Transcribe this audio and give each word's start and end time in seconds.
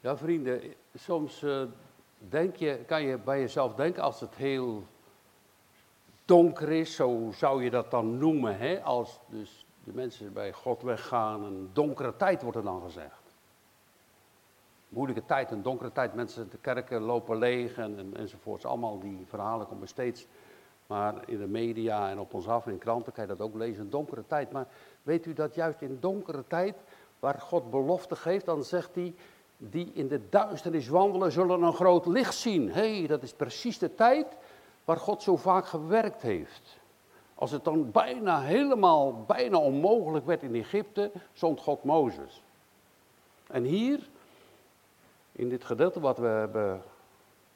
Ja, 0.00 0.16
vrienden, 0.16 0.60
soms 0.94 1.42
uh, 1.42 1.62
denk 2.18 2.56
je, 2.56 2.76
kan 2.86 3.02
je 3.02 3.18
bij 3.18 3.40
jezelf 3.40 3.74
denken 3.74 4.02
als 4.02 4.20
het 4.20 4.34
heel 4.34 4.82
donker 6.24 6.68
is, 6.68 6.94
zo 6.94 7.30
zou 7.32 7.64
je 7.64 7.70
dat 7.70 7.90
dan 7.90 8.18
noemen, 8.18 8.58
hè? 8.58 8.82
als 8.82 9.20
dus 9.26 9.66
de 9.84 9.92
mensen 9.92 10.32
bij 10.32 10.52
God 10.52 10.82
weggaan, 10.82 11.44
een 11.44 11.70
donkere 11.72 12.16
tijd 12.16 12.42
wordt 12.42 12.56
er 12.56 12.62
dan 12.62 12.82
gezegd. 12.82 13.34
Moeilijke 14.88 15.24
tijd, 15.24 15.50
een 15.50 15.62
donkere 15.62 15.92
tijd, 15.92 16.14
mensen 16.14 16.50
de 16.50 16.58
kerken 16.58 17.00
lopen 17.00 17.38
leeg 17.38 17.78
en, 17.78 17.98
en, 17.98 18.16
enzovoorts. 18.16 18.64
Allemaal 18.64 19.00
die 19.00 19.24
verhalen 19.26 19.66
komen 19.66 19.88
steeds 19.88 20.26
maar 20.90 21.14
in 21.26 21.38
de 21.38 21.46
media 21.46 22.10
en 22.10 22.18
op 22.18 22.34
ons 22.34 22.48
af, 22.48 22.66
in 22.66 22.78
kranten 22.78 23.12
kan 23.12 23.22
je 23.24 23.36
dat 23.36 23.40
ook 23.40 23.54
lezen, 23.54 23.84
een 23.84 23.90
donkere 23.90 24.26
tijd. 24.26 24.52
Maar 24.52 24.66
weet 25.02 25.26
u 25.26 25.32
dat 25.32 25.54
juist 25.54 25.80
in 25.80 25.98
donkere 26.00 26.44
tijd, 26.46 26.76
waar 27.18 27.40
God 27.40 27.70
belofte 27.70 28.16
geeft, 28.16 28.46
dan 28.46 28.64
zegt 28.64 28.94
hij, 28.94 29.14
die 29.62 29.90
in 29.94 30.08
de 30.08 30.28
duisternis 30.28 30.88
wandelen, 30.88 31.32
zullen 31.32 31.62
een 31.62 31.72
groot 31.72 32.06
licht 32.06 32.34
zien. 32.34 32.72
Hé, 32.72 32.98
hey, 32.98 33.06
dat 33.06 33.22
is 33.22 33.32
precies 33.32 33.78
de 33.78 33.94
tijd 33.94 34.26
waar 34.84 34.96
God 34.96 35.22
zo 35.22 35.36
vaak 35.36 35.66
gewerkt 35.66 36.22
heeft. 36.22 36.78
Als 37.34 37.50
het 37.50 37.64
dan 37.64 37.90
bijna 37.90 38.40
helemaal, 38.40 39.24
bijna 39.26 39.58
onmogelijk 39.58 40.26
werd 40.26 40.42
in 40.42 40.54
Egypte, 40.54 41.10
zond 41.32 41.60
God 41.60 41.84
Mozes. 41.84 42.42
En 43.46 43.64
hier, 43.64 44.08
in 45.32 45.48
dit 45.48 45.64
gedeelte 45.64 46.00
wat 46.00 46.18
we 46.18 46.26
hebben 46.26 46.82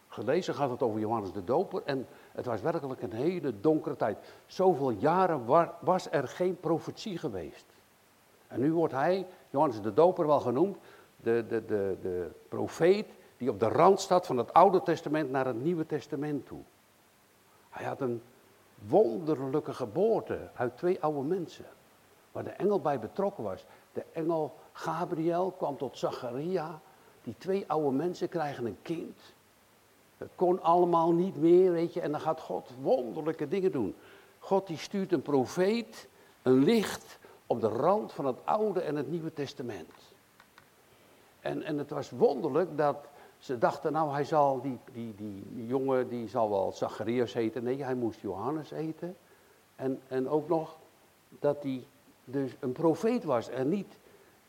gelezen, 0.09 0.55
gaat 0.55 0.71
het 0.71 0.83
over 0.83 1.01
Johannes 1.01 1.33
de 1.33 1.45
Doper. 1.45 1.83
En 1.85 2.07
het 2.33 2.47
was 2.47 2.61
werkelijk 2.61 3.03
een 3.03 3.13
hele 3.13 3.61
donkere 3.61 3.97
tijd. 3.97 4.19
Zoveel 4.47 4.91
jaren 4.91 5.45
was 5.81 6.11
er 6.11 6.29
geen 6.29 6.61
profetie 6.61 7.19
geweest. 7.19 7.65
En 8.49 8.61
nu 8.61 8.73
wordt 8.73 8.93
hij, 8.93 9.27
Johannes 9.51 9.81
de 9.81 9.95
Doper 9.95 10.27
wel 10.27 10.41
genoemd, 10.41 10.77
de, 11.25 11.45
de, 11.49 11.65
de, 11.65 11.97
de 12.03 12.31
profeet 12.49 13.07
die 13.37 13.51
op 13.51 13.61
de 13.61 13.69
rand 13.69 14.01
staat 14.01 14.27
van 14.27 14.37
het 14.37 14.53
Oude 14.53 14.83
Testament 14.83 15.31
naar 15.31 15.47
het 15.47 15.63
Nieuwe 15.63 15.87
Testament 15.87 16.47
toe. 16.47 16.61
Hij 17.71 17.87
had 17.87 18.01
een 18.01 18.23
wonderlijke 18.89 19.73
geboorte 19.73 20.39
uit 20.55 20.77
twee 20.77 21.03
oude 21.03 21.29
mensen, 21.29 21.65
waar 22.33 22.45
de 22.45 22.51
engel 22.51 22.81
bij 22.81 22.99
betrokken 22.99 23.45
was. 23.45 23.65
De 23.93 24.05
engel 24.13 24.55
Gabriel 24.73 25.51
kwam 25.51 25.77
tot 25.77 25.99
Zacharia. 25.99 26.81
Die 27.23 27.35
twee 27.39 27.65
oude 27.67 27.97
mensen 27.97 28.29
krijgen 28.29 28.67
een 28.67 28.79
kind. 28.83 29.21
Het 30.19 30.31
kon 30.35 30.63
allemaal 30.63 31.13
niet 31.13 31.37
meer, 31.37 31.73
weet 31.73 31.93
je, 31.93 32.01
en 32.01 32.11
dan 32.11 32.21
gaat 32.21 32.41
God 32.41 32.71
wonderlijke 32.81 33.49
dingen 33.49 33.73
doen. 33.73 33.95
God 34.39 34.67
die 34.67 34.77
stuurt 34.77 35.13
een 35.13 35.23
profeet, 35.23 36.09
een 36.43 36.65
licht 36.65 37.19
op 37.47 37.61
de 37.61 37.69
rand 37.69 38.13
van 38.13 38.27
het 38.27 38.37
Oude 38.45 38.81
en 38.81 38.97
het 38.97 39.11
Nieuwe 39.11 39.33
Testament. 39.33 40.14
En, 41.45 41.63
en 41.63 41.79
het 41.79 41.91
was 41.91 42.11
wonderlijk 42.11 42.77
dat 42.77 43.09
ze 43.39 43.59
dachten, 43.59 43.93
nou 43.93 44.13
hij 44.13 44.25
zal, 44.25 44.61
die, 44.61 44.79
die, 44.93 45.15
die 45.15 45.67
jongen 45.67 46.09
die 46.09 46.29
zal 46.29 46.51
wel 46.51 46.73
Zacharias 46.73 47.33
heten. 47.33 47.63
Nee, 47.63 47.85
hij 47.85 47.95
moest 47.95 48.21
Johannes 48.21 48.71
eten. 48.71 49.17
En, 49.77 50.01
en 50.09 50.29
ook 50.29 50.49
nog 50.49 50.77
dat 51.29 51.63
hij 51.63 51.87
dus 52.25 52.57
een 52.61 52.73
profeet 52.73 53.25
was 53.25 53.49
en 53.49 53.69
niet 53.69 53.99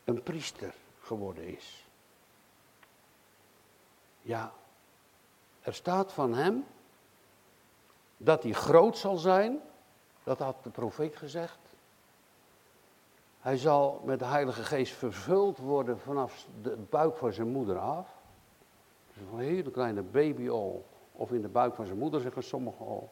een 0.03 0.23
priester 0.23 0.73
geworden 0.99 1.43
is. 1.43 1.87
Ja, 4.21 4.51
er 5.61 5.73
staat 5.73 6.13
van 6.13 6.33
hem 6.33 6.65
dat 8.17 8.43
hij 8.43 8.51
groot 8.51 8.97
zal 8.97 9.17
zijn. 9.17 9.59
Dat 10.23 10.39
had 10.39 10.63
de 10.63 10.69
profeet 10.69 11.15
gezegd. 11.15 11.59
Hij 13.45 13.57
zal 13.57 14.01
met 14.03 14.19
de 14.19 14.25
Heilige 14.25 14.63
Geest 14.63 14.93
vervuld 14.93 15.57
worden 15.57 15.99
vanaf 15.99 16.47
de 16.61 16.77
buik 16.89 17.17
van 17.17 17.33
zijn 17.33 17.47
moeder 17.47 17.77
af. 17.77 18.09
Dus 19.07 19.23
een 19.31 19.39
hele 19.39 19.71
kleine 19.71 20.01
baby 20.01 20.49
al. 20.49 20.85
Of 21.11 21.31
in 21.31 21.41
de 21.41 21.47
buik 21.47 21.75
van 21.75 21.85
zijn 21.85 21.97
moeder 21.97 22.21
zeggen 22.21 22.43
sommigen 22.43 22.85
al. 22.85 23.11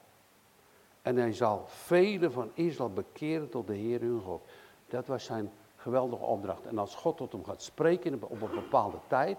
En 1.01 1.15
hij 1.15 1.33
zal 1.33 1.63
velen 1.67 2.31
van 2.31 2.51
Israël 2.53 2.93
bekeren 2.93 3.49
tot 3.49 3.67
de 3.67 3.73
Heer 3.73 3.99
hun 3.99 4.21
God. 4.21 4.41
Dat 4.87 5.07
was 5.07 5.23
zijn 5.23 5.51
geweldige 5.75 6.23
opdracht. 6.23 6.65
En 6.65 6.77
als 6.77 6.95
God 6.95 7.17
tot 7.17 7.31
hem 7.31 7.45
gaat 7.45 7.61
spreken 7.61 8.23
op 8.23 8.41
een 8.41 8.55
bepaalde 8.55 8.99
tijd, 9.07 9.37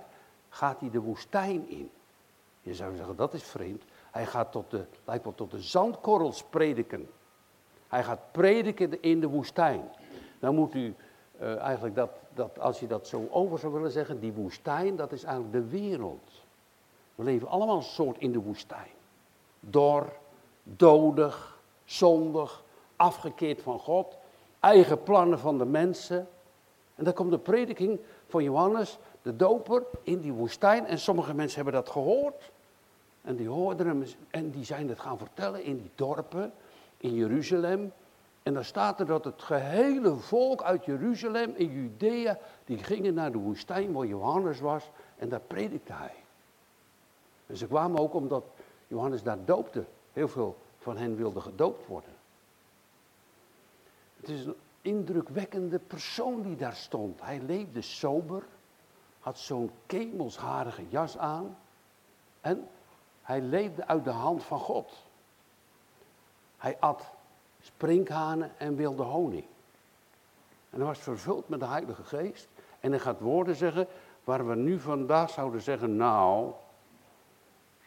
gaat 0.49 0.81
hij 0.81 0.91
de 0.91 1.01
woestijn 1.01 1.69
in. 1.69 1.91
Je 2.61 2.75
zou 2.75 2.97
zeggen, 2.97 3.17
dat 3.17 3.35
is 3.35 3.43
vreemd. 3.43 3.85
Hij 4.11 4.27
gaat 4.27 4.53
tot 4.53 4.71
de, 4.71 4.87
lijkt 5.05 5.25
wel 5.25 5.35
tot 5.35 5.51
de 5.51 5.61
zandkorrels 5.61 6.45
prediken. 6.45 7.09
Hij 7.89 8.05
gaat 8.05 8.33
prediken 8.33 9.03
in 9.03 9.21
de 9.21 9.29
woestijn. 9.29 9.91
Dan 10.45 10.55
moet 10.55 10.75
u 10.75 10.95
uh, 11.41 11.59
eigenlijk 11.59 11.95
dat, 11.95 12.11
dat, 12.35 12.59
als 12.59 12.81
je 12.81 12.87
dat 12.87 13.07
zo 13.09 13.29
over 13.31 13.59
zou 13.59 13.73
willen 13.73 13.91
zeggen, 13.91 14.21
die 14.21 14.33
woestijn, 14.33 14.97
dat 14.97 15.13
is 15.13 15.25
eigenlijk 15.25 15.55
de 15.55 15.79
wereld. 15.79 16.31
We 17.15 17.25
leven 17.25 17.49
allemaal 17.49 17.77
een 17.77 17.83
soort 17.83 18.19
in 18.19 18.33
de 18.33 18.41
woestijn. 18.41 18.91
Dor, 19.61 20.13
dodig, 20.63 21.61
zondig, 21.85 22.65
afgekeerd 22.97 23.63
van 23.63 23.79
God, 23.79 24.17
eigen 24.61 25.03
plannen 25.03 25.39
van 25.39 25.59
de 25.59 25.65
mensen. 25.65 26.29
En 26.95 27.05
dan 27.05 27.13
komt 27.13 27.31
de 27.31 27.39
prediking 27.39 28.01
van 28.27 28.43
Johannes, 28.43 28.99
de 29.23 29.37
doper, 29.37 29.83
in 30.03 30.21
die 30.21 30.33
woestijn. 30.33 30.87
En 30.87 30.99
sommige 30.99 31.35
mensen 31.35 31.57
hebben 31.57 31.83
dat 31.83 31.91
gehoord. 31.91 32.53
En 33.23 33.37
die 33.37 33.49
hoorden 33.49 33.87
hem 33.87 34.05
en 34.31 34.51
die 34.51 34.65
zijn 34.65 34.89
het 34.89 35.01
gaan 35.01 35.19
vertellen 35.19 35.63
in 35.63 35.77
die 35.77 35.91
dorpen, 35.95 36.53
in 36.97 37.15
Jeruzalem. 37.15 37.93
En 38.45 38.55
dan 38.55 38.65
staat 38.65 39.01
er 39.01 39.07
dat 39.07 39.25
het 39.25 39.43
gehele 39.43 40.17
volk 40.17 40.63
uit 40.63 40.85
Jeruzalem 40.85 41.55
en 41.55 41.67
Judea, 41.67 42.39
die 42.65 42.79
gingen 42.79 43.15
naar 43.15 43.33
de 43.33 43.39
woestijn 43.39 43.93
waar 43.93 44.07
Johannes 44.07 44.61
was 44.61 44.91
en 45.17 45.29
daar 45.29 45.41
predikte 45.41 45.93
hij. 45.93 46.15
En 47.47 47.57
ze 47.57 47.67
kwamen 47.67 48.01
ook 48.01 48.15
omdat 48.15 48.45
Johannes 48.87 49.23
daar 49.23 49.45
doopte. 49.45 49.85
Heel 50.13 50.29
veel 50.29 50.57
van 50.79 50.97
hen 50.97 51.17
wilden 51.17 51.43
gedoopt 51.43 51.87
worden. 51.87 52.15
Het 54.17 54.29
is 54.29 54.47
een 54.47 54.57
indrukwekkende 54.81 55.79
persoon 55.79 56.43
die 56.43 56.57
daar 56.57 56.77
stond. 56.77 57.21
Hij 57.21 57.41
leefde 57.41 57.83
sober, 57.83 58.43
had 59.21 59.39
zo'n 59.39 59.71
kemelsharige 59.87 60.89
jas 60.89 61.19
aan 61.19 61.59
en 62.41 62.69
hij 63.23 63.41
leefde 63.41 63.87
uit 63.87 64.05
de 64.05 64.11
hand 64.11 64.43
van 64.43 64.59
God. 64.59 64.93
Hij 66.57 66.77
at 66.81 67.14
sprinkhanen 67.65 68.53
en 68.59 68.77
wilde 68.77 69.03
honing. 69.03 69.45
En 70.71 70.79
hij 70.79 70.89
was 70.89 70.99
vervuld 70.99 71.49
met 71.49 71.61
de 71.61 71.67
Heilige 71.67 72.05
Geest. 72.05 72.49
En 72.81 72.91
hij 72.91 73.01
gaat 73.01 73.21
woorden 73.21 73.57
zeggen 73.57 73.87
waar 74.25 74.47
we 74.47 74.55
nu 74.55 74.81
vandaag 74.81 75.31
zouden 75.31 75.61
zeggen, 75.61 75.97
nou, 75.97 76.53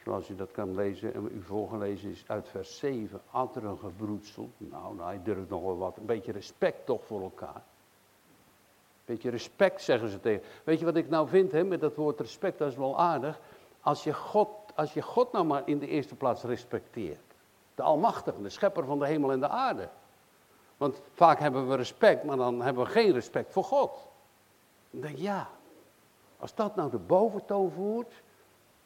zoals 0.03 0.29
u 0.29 0.35
dat 0.35 0.51
kan 0.51 0.75
lezen 0.75 1.13
en 1.13 1.29
u 1.33 1.41
voorgelezen 1.41 2.09
is 2.09 2.23
uit 2.27 2.47
vers 2.49 2.77
7, 2.77 3.21
een 3.33 3.77
gebroedsel. 3.77 4.49
Nou, 4.57 4.95
nou, 4.95 5.07
hij 5.07 5.19
durft 5.23 5.49
nog 5.49 5.61
wel 5.61 5.77
wat. 5.77 5.97
Een 5.97 6.05
beetje 6.05 6.31
respect 6.31 6.85
toch 6.85 7.05
voor 7.05 7.21
elkaar. 7.21 7.55
Een 7.55 9.13
beetje 9.15 9.29
respect 9.29 9.81
zeggen 9.81 10.09
ze 10.09 10.19
tegen. 10.19 10.43
Weet 10.63 10.79
je 10.79 10.85
wat 10.85 10.95
ik 10.95 11.09
nou 11.09 11.27
vind 11.27 11.51
hè, 11.51 11.63
met 11.63 11.81
dat 11.81 11.95
woord 11.95 12.19
respect, 12.19 12.57
dat 12.57 12.71
is 12.71 12.77
wel 12.77 12.99
aardig. 12.99 13.39
Als 13.81 14.03
je 14.03 14.13
God, 14.13 14.49
als 14.75 14.93
je 14.93 15.01
God 15.01 15.31
nou 15.31 15.45
maar 15.45 15.61
in 15.65 15.79
de 15.79 15.87
eerste 15.87 16.15
plaats 16.15 16.43
respecteert. 16.43 17.26
De 17.77 17.83
Almachtige, 17.83 18.41
de 18.41 18.49
schepper 18.49 18.85
van 18.85 18.99
de 18.99 19.07
hemel 19.07 19.31
en 19.31 19.39
de 19.39 19.47
aarde. 19.47 19.89
Want 20.77 21.01
vaak 21.13 21.39
hebben 21.39 21.69
we 21.69 21.75
respect, 21.75 22.23
maar 22.23 22.37
dan 22.37 22.61
hebben 22.61 22.83
we 22.83 22.89
geen 22.89 23.11
respect 23.11 23.53
voor 23.53 23.63
God. 23.63 24.07
Dan 24.89 25.01
denk 25.01 25.15
je, 25.15 25.21
ja, 25.21 25.49
als 26.37 26.55
dat 26.55 26.75
nou 26.75 26.89
de 26.89 26.97
boventoon 26.97 27.71
voert, 27.71 28.21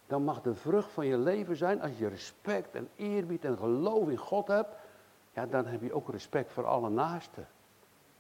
dan 0.08 0.24
mag 0.24 0.42
de 0.42 0.56
vrucht 0.56 0.92
van 0.92 1.06
je 1.06 1.18
leven 1.18 1.56
zijn, 1.56 1.82
als 1.82 1.98
je 1.98 2.08
respect 2.08 2.76
en 2.76 2.90
eerbied 2.96 3.46
en 3.46 3.58
geloof 3.58 4.10
in 4.10 4.18
God 4.18 4.48
hebt, 4.48 4.76
ja, 5.34 5.46
dan 5.46 5.66
heb 5.66 5.82
je 5.82 5.94
ook 5.94 6.10
respect 6.10 6.52
voor 6.52 6.66
alle 6.66 6.90
naasten 6.90 7.48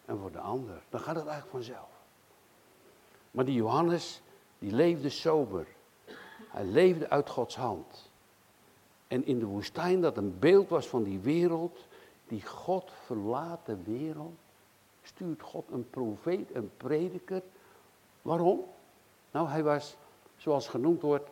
en 0.05 0.19
voor 0.19 0.31
de 0.31 0.39
ander. 0.39 0.81
Dan 0.89 0.99
gaat 0.99 1.15
het 1.15 1.27
eigenlijk 1.27 1.65
vanzelf. 1.65 1.89
Maar 3.31 3.45
die 3.45 3.55
Johannes, 3.55 4.21
die 4.59 4.71
leefde 4.71 5.09
sober. 5.09 5.67
Hij 6.47 6.65
leefde 6.65 7.09
uit 7.09 7.29
Gods 7.29 7.55
hand. 7.55 8.10
En 9.11 9.25
in 9.25 9.39
de 9.39 9.45
woestijn, 9.45 10.01
dat 10.01 10.17
een 10.17 10.39
beeld 10.39 10.69
was 10.69 10.87
van 10.87 11.03
die 11.03 11.19
wereld, 11.19 11.87
die 12.27 12.45
God 12.45 12.91
verlaten 13.05 13.83
wereld, 13.83 14.37
stuurt 15.01 15.41
God 15.41 15.65
een 15.71 15.89
profeet, 15.89 16.55
een 16.55 16.71
prediker. 16.77 17.41
Waarom? 18.21 18.63
Nou, 19.31 19.47
hij 19.47 19.63
was, 19.63 19.97
zoals 20.37 20.67
genoemd 20.67 21.01
wordt, 21.01 21.29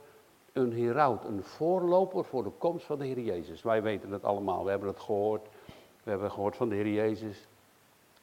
een 0.54 0.74
heraut, 0.74 1.24
een 1.24 1.44
voorloper 1.44 2.26
voor 2.26 2.44
de 2.44 2.52
komst 2.58 2.86
van 2.86 3.00
de 3.00 3.06
Heer 3.06 3.20
Jezus. 3.20 3.62
Wij 3.62 3.82
weten 3.82 4.12
het 4.12 4.24
allemaal, 4.24 4.64
we 4.64 4.70
hebben 4.70 4.90
het 4.90 5.00
gehoord. 5.00 5.48
We 6.04 6.10
hebben 6.10 6.32
gehoord 6.32 6.56
van 6.56 6.70
de 6.70 6.76
Heer 6.76 6.94
Jezus. 6.94 7.48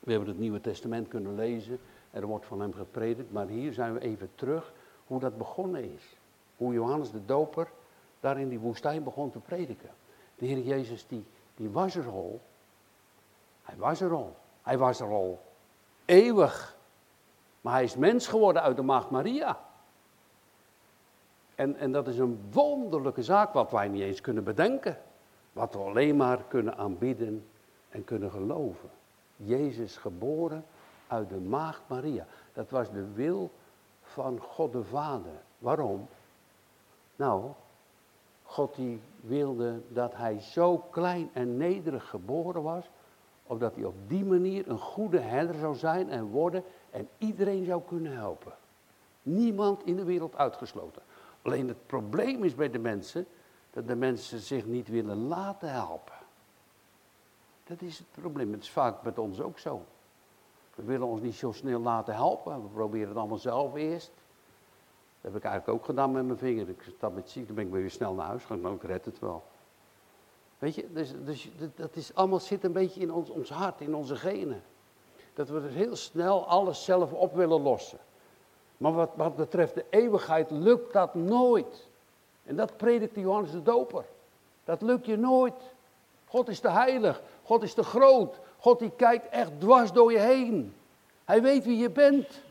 We 0.00 0.10
hebben 0.10 0.28
het 0.28 0.38
Nieuwe 0.38 0.60
Testament 0.60 1.08
kunnen 1.08 1.34
lezen. 1.34 1.78
Er 2.10 2.26
wordt 2.26 2.46
van 2.46 2.60
hem 2.60 2.72
gepredikt. 2.72 3.32
Maar 3.32 3.46
hier 3.46 3.72
zijn 3.72 3.92
we 3.92 4.00
even 4.00 4.30
terug 4.34 4.72
hoe 5.06 5.20
dat 5.20 5.38
begonnen 5.38 5.92
is. 5.94 6.16
Hoe 6.56 6.72
Johannes 6.72 7.10
de 7.10 7.24
Doper 7.24 7.68
daar 8.20 8.40
in 8.40 8.48
die 8.48 8.58
woestijn 8.58 9.02
begon 9.02 9.30
te 9.30 9.38
prediken. 9.38 9.90
De 10.34 10.46
Heer 10.46 10.58
Jezus, 10.58 11.06
die, 11.06 11.24
die 11.54 11.70
was 11.70 11.96
er 11.96 12.08
al. 12.08 12.40
Hij 13.62 13.76
was 13.76 14.00
er 14.00 14.12
al. 14.12 14.36
Hij 14.62 14.78
was 14.78 15.00
er 15.00 15.08
al 15.08 15.42
eeuwig. 16.04 16.76
Maar 17.60 17.72
hij 17.72 17.84
is 17.84 17.96
mens 17.96 18.26
geworden 18.26 18.62
uit 18.62 18.76
de 18.76 18.82
maagd 18.82 19.10
Maria. 19.10 19.58
En, 21.54 21.76
en 21.76 21.92
dat 21.92 22.08
is 22.08 22.18
een 22.18 22.48
wonderlijke 22.52 23.22
zaak 23.22 23.52
wat 23.52 23.70
wij 23.70 23.88
niet 23.88 24.02
eens 24.02 24.20
kunnen 24.20 24.44
bedenken. 24.44 24.98
Wat 25.52 25.72
we 25.72 25.78
alleen 25.78 26.16
maar 26.16 26.44
kunnen 26.48 26.76
aanbieden 26.76 27.46
en 27.88 28.04
kunnen 28.04 28.30
geloven. 28.30 28.90
Jezus 29.36 29.96
geboren 29.96 30.64
uit 31.06 31.28
de 31.28 31.40
maagd 31.40 31.82
Maria. 31.86 32.26
Dat 32.52 32.70
was 32.70 32.90
de 32.90 33.12
wil 33.12 33.50
van 34.02 34.38
God 34.40 34.72
de 34.72 34.84
Vader. 34.84 35.42
Waarom? 35.58 36.08
Nou, 37.16 37.50
God 38.46 38.76
wilde 39.20 39.80
dat 39.88 40.16
hij 40.16 40.40
zo 40.40 40.78
klein 40.78 41.30
en 41.32 41.56
nederig 41.56 42.08
geboren 42.08 42.62
was, 42.62 42.90
opdat 43.46 43.74
hij 43.74 43.84
op 43.84 43.94
die 44.06 44.24
manier 44.24 44.68
een 44.68 44.78
goede 44.78 45.18
herder 45.18 45.54
zou 45.54 45.74
zijn 45.74 46.10
en 46.10 46.24
worden 46.24 46.64
en 46.90 47.08
iedereen 47.18 47.64
zou 47.64 47.82
kunnen 47.86 48.12
helpen. 48.12 48.52
Niemand 49.22 49.84
in 49.84 49.96
de 49.96 50.04
wereld 50.04 50.36
uitgesloten. 50.36 51.02
Alleen 51.42 51.68
het 51.68 51.86
probleem 51.86 52.44
is 52.44 52.54
bij 52.54 52.70
de 52.70 52.78
mensen 52.78 53.26
dat 53.70 53.86
de 53.86 53.96
mensen 53.96 54.38
zich 54.38 54.66
niet 54.66 54.88
willen 54.88 55.26
laten 55.26 55.72
helpen. 55.72 56.14
Dat 57.64 57.80
is 57.82 57.98
het 57.98 58.06
probleem. 58.10 58.52
Het 58.52 58.62
is 58.62 58.70
vaak 58.70 59.02
met 59.02 59.18
ons 59.18 59.40
ook 59.40 59.58
zo. 59.58 59.82
We 60.74 60.82
willen 60.82 61.06
ons 61.06 61.20
niet 61.20 61.34
zo 61.34 61.52
snel 61.52 61.80
laten 61.80 62.14
helpen. 62.14 62.62
We 62.62 62.68
proberen 62.68 63.08
het 63.08 63.16
allemaal 63.16 63.38
zelf 63.38 63.74
eerst. 63.74 64.12
Dat 65.26 65.34
heb 65.34 65.44
ik 65.44 65.50
eigenlijk 65.50 65.78
ook 65.78 65.86
gedaan 65.86 66.12
met 66.12 66.26
mijn 66.26 66.38
vinger. 66.38 66.68
Ik 66.68 66.92
zat 67.00 67.14
met 67.14 67.30
ziek, 67.30 67.46
dan 67.46 67.54
ben 67.54 67.64
ik 67.64 67.72
weer 67.72 67.90
snel 67.90 68.14
naar 68.14 68.26
huis 68.26 68.42
gegaan. 68.42 68.60
Nou, 68.60 68.74
ik 68.74 68.82
red 68.82 69.04
het 69.04 69.18
wel. 69.18 69.44
Weet 70.58 70.74
je, 70.74 70.92
dus, 70.92 71.12
dus, 71.24 71.50
dat 71.74 71.96
is 71.96 72.14
allemaal 72.14 72.40
zit 72.40 72.64
een 72.64 72.72
beetje 72.72 73.00
in 73.00 73.12
ons, 73.12 73.30
ons 73.30 73.50
hart, 73.50 73.80
in 73.80 73.94
onze 73.94 74.16
genen. 74.16 74.62
Dat 75.34 75.48
we 75.48 75.60
dus 75.60 75.74
heel 75.74 75.96
snel 75.96 76.46
alles 76.46 76.84
zelf 76.84 77.12
op 77.12 77.34
willen 77.34 77.62
lossen. 77.62 77.98
Maar 78.76 78.92
wat, 78.92 79.10
wat 79.14 79.36
betreft 79.36 79.74
de 79.74 79.84
eeuwigheid 79.90 80.50
lukt 80.50 80.92
dat 80.92 81.14
nooit. 81.14 81.88
En 82.42 82.56
dat 82.56 82.76
predikt 82.76 83.14
Johannes 83.14 83.50
de 83.50 83.62
Doper. 83.62 84.04
Dat 84.64 84.82
lukt 84.82 85.06
je 85.06 85.16
nooit. 85.16 85.74
God 86.24 86.48
is 86.48 86.60
te 86.60 86.70
heilig. 86.70 87.22
God 87.42 87.62
is 87.62 87.74
te 87.74 87.82
groot. 87.82 88.40
God 88.58 88.78
die 88.78 88.92
kijkt 88.96 89.28
echt 89.28 89.60
dwars 89.60 89.92
door 89.92 90.12
je 90.12 90.18
heen. 90.18 90.74
Hij 91.24 91.42
weet 91.42 91.64
wie 91.64 91.78
je 91.78 91.90
bent. 91.90 92.44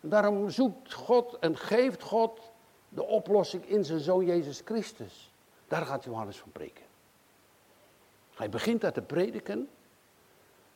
Daarom 0.00 0.50
zoekt 0.50 0.94
God 0.94 1.38
en 1.38 1.56
geeft 1.56 2.02
God 2.02 2.40
de 2.88 3.04
oplossing 3.04 3.66
in 3.66 3.84
zijn 3.84 4.00
zoon 4.00 4.24
Jezus 4.24 4.62
Christus. 4.64 5.32
Daar 5.68 5.86
gaat 5.86 6.04
Johannes 6.04 6.38
van 6.38 6.50
preken. 6.52 6.84
Hij 8.34 8.48
begint 8.48 8.80
daar 8.80 8.92
te 8.92 9.02
prediken. 9.02 9.68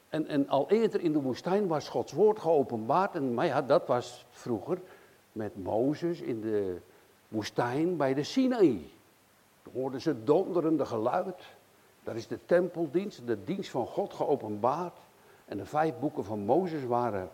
En, 0.09 0.27
en 0.27 0.49
al 0.49 0.71
eerder 0.71 1.01
in 1.01 1.13
de 1.13 1.21
woestijn 1.21 1.67
was 1.67 1.89
Gods 1.89 2.13
woord 2.13 2.39
geopenbaard. 2.39 3.15
En, 3.15 3.35
maar 3.35 3.47
ja, 3.47 3.63
dat 3.63 3.87
was 3.87 4.27
vroeger 4.31 4.79
met 5.33 5.63
Mozes 5.63 6.21
in 6.21 6.41
de 6.41 6.81
woestijn 7.29 7.97
bij 7.97 8.15
de 8.15 8.23
Sinaï. 8.23 8.91
Dan 9.63 9.73
hoorden 9.73 10.01
ze 10.01 10.25
donderende 10.25 10.87
geluid. 10.87 11.43
Daar 12.03 12.17
is 12.17 12.27
de 12.27 12.39
tempeldienst, 12.47 13.27
de 13.27 13.45
dienst 13.45 13.71
van 13.71 13.87
God 13.87 14.15
geopenbaard. 14.15 14.97
En 15.45 15.57
de 15.57 15.67
vijf 15.67 15.99
boeken 15.99 16.25
van 16.25 16.39
Mozes 16.39 16.85
waren 16.85 17.31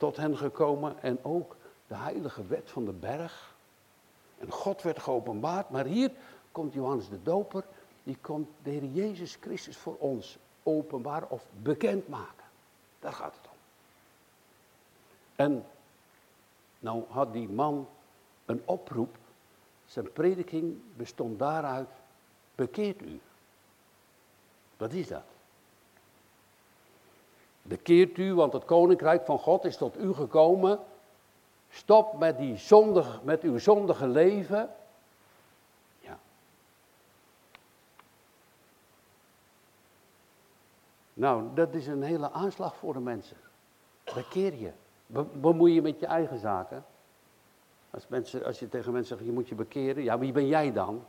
tot 0.00 0.16
hen 0.16 0.36
gekomen. 0.36 1.02
En 1.02 1.24
ook 1.24 1.56
de 1.86 1.94
heilige 1.94 2.46
wet 2.46 2.70
van 2.70 2.84
de 2.84 2.92
berg. 2.92 3.54
En 4.38 4.50
God 4.50 4.82
werd 4.82 4.98
geopenbaard. 4.98 5.70
Maar 5.70 5.84
hier 5.84 6.12
komt 6.52 6.72
Johannes 6.72 7.08
de 7.08 7.22
Doper. 7.22 7.64
Die 8.02 8.16
komt 8.20 8.48
de 8.62 8.70
Heer 8.70 8.84
Jezus 8.84 9.36
Christus 9.40 9.76
voor 9.76 9.96
ons 9.98 10.38
openbaar 10.62 11.26
of 11.28 11.46
bekend 11.62 12.08
maken. 12.08 12.44
Daar 12.98 13.12
gaat 13.12 13.34
het 13.36 13.50
om. 13.50 13.58
En 15.36 15.64
nou 16.78 17.04
had 17.08 17.32
die 17.32 17.48
man 17.48 17.88
een 18.44 18.62
oproep. 18.64 19.16
Zijn 19.86 20.12
prediking 20.12 20.80
bestond 20.96 21.38
daaruit, 21.38 21.88
bekeert 22.54 23.02
u. 23.02 23.20
Wat 24.76 24.92
is 24.92 25.08
dat? 25.08 25.24
Bekeert 27.62 28.18
u, 28.18 28.34
want 28.34 28.52
het 28.52 28.64
koninkrijk 28.64 29.24
van 29.24 29.38
God 29.38 29.64
is 29.64 29.76
tot 29.76 29.98
u 29.98 30.12
gekomen. 30.12 30.78
Stop 31.70 32.18
met, 32.18 32.38
die 32.38 32.58
met 33.22 33.42
uw 33.42 33.58
zondige 33.58 34.08
leven. 34.08 34.70
Ja. 35.98 36.18
Nou, 41.14 41.44
dat 41.54 41.74
is 41.74 41.86
een 41.86 42.02
hele 42.02 42.30
aanslag 42.30 42.76
voor 42.76 42.92
de 42.92 43.00
mensen. 43.00 43.36
Bekeer 44.14 44.54
je. 44.54 44.70
Bemoei 45.32 45.74
je 45.74 45.82
met 45.82 46.00
je 46.00 46.06
eigen 46.06 46.38
zaken. 46.38 46.84
Als, 47.90 48.08
mensen, 48.08 48.44
als 48.44 48.58
je 48.58 48.68
tegen 48.68 48.92
mensen 48.92 49.16
zegt, 49.16 49.28
je 49.28 49.34
moet 49.34 49.48
je 49.48 49.54
bekeren. 49.54 50.02
Ja, 50.02 50.18
wie 50.18 50.32
ben 50.32 50.46
jij 50.46 50.72
dan? 50.72 51.04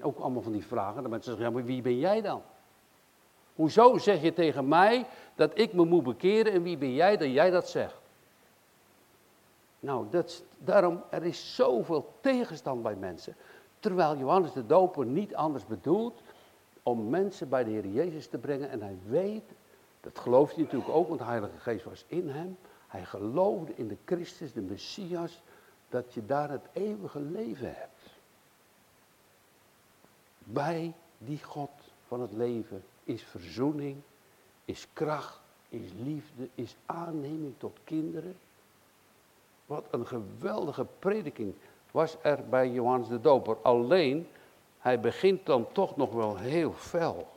Ook 0.00 0.18
allemaal 0.18 0.42
van 0.42 0.52
die 0.52 0.66
vragen. 0.66 1.02
Dan 1.02 1.10
mensen 1.10 1.30
zeggen, 1.30 1.48
ja, 1.48 1.54
maar 1.54 1.64
wie 1.64 1.82
ben 1.82 1.98
jij 1.98 2.20
dan? 2.20 2.42
Hoezo 3.60 3.98
zeg 3.98 4.22
je 4.22 4.32
tegen 4.32 4.68
mij 4.68 5.06
dat 5.34 5.58
ik 5.58 5.72
me 5.72 5.84
moet 5.84 6.02
bekeren 6.02 6.52
en 6.52 6.62
wie 6.62 6.76
ben 6.76 6.92
jij 6.92 7.16
dat 7.16 7.32
jij 7.32 7.50
dat 7.50 7.68
zegt? 7.68 7.94
Nou, 9.80 10.06
dat, 10.10 10.42
daarom, 10.58 11.02
er 11.10 11.24
is 11.24 11.54
zoveel 11.54 12.12
tegenstand 12.20 12.82
bij 12.82 12.94
mensen. 12.94 13.36
Terwijl 13.80 14.16
Johannes 14.16 14.52
de 14.52 14.66
Doper 14.66 15.06
niet 15.06 15.34
anders 15.34 15.66
bedoelt 15.66 16.20
om 16.82 17.08
mensen 17.10 17.48
bij 17.48 17.64
de 17.64 17.70
Heer 17.70 17.86
Jezus 17.86 18.26
te 18.26 18.38
brengen. 18.38 18.70
En 18.70 18.82
hij 18.82 18.98
weet, 19.06 19.52
dat 20.00 20.18
gelooft 20.18 20.54
hij 20.54 20.64
natuurlijk 20.64 20.90
ook, 20.90 21.08
want 21.08 21.20
de 21.20 21.26
Heilige 21.26 21.58
Geest 21.58 21.84
was 21.84 22.04
in 22.06 22.28
hem. 22.28 22.58
Hij 22.86 23.04
geloofde 23.04 23.72
in 23.74 23.88
de 23.88 23.96
Christus, 24.04 24.52
de 24.52 24.60
Messias, 24.60 25.42
dat 25.88 26.14
je 26.14 26.26
daar 26.26 26.50
het 26.50 26.66
eeuwige 26.72 27.20
leven 27.20 27.74
hebt. 27.74 28.10
Bij 30.38 30.92
die 31.18 31.42
God 31.42 31.70
van 32.06 32.20
het 32.20 32.32
leven 32.32 32.82
is 33.12 33.22
verzoening, 33.22 33.96
is 34.64 34.86
kracht, 34.92 35.40
is 35.68 35.90
liefde, 36.02 36.48
is 36.54 36.76
aanneming 36.86 37.54
tot 37.58 37.78
kinderen. 37.84 38.36
Wat 39.66 39.84
een 39.90 40.06
geweldige 40.06 40.86
prediking 40.98 41.54
was 41.90 42.16
er 42.22 42.48
bij 42.48 42.70
Johannes 42.70 43.08
de 43.08 43.20
Doper. 43.20 43.56
Alleen, 43.62 44.28
hij 44.78 45.00
begint 45.00 45.46
dan 45.46 45.72
toch 45.72 45.96
nog 45.96 46.12
wel 46.12 46.36
heel 46.36 46.72
fel. 46.72 47.28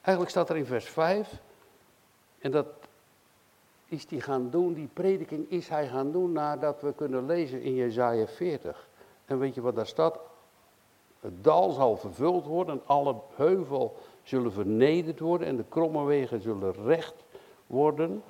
Eigenlijk 0.00 0.30
staat 0.30 0.50
er 0.50 0.56
in 0.56 0.66
vers 0.66 0.88
5, 0.88 1.40
en 2.38 2.50
dat 2.50 2.66
is 3.86 4.06
hij 4.08 4.20
gaan 4.20 4.50
doen, 4.50 4.74
die 4.74 4.88
prediking 4.92 5.50
is 5.50 5.68
hij 5.68 5.88
gaan 5.88 6.12
doen 6.12 6.32
nadat 6.32 6.80
we 6.80 6.92
kunnen 6.92 7.26
lezen 7.26 7.62
in 7.62 7.74
Jezaja 7.74 8.26
40. 8.26 8.88
En 9.24 9.38
weet 9.38 9.54
je 9.54 9.60
wat 9.60 9.74
daar 9.74 9.86
staat? 9.86 10.18
Het 11.28 11.44
dal 11.44 11.70
zal 11.70 11.96
vervuld 11.96 12.46
worden 12.46 12.74
en 12.74 12.82
alle 12.86 13.14
heuvel 13.34 13.96
zullen 14.22 14.52
vernederd 14.52 15.20
worden 15.20 15.46
en 15.46 15.56
de 15.56 15.64
kromme 15.68 16.04
wegen 16.04 16.40
zullen 16.40 16.72
recht 16.84 17.14
worden 17.66 18.22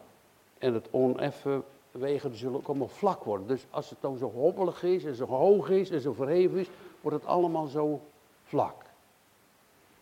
en 0.58 0.74
het 0.74 0.88
oneffen 0.90 1.64
wegen 1.90 2.36
zullen 2.36 2.56
ook 2.56 2.66
allemaal 2.66 2.88
vlak 2.88 3.24
worden. 3.24 3.46
Dus 3.46 3.66
als 3.70 3.90
het 3.90 3.98
dan 4.00 4.16
zo 4.16 4.30
hobbelig 4.30 4.82
is 4.82 5.04
en 5.04 5.14
zo 5.14 5.24
hoog 5.24 5.70
is 5.70 5.90
en 5.90 6.00
zo 6.00 6.12
verheven 6.12 6.58
is, 6.58 6.70
wordt 7.00 7.16
het 7.16 7.26
allemaal 7.26 7.66
zo 7.66 8.00
vlak. 8.44 8.82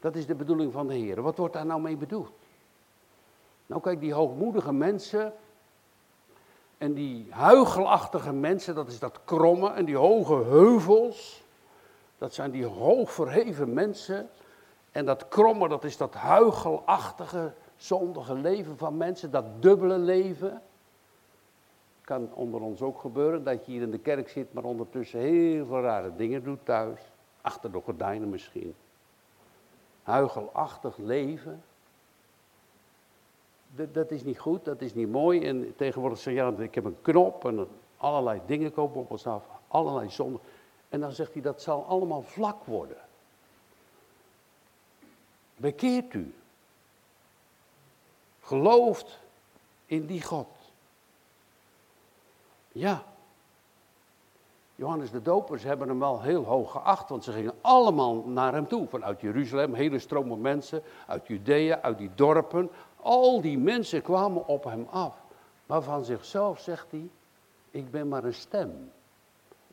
Dat 0.01 0.15
is 0.15 0.27
de 0.27 0.35
bedoeling 0.35 0.73
van 0.73 0.87
de 0.87 0.95
Heer. 0.95 1.23
Wat 1.23 1.37
wordt 1.37 1.55
daar 1.55 1.67
nou 1.67 1.81
mee 1.81 1.97
bedoeld? 1.97 2.33
Nou 3.67 3.83
kijk, 3.83 4.01
die 4.01 4.15
hoogmoedige 4.15 4.73
mensen 4.73 5.33
en 6.79 6.95
die 6.95 7.27
huigelachtige 7.31 8.33
mensen, 8.33 8.75
dat 8.75 8.89
is 8.89 8.99
dat 8.99 9.21
kromme 9.25 9.71
en 9.71 9.85
die 9.85 9.97
hoge 9.97 10.35
heuvels. 10.35 11.45
Dat 12.19 12.35
zijn 12.35 12.51
die 12.51 12.67
hoog 12.67 13.13
verheven 13.13 13.73
mensen. 13.73 14.29
En 14.93 15.05
dat 15.05 15.29
kromme, 15.29 15.69
dat 15.69 15.85
is 15.85 15.97
dat 15.97 16.15
huigelachtige, 16.15 17.53
zondige 17.77 18.35
leven 18.35 18.79
van 18.79 18.97
mensen, 18.97 19.31
dat 19.31 19.63
dubbele 19.63 19.99
leven. 19.99 20.63
Kan 22.01 22.35
onder 22.35 22.61
ons 22.61 22.83
ook 22.83 23.01
gebeuren 23.01 23.45
dat 23.45 23.67
je 23.67 23.73
hier 23.73 23.83
in 23.83 23.91
de 23.91 23.99
kerk 23.99 24.29
zit, 24.29 24.53
maar 24.53 24.65
ondertussen 24.65 25.21
heel 25.21 25.67
veel 25.67 25.81
rare 25.81 26.17
dingen 26.17 26.45
doet 26.45 26.65
thuis. 26.65 27.01
Achter 27.41 27.73
de 27.73 27.81
gordijnen 27.81 28.31
misschien. 28.31 28.75
Huigelachtig 30.03 30.97
leven. 30.97 31.63
Dat, 33.93 34.11
is 34.11 34.25
niet 34.25 34.39
goed, 34.39 34.65
dat 34.65 34.81
is 34.81 34.95
niet 34.95 35.11
mooi. 35.11 35.47
En 35.47 35.75
tegenwoordig 35.77 36.19
zeg 36.19 36.35
je, 36.35 36.41
ja, 36.41 36.53
ik 36.59 36.75
heb 36.75 36.85
een 36.85 37.01
knop 37.03 37.45
en 37.45 37.69
allerlei 37.97 38.41
dingen 38.47 38.73
komen 38.73 38.97
op 38.97 39.11
ons 39.11 39.27
af. 39.27 39.45
Allerlei 39.69 40.11
zonde. 40.11 40.39
En 40.89 41.01
dan 41.01 41.13
zegt 41.13 41.33
hij, 41.33 41.43
dat 41.43 41.63
zal 41.63 41.85
allemaal 41.85 42.23
vlak 42.23 42.65
worden. 42.65 42.97
Bekeert 45.57 46.15
u. 46.15 46.35
Gelooft 48.41 49.19
in 49.87 50.07
die 50.07 50.23
God. 50.23 50.49
Ja. 52.73 53.03
Johannes 54.75 55.11
de 55.11 55.23
Dopers 55.23 55.63
hebben 55.63 55.89
hem 55.89 55.99
wel 55.99 56.23
heel 56.23 56.45
hoog 56.45 56.71
geacht, 56.71 57.09
want 57.09 57.25
ze 57.25 57.33
gingen 57.33 57.55
allemaal 57.61 58.15
naar 58.15 58.53
hem 58.53 58.69
toe. 58.69 58.89
Vanuit 58.89 59.21
Jeruzalem, 59.21 59.75
hele 59.75 59.99
stromen 59.99 60.41
mensen, 60.41 60.83
uit 61.07 61.27
Judea, 61.27 61.81
uit 61.81 61.99
die 61.99 62.11
dorpen. 62.15 62.71
Al 62.97 63.41
die 63.41 63.59
mensen 63.59 64.03
kwamen 64.03 64.47
op 64.47 64.65
hem 64.65 64.87
af. 64.91 65.17
Maar 65.67 65.83
van 65.83 66.05
zichzelf 66.05 66.61
zegt 66.61 66.91
hij, 66.91 67.09
ik 67.71 67.91
ben 67.91 68.09
maar 68.09 68.25
een 68.25 68.35
stem 68.35 68.91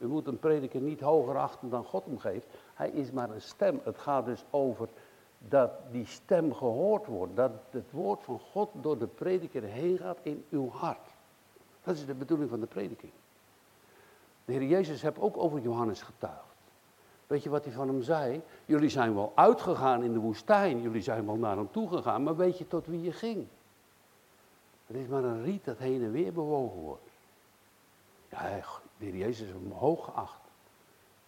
U 0.04 0.08
moet 0.08 0.28
een 0.28 0.40
prediker 0.40 0.82
niet 0.82 1.00
hoger 1.00 1.38
achten 1.38 1.70
dan 1.70 1.84
God 1.84 2.06
hem 2.06 2.20
geeft. 2.20 2.46
Hij 2.74 2.90
is 2.90 3.12
maar 3.12 3.30
een 3.30 3.42
stem. 3.42 3.82
Het 3.84 3.98
gaat 3.98 4.26
dus 4.26 4.44
over 4.50 4.88
dat 5.38 5.72
die 5.92 6.06
stem 6.06 6.54
gehoord 6.54 7.06
wordt. 7.06 7.36
Dat 7.36 7.52
het 7.70 7.92
woord 7.92 8.24
van 8.24 8.40
God 8.40 8.70
door 8.82 8.98
de 8.98 9.08
prediker 9.08 9.64
heen 9.64 9.98
gaat 9.98 10.18
in 10.22 10.46
uw 10.50 10.70
hart. 10.70 11.10
Dat 11.84 11.96
is 11.96 12.06
de 12.06 12.14
bedoeling 12.14 12.50
van 12.50 12.60
de 12.60 12.66
prediking. 12.66 13.12
De 14.46 14.54
Heer 14.54 14.64
Jezus 14.64 15.02
heeft 15.02 15.20
ook 15.20 15.38
over 15.38 15.60
Johannes 15.60 16.02
getuigd. 16.02 16.54
Weet 17.28 17.44
je 17.44 17.50
wat 17.50 17.64
hij 17.64 17.74
van 17.74 17.88
hem 17.88 18.02
zei? 18.02 18.42
Jullie 18.66 18.90
zijn 18.90 19.16
wel 19.16 19.32
uitgegaan 19.36 20.04
in 20.04 20.14
de 20.14 20.20
woestijn, 20.20 20.82
jullie 20.82 21.02
zijn 21.02 21.26
wel 21.26 21.36
naar 21.36 21.56
hem 21.56 21.72
toe 21.72 21.90
gegaan, 21.90 22.24
maar 22.24 22.36
weet 22.36 22.58
je 22.58 22.68
tot 22.68 22.86
wie 22.86 23.02
je 23.02 23.12
ging? 23.12 23.48
Het 24.88 24.96
is 24.96 25.08
maar 25.08 25.24
een 25.24 25.44
riet 25.44 25.66
dat 25.66 25.78
heen 25.78 26.04
en 26.04 26.12
weer 26.12 26.34
bewogen 26.34 26.80
wordt. 26.80 27.10
Ja, 28.30 28.64
de 29.04 29.10
Heer 29.10 29.26
Jezus 29.26 29.48
is 29.48 29.54
hem 29.54 29.72
hoog 29.72 30.06
geacht. 30.06 30.42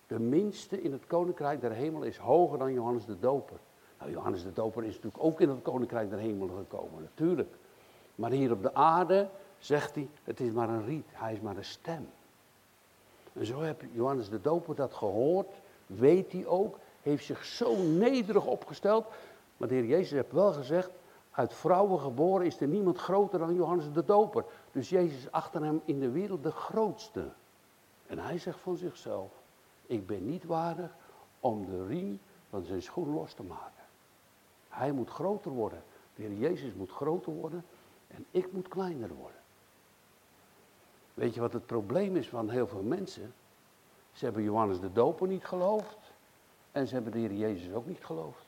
De 0.07 0.19
minste 0.19 0.81
in 0.81 0.91
het 0.91 1.07
koninkrijk 1.07 1.61
der 1.61 1.71
hemel 1.71 2.03
is 2.03 2.17
hoger 2.17 2.57
dan 2.57 2.73
Johannes 2.73 3.05
de 3.05 3.19
Doper. 3.19 3.57
Nou, 3.99 4.11
Johannes 4.11 4.43
de 4.43 4.53
Doper 4.53 4.83
is 4.83 4.95
natuurlijk 4.95 5.23
ook 5.23 5.41
in 5.41 5.49
het 5.49 5.61
koninkrijk 5.61 6.09
der 6.09 6.19
hemel 6.19 6.47
gekomen, 6.47 7.01
natuurlijk. 7.01 7.53
Maar 8.15 8.31
hier 8.31 8.51
op 8.51 8.61
de 8.61 8.73
aarde 8.73 9.29
zegt 9.57 9.95
hij, 9.95 10.07
het 10.23 10.39
is 10.39 10.51
maar 10.51 10.69
een 10.69 10.85
riet, 10.85 11.05
hij 11.11 11.33
is 11.33 11.39
maar 11.39 11.57
een 11.57 11.65
stem. 11.65 12.07
En 13.33 13.45
zo 13.45 13.61
heb 13.61 13.83
Johannes 13.91 14.29
de 14.29 14.41
Doper 14.41 14.75
dat 14.75 14.93
gehoord, 14.93 15.51
weet 15.85 16.31
hij 16.31 16.45
ook, 16.45 16.77
heeft 17.01 17.25
zich 17.25 17.45
zo 17.45 17.75
nederig 17.83 18.45
opgesteld. 18.45 19.05
Maar 19.57 19.67
de 19.67 19.73
Heer 19.73 19.85
Jezus 19.85 20.11
heeft 20.11 20.31
wel 20.31 20.53
gezegd, 20.53 20.89
uit 21.31 21.53
vrouwen 21.53 21.99
geboren 21.99 22.45
is 22.45 22.59
er 22.59 22.67
niemand 22.67 22.97
groter 22.97 23.39
dan 23.39 23.55
Johannes 23.55 23.91
de 23.93 24.05
Doper. 24.05 24.45
Dus 24.71 24.89
Jezus 24.89 25.31
achter 25.31 25.63
hem 25.63 25.81
in 25.85 25.99
de 25.99 26.09
wereld 26.09 26.43
de 26.43 26.51
grootste. 26.51 27.27
En 28.07 28.19
hij 28.19 28.37
zegt 28.37 28.59
van 28.59 28.77
zichzelf, 28.77 29.31
ik 29.85 30.07
ben 30.07 30.25
niet 30.25 30.43
waardig 30.43 30.95
om 31.39 31.65
de 31.65 31.85
riem 31.85 32.19
van 32.49 32.63
zijn 32.63 32.81
schoen 32.81 33.13
los 33.13 33.33
te 33.33 33.43
maken. 33.43 33.83
Hij 34.69 34.91
moet 34.91 35.09
groter 35.09 35.51
worden. 35.51 35.83
De 36.15 36.21
Heer 36.21 36.33
Jezus 36.33 36.73
moet 36.73 36.91
groter 36.91 37.33
worden 37.33 37.65
en 38.07 38.25
ik 38.31 38.51
moet 38.51 38.67
kleiner 38.67 39.13
worden. 39.13 39.39
Weet 41.13 41.33
je 41.33 41.39
wat 41.39 41.53
het 41.53 41.65
probleem 41.65 42.15
is 42.15 42.29
van 42.29 42.49
heel 42.49 42.67
veel 42.67 42.83
mensen? 42.83 43.33
Ze 44.11 44.25
hebben 44.25 44.43
Johannes 44.43 44.79
de 44.79 44.91
Doper 44.91 45.27
niet 45.27 45.45
geloofd 45.45 45.97
en 46.71 46.87
ze 46.87 46.93
hebben 46.93 47.11
de 47.11 47.19
Heer 47.19 47.33
Jezus 47.33 47.73
ook 47.73 47.85
niet 47.85 48.05
geloofd. 48.05 48.45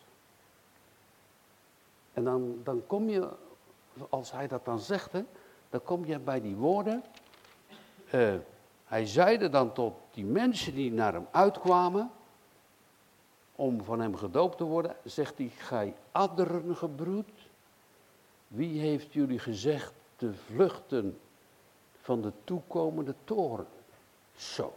En 2.13 2.23
dan, 2.23 2.59
dan 2.63 2.83
kom 2.87 3.09
je, 3.09 3.29
als 4.09 4.31
hij 4.31 4.47
dat 4.47 4.65
dan 4.65 4.79
zegt, 4.79 5.11
dan 5.69 5.83
kom 5.83 6.05
je 6.05 6.19
bij 6.19 6.41
die 6.41 6.55
woorden. 6.55 7.03
Uh, 8.13 8.33
hij 8.87 9.05
zeide 9.05 9.49
dan 9.49 9.73
tot 9.73 9.93
die 10.11 10.25
mensen 10.25 10.73
die 10.73 10.91
naar 10.91 11.13
hem 11.13 11.27
uitkwamen, 11.31 12.11
om 13.55 13.83
van 13.83 13.99
hem 13.99 14.15
gedoopt 14.15 14.57
te 14.57 14.63
worden, 14.63 14.95
zegt 15.03 15.37
hij, 15.37 15.51
gij 15.57 15.95
adderen 16.11 16.75
gebroed, 16.75 17.29
wie 18.47 18.79
heeft 18.79 19.13
jullie 19.13 19.39
gezegd 19.39 19.93
te 20.15 20.33
vluchten 20.33 21.19
van 22.01 22.21
de 22.21 22.31
toekomende 22.43 23.15
toren? 23.23 23.67
Zo, 24.35 24.73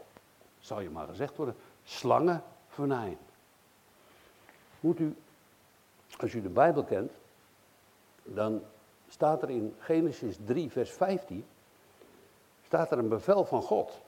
zou 0.60 0.82
je 0.82 0.90
maar 0.90 1.06
gezegd 1.06 1.36
worden, 1.36 1.56
slangen 1.84 2.42
venijn. 2.68 3.18
Moet 4.80 5.00
u, 5.00 5.16
als 6.18 6.34
u 6.34 6.42
de 6.42 6.48
Bijbel 6.48 6.84
kent, 6.84 7.12
dan 8.22 8.62
staat 9.08 9.42
er 9.42 9.50
in 9.50 9.74
Genesis 9.78 10.36
3, 10.44 10.70
vers 10.70 10.90
15, 10.90 11.44
staat 12.70 12.90
er 12.90 12.98
een 12.98 13.08
bevel 13.08 13.44
van 13.44 13.62
God. 13.62 14.00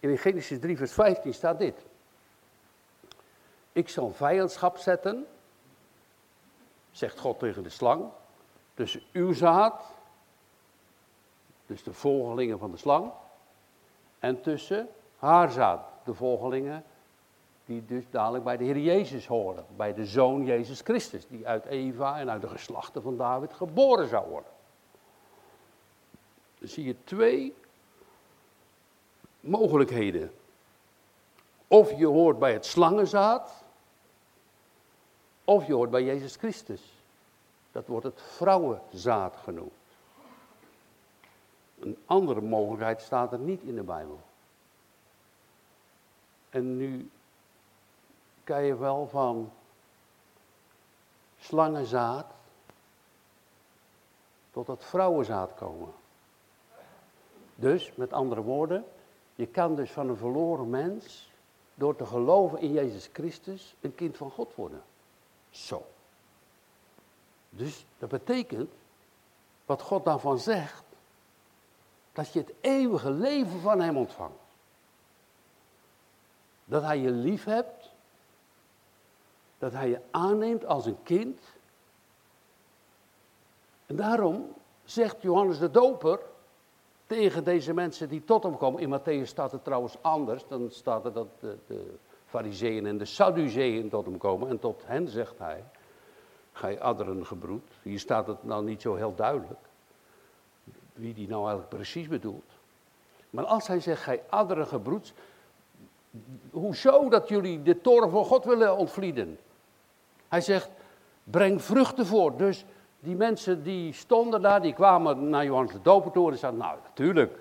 In 0.00 0.18
Genesis 0.18 0.60
3, 0.60 0.76
vers 0.76 0.92
15 0.92 1.34
staat 1.34 1.58
dit. 1.58 1.84
Ik 3.72 3.88
zal 3.88 4.10
vijandschap 4.10 4.76
zetten, 4.76 5.26
zegt 6.90 7.18
God 7.18 7.38
tegen 7.38 7.62
de 7.62 7.68
slang, 7.68 8.04
tussen 8.74 9.02
uw 9.12 9.32
zaad, 9.32 9.84
dus 11.66 11.82
de 11.82 11.92
volgelingen 11.92 12.58
van 12.58 12.70
de 12.70 12.76
slang, 12.76 13.12
en 14.18 14.40
tussen 14.40 14.88
haar 15.16 15.50
zaad, 15.50 15.80
de 16.04 16.14
volgelingen 16.14 16.84
die 17.64 17.84
dus 17.84 18.04
dadelijk 18.10 18.44
bij 18.44 18.56
de 18.56 18.64
Heer 18.64 18.78
Jezus 18.78 19.26
horen, 19.26 19.64
bij 19.76 19.94
de 19.94 20.06
Zoon 20.06 20.44
Jezus 20.44 20.80
Christus, 20.80 21.26
die 21.26 21.46
uit 21.46 21.64
Eva 21.64 22.18
en 22.18 22.30
uit 22.30 22.40
de 22.40 22.48
geslachten 22.48 23.02
van 23.02 23.16
David 23.16 23.52
geboren 23.52 24.08
zou 24.08 24.28
worden. 24.28 24.50
Dan 26.62 26.70
zie 26.70 26.84
je 26.84 26.96
twee 27.04 27.54
mogelijkheden. 29.40 30.32
Of 31.68 31.98
je 31.98 32.06
hoort 32.06 32.38
bij 32.38 32.52
het 32.52 32.66
slangenzaad, 32.66 33.64
of 35.44 35.66
je 35.66 35.72
hoort 35.72 35.90
bij 35.90 36.04
Jezus 36.04 36.36
Christus. 36.36 36.80
Dat 37.72 37.86
wordt 37.86 38.04
het 38.04 38.20
vrouwenzaad 38.22 39.36
genoemd. 39.36 39.72
Een 41.78 41.98
andere 42.06 42.40
mogelijkheid 42.40 43.02
staat 43.02 43.32
er 43.32 43.38
niet 43.38 43.62
in 43.62 43.74
de 43.74 43.82
Bijbel. 43.82 44.20
En 46.50 46.76
nu 46.76 47.10
kan 48.44 48.62
je 48.64 48.76
wel 48.76 49.08
van 49.08 49.52
slangenzaad 51.40 52.26
tot 54.50 54.66
het 54.66 54.84
vrouwenzaad 54.84 55.54
komen. 55.54 56.00
Dus, 57.62 57.92
met 57.94 58.12
andere 58.12 58.40
woorden, 58.40 58.84
je 59.34 59.46
kan 59.46 59.74
dus 59.74 59.90
van 59.90 60.08
een 60.08 60.16
verloren 60.16 60.70
mens, 60.70 61.30
door 61.74 61.96
te 61.96 62.06
geloven 62.06 62.58
in 62.58 62.72
Jezus 62.72 63.08
Christus, 63.12 63.74
een 63.80 63.94
kind 63.94 64.16
van 64.16 64.30
God 64.30 64.54
worden. 64.54 64.82
Zo. 65.50 65.86
Dus 67.50 67.84
dat 67.98 68.08
betekent, 68.08 68.70
wat 69.66 69.82
God 69.82 70.04
daarvan 70.04 70.38
zegt, 70.38 70.84
dat 72.12 72.32
je 72.32 72.38
het 72.38 72.52
eeuwige 72.60 73.10
leven 73.10 73.60
van 73.60 73.80
Hem 73.80 73.96
ontvangt. 73.96 74.44
Dat 76.64 76.82
Hij 76.82 76.98
je 76.98 77.10
lief 77.10 77.44
hebt, 77.44 77.90
dat 79.58 79.72
Hij 79.72 79.88
je 79.88 80.00
aanneemt 80.10 80.64
als 80.64 80.86
een 80.86 81.02
kind. 81.02 81.40
En 83.86 83.96
daarom 83.96 84.54
zegt 84.84 85.22
Johannes 85.22 85.58
de 85.58 85.70
Doper 85.70 86.30
tegen 87.12 87.44
deze 87.44 87.74
mensen 87.74 88.08
die 88.08 88.24
tot 88.24 88.42
hem 88.42 88.56
komen. 88.56 88.80
In 88.80 89.00
Matthäus 89.00 89.28
staat 89.28 89.52
het 89.52 89.64
trouwens 89.64 89.96
anders. 90.00 90.44
Dan 90.48 90.70
staat 90.70 91.04
er 91.04 91.12
dat 91.12 91.26
de, 91.40 91.56
de 91.66 91.94
fariseeën 92.26 92.86
en 92.86 92.98
de 92.98 93.04
sadduceeën 93.04 93.88
tot 93.88 94.04
hem 94.04 94.18
komen. 94.18 94.48
En 94.48 94.58
tot 94.58 94.82
hen 94.86 95.08
zegt 95.08 95.38
hij, 95.38 95.64
gij 96.52 96.80
adderen 96.80 97.26
gebroed. 97.26 97.70
Hier 97.82 97.98
staat 97.98 98.26
het 98.26 98.44
nou 98.44 98.64
niet 98.64 98.82
zo 98.82 98.94
heel 98.94 99.14
duidelijk. 99.14 99.60
Wie 100.92 101.14
die 101.14 101.28
nou 101.28 101.40
eigenlijk 101.40 101.68
precies 101.68 102.08
bedoelt. 102.08 102.50
Maar 103.30 103.44
als 103.44 103.66
hij 103.66 103.80
zegt, 103.80 104.02
gij 104.02 104.22
adderen 104.28 104.66
gebroed. 104.66 105.12
Hoezo 106.50 107.08
dat 107.08 107.28
jullie 107.28 107.62
de 107.62 107.80
toren 107.80 108.10
van 108.10 108.24
God 108.24 108.44
willen 108.44 108.76
ontvlieden? 108.76 109.38
Hij 110.28 110.40
zegt, 110.40 110.70
breng 111.24 111.62
vruchten 111.62 112.06
voor. 112.06 112.36
Dus 112.36 112.64
die 113.02 113.16
mensen 113.16 113.62
die 113.62 113.92
stonden 113.92 114.42
daar, 114.42 114.62
die 114.62 114.72
kwamen 114.72 115.28
naar 115.28 115.44
Johannes 115.44 115.72
de 115.72 115.82
Doper 115.82 116.10
toe 116.10 116.30
en 116.30 116.38
zeiden, 116.38 116.60
nou 116.60 116.78
natuurlijk. 116.82 117.38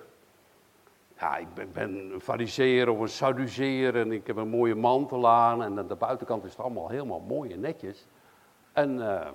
Ja, 1.20 1.38
ik 1.38 1.53
ben, 1.53 1.72
een 1.74 2.22
fariseer 2.22 2.89
of 2.89 3.00
een 3.00 3.10
sadduceer 3.10 3.96
en 3.96 4.12
ik 4.12 4.27
heb 4.27 4.36
een 4.36 4.50
mooie 4.50 4.75
mantel 4.75 5.27
aan 5.27 5.63
en 5.63 5.80
aan 5.80 5.88
de 5.88 5.96
buitenkant 5.96 6.44
is 6.44 6.51
het 6.51 6.60
allemaal 6.60 6.89
helemaal 6.89 7.20
mooi 7.20 7.51
en 7.51 7.60
netjes. 7.60 8.06
En 8.72 8.98
uh, 8.98 9.27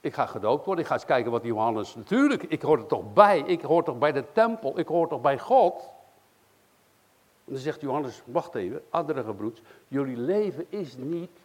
ik 0.00 0.14
ga 0.14 0.26
gedoopt 0.26 0.64
worden, 0.64 0.84
ik 0.84 0.90
ga 0.90 0.96
eens 0.96 1.04
kijken 1.04 1.30
wat 1.30 1.44
Johannes, 1.44 1.94
natuurlijk, 1.94 2.42
ik 2.42 2.62
hoor 2.62 2.78
er 2.78 2.86
toch 2.86 3.12
bij, 3.12 3.38
ik 3.38 3.62
hoor 3.62 3.84
toch 3.84 3.98
bij 3.98 4.12
de 4.12 4.24
tempel, 4.32 4.78
ik 4.78 4.88
hoor 4.88 5.08
toch 5.08 5.20
bij 5.20 5.38
God. 5.38 5.92
En 7.44 7.52
dan 7.52 7.58
zegt 7.58 7.80
Johannes, 7.80 8.22
wacht 8.26 8.54
even, 8.54 8.82
andere 8.90 9.24
gebroeds, 9.24 9.62
jullie 9.88 10.16
leven 10.16 10.66
is 10.68 10.96
niet 10.96 11.38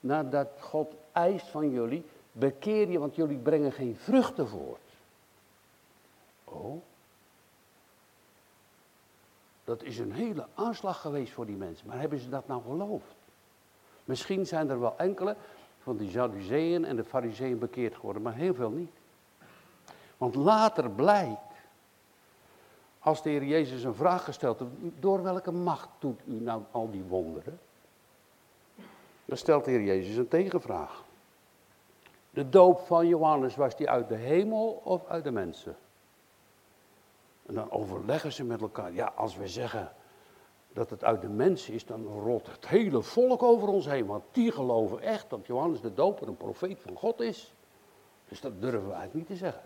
nadat 0.00 0.48
God 0.60 0.94
eist 1.12 1.46
van 1.46 1.70
jullie, 1.70 2.04
bekeer 2.38 2.90
je, 2.90 2.98
want 2.98 3.14
jullie 3.14 3.38
brengen 3.38 3.72
geen 3.72 3.96
vruchten 3.96 4.48
voort. 4.48 4.80
Oh. 6.44 6.82
Dat 9.64 9.82
is 9.82 9.98
een 9.98 10.12
hele 10.12 10.46
aanslag 10.54 11.00
geweest 11.00 11.32
voor 11.32 11.46
die 11.46 11.56
mensen. 11.56 11.86
Maar 11.86 12.00
hebben 12.00 12.18
ze 12.18 12.28
dat 12.28 12.46
nou 12.46 12.62
geloofd? 12.62 13.14
Misschien 14.04 14.46
zijn 14.46 14.70
er 14.70 14.80
wel 14.80 14.98
enkele 14.98 15.36
van 15.82 15.96
die 15.96 16.10
Sadduceeën 16.10 16.84
en 16.84 16.96
de 16.96 17.04
Fariseeën 17.04 17.58
bekeerd 17.58 17.94
geworden, 17.94 18.22
maar 18.22 18.34
heel 18.34 18.54
veel 18.54 18.70
niet. 18.70 18.92
Want 20.16 20.34
later 20.34 20.90
blijkt, 20.90 21.40
als 22.98 23.22
de 23.22 23.30
Heer 23.30 23.44
Jezus 23.44 23.82
een 23.82 23.94
vraag 23.94 24.24
gesteld 24.24 24.58
heeft, 24.58 24.70
door 25.00 25.22
welke 25.22 25.52
macht 25.52 25.88
doet 25.98 26.20
u 26.26 26.32
nou 26.32 26.62
al 26.70 26.90
die 26.90 27.02
wonderen? 27.02 27.58
Dan 29.24 29.36
stelt 29.36 29.64
de 29.64 29.70
Heer 29.70 29.82
Jezus 29.82 30.16
een 30.16 30.28
tegenvraag. 30.28 31.04
De 32.36 32.48
doop 32.48 32.78
van 32.78 33.06
Johannes, 33.06 33.56
was 33.56 33.76
die 33.76 33.90
uit 33.90 34.08
de 34.08 34.14
hemel 34.14 34.80
of 34.84 35.06
uit 35.06 35.24
de 35.24 35.30
mensen? 35.30 35.76
En 37.46 37.54
dan 37.54 37.70
overleggen 37.70 38.32
ze 38.32 38.44
met 38.44 38.60
elkaar. 38.60 38.92
Ja, 38.92 39.12
als 39.14 39.36
we 39.36 39.48
zeggen 39.48 39.92
dat 40.72 40.90
het 40.90 41.04
uit 41.04 41.20
de 41.20 41.28
mens 41.28 41.68
is, 41.68 41.86
dan 41.86 42.06
rolt 42.06 42.46
het 42.46 42.68
hele 42.68 43.02
volk 43.02 43.42
over 43.42 43.68
ons 43.68 43.86
heen. 43.86 44.06
Want 44.06 44.24
die 44.30 44.52
geloven 44.52 45.00
echt 45.00 45.30
dat 45.30 45.46
Johannes 45.46 45.80
de 45.80 45.94
Doper 45.94 46.28
een 46.28 46.36
profeet 46.36 46.80
van 46.80 46.96
God 46.96 47.20
is. 47.20 47.54
Dus 48.28 48.40
dat 48.40 48.60
durven 48.60 48.88
we 48.88 48.94
eigenlijk 48.94 49.14
niet 49.14 49.38
te 49.38 49.44
zeggen. 49.44 49.62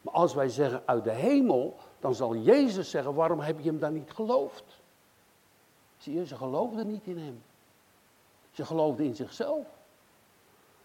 Maar 0.00 0.14
als 0.14 0.34
wij 0.34 0.48
zeggen 0.48 0.82
uit 0.84 1.04
de 1.04 1.12
hemel, 1.12 1.76
dan 2.00 2.14
zal 2.14 2.36
Jezus 2.36 2.90
zeggen, 2.90 3.14
waarom 3.14 3.40
heb 3.40 3.58
je 3.58 3.68
hem 3.68 3.78
dan 3.78 3.92
niet 3.92 4.10
geloofd? 4.10 4.80
Zie 5.96 6.14
je, 6.14 6.26
ze 6.26 6.36
geloofden 6.36 6.86
niet 6.86 7.06
in 7.06 7.18
hem. 7.18 7.42
Ze 8.50 8.64
geloofden 8.64 9.06
in 9.06 9.14
zichzelf. 9.14 9.66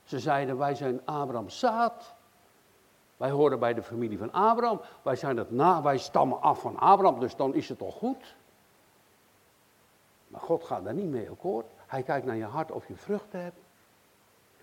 Ze 0.08 0.20
zeiden, 0.20 0.58
wij 0.58 0.76
zijn 0.76 1.02
Abraham's 1.06 1.60
zaad. 1.60 2.16
Wij 3.18 3.30
horen 3.30 3.60
bij 3.60 3.74
de 3.74 3.84
familie 3.84 4.18
van 4.18 4.32
Abraham. 4.32 4.82
Wij, 5.02 5.16
zijn 5.16 5.38
het 5.38 5.52
na, 5.52 5.82
wij 5.82 5.98
stammen 5.98 6.42
af 6.42 6.62
van 6.62 6.80
Abraham, 6.80 7.20
dus 7.20 7.36
dan 7.36 7.54
is 7.54 7.70
het 7.70 7.78
toch 7.78 7.96
goed? 7.96 8.36
Maar 10.28 10.42
God 10.42 10.64
gaat 10.64 10.84
daar 10.84 10.94
niet 10.94 11.10
mee 11.10 11.30
akkoord. 11.30 11.66
Hij 11.88 12.04
kijkt 12.04 12.26
naar 12.26 12.36
je 12.36 12.44
hart 12.44 12.72
of 12.72 12.88
je 12.88 12.96
vruchten 12.96 13.42
hebt. 13.42 13.60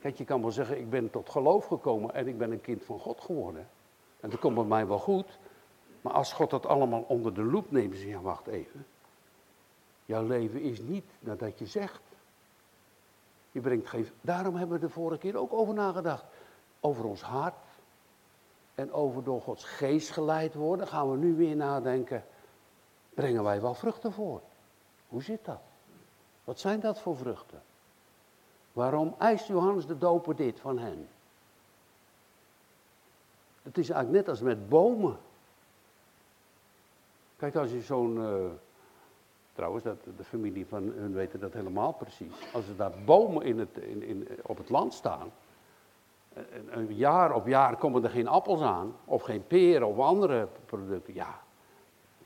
Kijk, 0.01 0.17
je 0.17 0.25
kan 0.25 0.41
wel 0.41 0.51
zeggen, 0.51 0.79
ik 0.79 0.91
ben 0.91 1.11
tot 1.11 1.31
geloof 1.31 1.67
gekomen 1.67 2.15
en 2.15 2.29
ik 2.29 2.39
ben 2.39 2.51
een 2.51 2.61
kind 2.61 2.85
van 2.85 2.99
God 2.99 3.21
geworden. 3.21 3.69
En 4.21 4.31
dat 4.31 4.39
komt 4.39 4.55
bij 4.55 4.65
mij 4.65 4.87
wel 4.87 4.99
goed. 4.99 5.39
Maar 6.01 6.13
als 6.13 6.33
God 6.33 6.51
dat 6.51 6.67
allemaal 6.67 7.05
onder 7.09 7.35
de 7.35 7.45
loep 7.45 7.71
neemt, 7.71 7.95
zeg 7.95 8.03
je, 8.05 8.09
ja, 8.09 8.21
wacht 8.21 8.47
even. 8.47 8.87
Jouw 10.05 10.27
leven 10.27 10.61
is 10.61 10.81
niet 10.81 11.05
nadat 11.21 11.59
je 11.59 11.67
zegt. 11.67 12.01
Je 13.55 13.61
brengt. 13.61 14.13
Daarom 14.21 14.57
hebben 14.57 14.81
we 14.81 14.87
de 14.87 14.93
vorige 14.93 15.21
keer 15.21 15.37
ook 15.37 15.53
over 15.53 15.75
nagedacht. 15.75 16.25
Over 16.81 17.05
ons 17.05 17.23
hart. 17.23 17.55
En 18.75 18.93
over 18.93 19.25
door 19.25 19.41
Gods 19.41 19.65
geest 19.65 20.11
geleid 20.11 20.55
worden. 20.55 20.87
Gaan 20.87 21.11
we 21.11 21.17
nu 21.17 21.35
weer 21.35 21.57
nadenken. 21.57 22.25
Brengen 23.15 23.43
wij 23.43 23.61
wel 23.61 23.75
vruchten 23.75 24.13
voor? 24.13 24.41
Hoe 25.09 25.23
zit 25.23 25.45
dat? 25.45 25.61
Wat 26.45 26.59
zijn 26.59 26.81
dat 26.81 27.01
voor 27.01 27.17
vruchten? 27.17 27.63
Waarom 28.73 29.15
eist 29.19 29.47
Johannes 29.47 29.87
de 29.87 29.99
Doper 29.99 30.37
dit 30.37 30.61
van 30.61 30.79
hen? 30.79 31.09
Het 33.63 33.79
is 33.79 33.91
eigenlijk 33.91 34.25
net 34.25 34.29
als 34.29 34.41
met 34.41 34.69
bomen. 34.69 35.19
Kijk, 37.37 37.55
als 37.57 37.71
je 37.71 37.81
zo'n. 37.81 38.17
Uh, 38.17 38.51
trouwens, 39.55 39.85
dat, 39.85 40.05
de 40.17 40.25
familie 40.25 40.67
van 40.67 40.83
hun 40.83 41.13
weten 41.13 41.41
dat 41.41 41.53
helemaal 41.53 41.93
precies. 41.93 42.33
Als 42.53 42.69
er 42.69 42.77
daar 42.77 42.93
bomen 43.05 43.43
in 43.43 43.59
het, 43.59 43.79
in, 43.79 44.29
op 44.43 44.59
het 44.59 44.71
land 44.71 44.95
staan. 44.95 45.33
Een, 46.35 46.79
een 46.79 46.95
jaar 46.95 47.35
op 47.35 47.47
jaar 47.47 47.77
komen 47.77 48.05
er 48.05 48.11
geen 48.11 48.29
appels 48.29 48.61
aan. 48.61 48.97
Of 49.05 49.23
geen 49.23 49.47
peren 49.47 49.87
of 49.87 49.99
andere 49.99 50.49
producten. 50.67 51.15
Ja, 51.15 51.41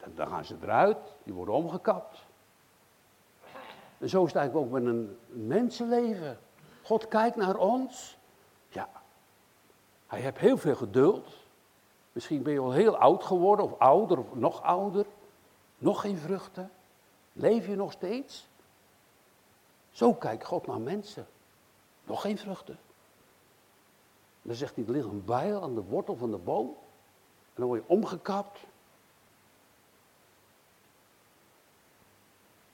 dan, 0.00 0.10
dan 0.14 0.28
gaan 0.28 0.44
ze 0.44 0.56
eruit. 0.62 0.98
Die 1.22 1.34
worden 1.34 1.54
omgekapt. 1.54 2.26
En 3.98 4.08
zo 4.08 4.24
is 4.24 4.32
het 4.32 4.40
eigenlijk 4.40 4.66
ook 4.66 4.72
met 4.72 4.84
een 4.84 5.16
mensenleven. 5.26 6.38
God 6.82 7.08
kijkt 7.08 7.36
naar 7.36 7.56
ons. 7.56 8.18
Ja, 8.68 8.88
hij 10.06 10.20
heeft 10.20 10.38
heel 10.38 10.56
veel 10.56 10.74
geduld. 10.74 11.36
Misschien 12.12 12.42
ben 12.42 12.52
je 12.52 12.58
al 12.58 12.72
heel 12.72 12.96
oud 12.96 13.24
geworden, 13.24 13.64
of 13.64 13.78
ouder, 13.78 14.18
of 14.18 14.34
nog 14.34 14.62
ouder. 14.62 15.06
Nog 15.78 16.00
geen 16.00 16.18
vruchten. 16.18 16.70
Leef 17.38 17.66
je 17.66 17.76
nog 17.76 17.92
steeds? 17.92 18.48
Zo 19.90 20.14
kijkt 20.14 20.44
God 20.44 20.66
naar 20.66 20.80
mensen. 20.80 21.26
Nog 22.04 22.20
geen 22.20 22.38
vruchten. 22.38 22.78
Dan 24.42 24.54
zegt 24.54 24.74
hij, 24.74 24.84
er 24.84 24.90
ligt 24.90 25.06
een 25.06 25.24
bijl 25.24 25.62
aan 25.62 25.74
de 25.74 25.82
wortel 25.82 26.16
van 26.16 26.30
de 26.30 26.36
boom. 26.36 26.66
En 26.66 27.54
dan 27.54 27.66
word 27.66 27.80
je 27.80 27.88
omgekapt. 27.88 28.58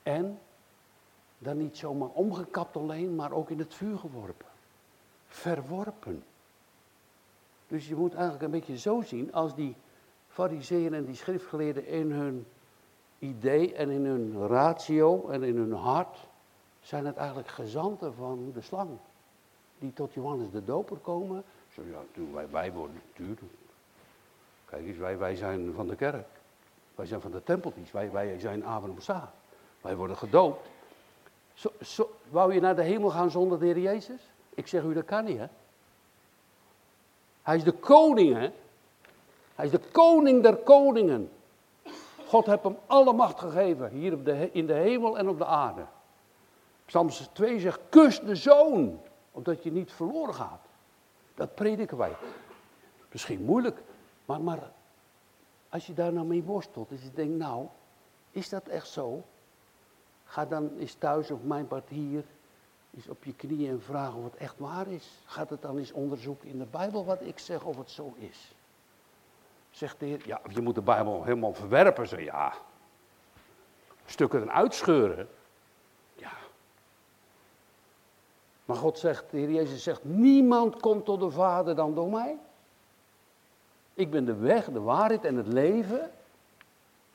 En 0.02 0.40
dan 1.38 1.56
niet 1.56 1.76
zomaar 1.76 2.08
omgekapt 2.08 2.76
alleen, 2.76 3.14
maar 3.14 3.32
ook 3.32 3.50
in 3.50 3.58
het 3.58 3.74
vuur 3.74 3.98
geworpen. 3.98 4.46
Verworpen. 5.28 6.24
Dus 7.68 7.88
je 7.88 7.94
moet 7.94 8.14
eigenlijk 8.14 8.44
een 8.44 8.50
beetje 8.50 8.78
zo 8.78 9.02
zien 9.02 9.32
als 9.32 9.54
die 9.54 9.76
fariseeën 10.28 10.94
en 10.94 11.04
die 11.04 11.14
schriftgeleerden 11.14 11.86
in 11.86 12.10
hun 12.10 12.46
idee 13.18 13.74
en 13.74 13.90
in 13.90 14.04
hun 14.04 14.46
ratio 14.46 15.28
en 15.28 15.42
in 15.42 15.56
hun 15.56 15.72
hart 15.72 16.18
zijn 16.80 17.06
het 17.06 17.16
eigenlijk 17.16 17.48
gezanten 17.48 18.14
van 18.14 18.50
de 18.54 18.60
slang. 18.60 18.90
Die 19.78 19.92
tot 19.92 20.12
Johannes 20.12 20.50
de 20.50 20.64
Doper 20.64 20.96
komen. 20.96 21.44
Zo 21.74 21.82
ja, 21.90 22.22
wij, 22.32 22.50
wij 22.50 22.72
worden 22.72 23.02
natuurlijk. 23.08 23.52
Kijk 24.64 24.86
eens, 24.86 24.98
wij, 24.98 25.18
wij 25.18 25.36
zijn 25.36 25.72
van 25.74 25.88
de 25.88 25.96
kerk. 25.96 26.26
Wij 26.94 27.06
zijn 27.06 27.20
van 27.20 27.30
de 27.30 27.42
tempeltjes. 27.42 27.92
Wij, 27.92 28.10
wij 28.10 28.38
zijn 28.38 28.64
Abraham 28.64 29.00
Sa. 29.00 29.32
Wij 29.80 29.96
worden 29.96 30.16
gedoopt. 30.16 30.68
Zo, 31.54 31.72
zo, 31.82 32.10
wou 32.30 32.54
je 32.54 32.60
naar 32.60 32.76
de 32.76 32.82
hemel 32.82 33.10
gaan 33.10 33.30
zonder 33.30 33.58
de 33.58 33.64
Heer 33.64 33.78
Jezus? 33.78 34.20
Ik 34.54 34.66
zeg 34.66 34.82
u, 34.82 34.94
dat 34.94 35.04
kan 35.04 35.24
niet, 35.24 35.38
hè? 35.38 35.46
Hij 37.42 37.56
is 37.56 37.64
de 37.64 37.72
koning, 37.72 38.34
hè? 38.34 38.50
Hij 39.54 39.64
is 39.64 39.70
de 39.70 39.80
koning 39.92 40.42
der 40.42 40.56
koningen. 40.56 41.30
God 42.34 42.46
heeft 42.46 42.62
hem 42.62 42.76
alle 42.86 43.12
macht 43.12 43.38
gegeven, 43.38 43.90
hier 43.90 44.12
op 44.12 44.24
de, 44.24 44.50
in 44.52 44.66
de 44.66 44.72
hemel 44.72 45.18
en 45.18 45.28
op 45.28 45.38
de 45.38 45.46
aarde. 45.46 45.86
Psalm 46.84 47.08
2 47.32 47.60
zegt, 47.60 47.80
kus 47.88 48.20
de 48.20 48.34
zoon, 48.34 49.00
omdat 49.32 49.62
je 49.62 49.72
niet 49.72 49.92
verloren 49.92 50.34
gaat. 50.34 50.60
Dat 51.34 51.54
prediken 51.54 51.96
wij. 51.96 52.16
Misschien 53.12 53.42
moeilijk, 53.42 53.82
maar, 54.24 54.40
maar 54.40 54.72
als 55.68 55.86
je 55.86 55.94
daar 55.94 56.12
nou 56.12 56.26
mee 56.26 56.42
worstelt, 56.42 56.88
dus 56.88 57.02
je 57.02 57.10
denkt, 57.14 57.36
nou, 57.36 57.66
is 58.30 58.48
dat 58.48 58.66
echt 58.66 58.88
zo? 58.88 59.24
Ga 60.24 60.44
dan 60.44 60.76
eens 60.78 60.94
thuis 60.94 61.30
op 61.30 61.44
mijn 61.44 61.66
part 61.66 61.88
hier, 61.88 62.24
eens 62.94 63.08
op 63.08 63.24
je 63.24 63.34
knieën 63.34 63.70
en 63.70 63.82
vragen 63.82 64.18
of 64.18 64.24
het 64.24 64.36
echt 64.36 64.58
waar 64.58 64.86
is. 64.88 65.22
Gaat 65.24 65.50
het 65.50 65.62
dan 65.62 65.78
eens 65.78 65.92
onderzoeken 65.92 66.48
in 66.48 66.58
de 66.58 66.66
Bijbel 66.70 67.04
wat 67.04 67.20
ik 67.20 67.38
zeg 67.38 67.64
of 67.64 67.76
het 67.76 67.90
zo 67.90 68.14
is. 68.18 68.54
Zegt 69.74 70.00
de 70.00 70.06
Heer, 70.06 70.22
ja, 70.24 70.40
je 70.48 70.60
moet 70.60 70.74
de 70.74 70.82
Bijbel 70.82 71.24
helemaal 71.24 71.52
verwerpen. 71.52 72.08
Zo, 72.08 72.20
ja, 72.20 72.52
stukken 74.06 74.42
eruit 74.42 74.56
uitscheuren. 74.56 75.28
Ja. 76.14 76.32
Maar 78.64 78.76
God 78.76 78.98
zegt, 78.98 79.24
de 79.30 79.36
Heer 79.36 79.50
Jezus 79.50 79.82
zegt, 79.82 80.04
niemand 80.04 80.80
komt 80.80 81.04
tot 81.04 81.20
de 81.20 81.30
Vader 81.30 81.74
dan 81.74 81.94
door 81.94 82.10
mij. 82.10 82.38
Ik 83.94 84.10
ben 84.10 84.24
de 84.24 84.34
weg, 84.34 84.64
de 84.64 84.80
waarheid 84.80 85.24
en 85.24 85.36
het 85.36 85.46
leven. 85.46 86.10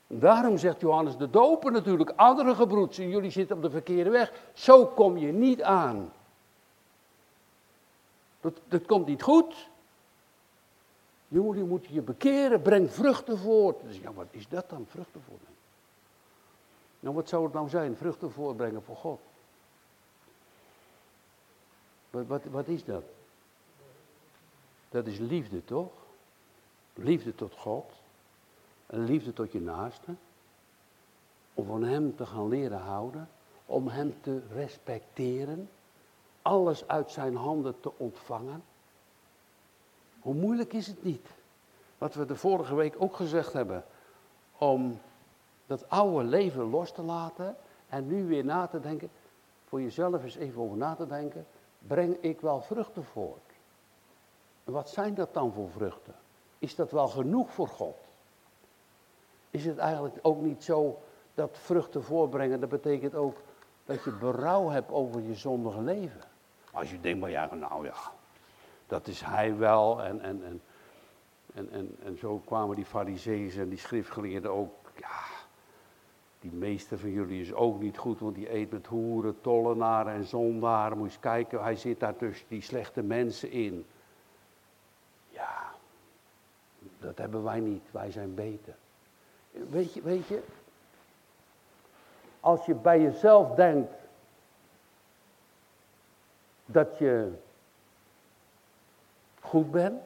Daarom 0.07 0.57
zegt 0.57 0.81
Johannes 0.81 1.17
de 1.17 1.29
Doper 1.29 1.71
natuurlijk, 1.71 2.13
andere 2.15 2.55
gebroedsen, 2.55 3.09
jullie 3.09 3.31
zitten 3.31 3.55
op 3.55 3.61
de 3.61 3.69
verkeerde 3.69 4.09
weg. 4.09 4.33
Zo 4.53 4.85
kom 4.85 5.17
je 5.17 5.31
niet 5.31 5.61
aan. 5.61 6.13
Dat, 8.41 8.59
dat 8.67 8.85
komt 8.85 9.05
niet 9.05 9.21
goed. 9.21 9.69
Jullie 11.29 11.63
moeten 11.63 11.93
je 11.93 12.01
bekeren, 12.01 12.61
breng 12.61 12.91
vruchten 12.91 13.37
voort. 13.37 13.81
Dus 13.81 13.97
ja, 13.97 14.13
wat 14.13 14.27
is 14.29 14.47
dat 14.47 14.69
dan, 14.69 14.85
vruchten 14.87 15.21
voortbrengen? 15.21 15.57
Nou, 16.99 17.15
wat 17.15 17.29
zou 17.29 17.43
het 17.43 17.53
nou 17.53 17.69
zijn, 17.69 17.95
vruchten 17.95 18.31
voortbrengen 18.31 18.83
voor 18.83 18.95
God? 18.95 19.19
Wat, 22.09 22.25
wat, 22.27 22.43
wat 22.43 22.67
is 22.67 22.83
dat? 22.83 23.03
Dat 24.89 25.07
is 25.07 25.17
liefde, 25.17 25.65
toch? 25.65 25.91
Liefde 26.93 27.35
tot 27.35 27.53
God. 27.53 27.91
En 28.85 29.03
liefde 29.03 29.33
tot 29.33 29.51
je 29.51 29.61
naaste. 29.61 30.15
Om 31.53 31.65
van 31.65 31.83
hem 31.83 32.15
te 32.15 32.25
gaan 32.25 32.47
leren 32.47 32.79
houden. 32.79 33.29
Om 33.65 33.87
hem 33.87 34.15
te 34.21 34.41
respecteren. 34.53 35.69
Alles 36.41 36.87
uit 36.87 37.11
zijn 37.11 37.35
handen 37.35 37.79
te 37.79 37.91
ontvangen. 37.97 38.63
Hoe 40.19 40.33
moeilijk 40.33 40.73
is 40.73 40.87
het 40.87 41.03
niet? 41.03 41.27
Wat 41.97 42.13
we 42.13 42.25
de 42.25 42.35
vorige 42.35 42.75
week 42.75 42.95
ook 42.97 43.15
gezegd 43.15 43.53
hebben. 43.53 43.85
Om 44.57 44.99
dat 45.65 45.89
oude 45.89 46.23
leven 46.23 46.69
los 46.69 46.91
te 46.91 47.01
laten. 47.01 47.55
En 47.89 48.07
nu 48.07 48.27
weer 48.27 48.45
na 48.45 48.67
te 48.67 48.79
denken. 48.79 49.09
Voor 49.65 49.81
jezelf 49.81 50.23
eens 50.23 50.35
even 50.35 50.61
over 50.61 50.77
na 50.77 50.95
te 50.95 51.07
denken. 51.07 51.45
Breng 51.79 52.17
ik 52.21 52.41
wel 52.41 52.61
vruchten 52.61 53.03
voort? 53.03 53.51
En 54.63 54.73
wat 54.73 54.89
zijn 54.89 55.13
dat 55.13 55.33
dan 55.33 55.53
voor 55.53 55.69
vruchten? 55.69 56.15
Is 56.59 56.75
dat 56.75 56.91
wel 56.91 57.07
genoeg 57.07 57.51
voor 57.51 57.67
God? 57.67 57.97
Is 59.49 59.65
het 59.65 59.77
eigenlijk 59.77 60.19
ook 60.21 60.41
niet 60.41 60.63
zo 60.63 60.99
dat 61.33 61.57
vruchten 61.57 62.03
voorbrengen, 62.03 62.59
dat 62.59 62.69
betekent 62.69 63.15
ook 63.15 63.37
dat 63.85 64.03
je 64.03 64.11
berouw 64.11 64.69
hebt 64.69 64.91
over 64.91 65.21
je 65.21 65.35
zondige 65.35 65.81
leven? 65.81 66.21
Als 66.71 66.91
je 66.91 66.99
denkt, 66.99 67.19
maar 67.19 67.29
ja, 67.29 67.55
nou 67.55 67.85
ja, 67.85 67.93
dat 68.89 69.07
is 69.07 69.21
hij 69.21 69.57
wel. 69.57 70.03
En, 70.03 70.21
en, 70.21 70.43
en, 70.43 70.61
en, 71.53 71.71
en, 71.71 71.95
en 72.03 72.17
zo 72.17 72.41
kwamen 72.45 72.75
die 72.75 72.85
fariseeën 72.85 73.51
en 73.59 73.69
die 73.69 73.77
schriftgeleerden 73.77 74.51
ook, 74.51 74.73
ja, 74.95 75.21
die 76.39 76.51
meeste 76.51 76.97
van 76.97 77.09
jullie 77.09 77.41
is 77.41 77.53
ook 77.53 77.81
niet 77.81 77.97
goed, 77.97 78.19
want 78.19 78.35
die 78.35 78.53
eet 78.53 78.71
met 78.71 78.87
hoeren, 78.87 79.41
tollenaren 79.41 80.13
en 80.13 80.23
zondaren. 80.23 80.97
Moet 80.97 81.13
je 81.13 81.19
kijken, 81.19 81.63
hij 81.63 81.75
zit 81.75 81.99
daar 81.99 82.15
tussen 82.15 82.45
die 82.49 82.61
slechte 82.61 83.01
mensen 83.01 83.51
in. 83.51 83.85
Ja, 85.29 85.71
dat 86.99 87.17
hebben 87.17 87.43
wij 87.43 87.59
niet, 87.59 87.83
wij 87.91 88.11
zijn 88.11 88.35
beter. 88.35 88.75
Weet 89.51 89.93
je, 89.93 90.01
weet 90.01 90.27
je, 90.27 90.43
als 92.39 92.65
je 92.65 92.75
bij 92.75 93.01
jezelf 93.01 93.55
denkt 93.55 93.93
dat 96.65 96.97
je 96.97 97.33
goed 99.49 99.71
bent, 99.71 100.01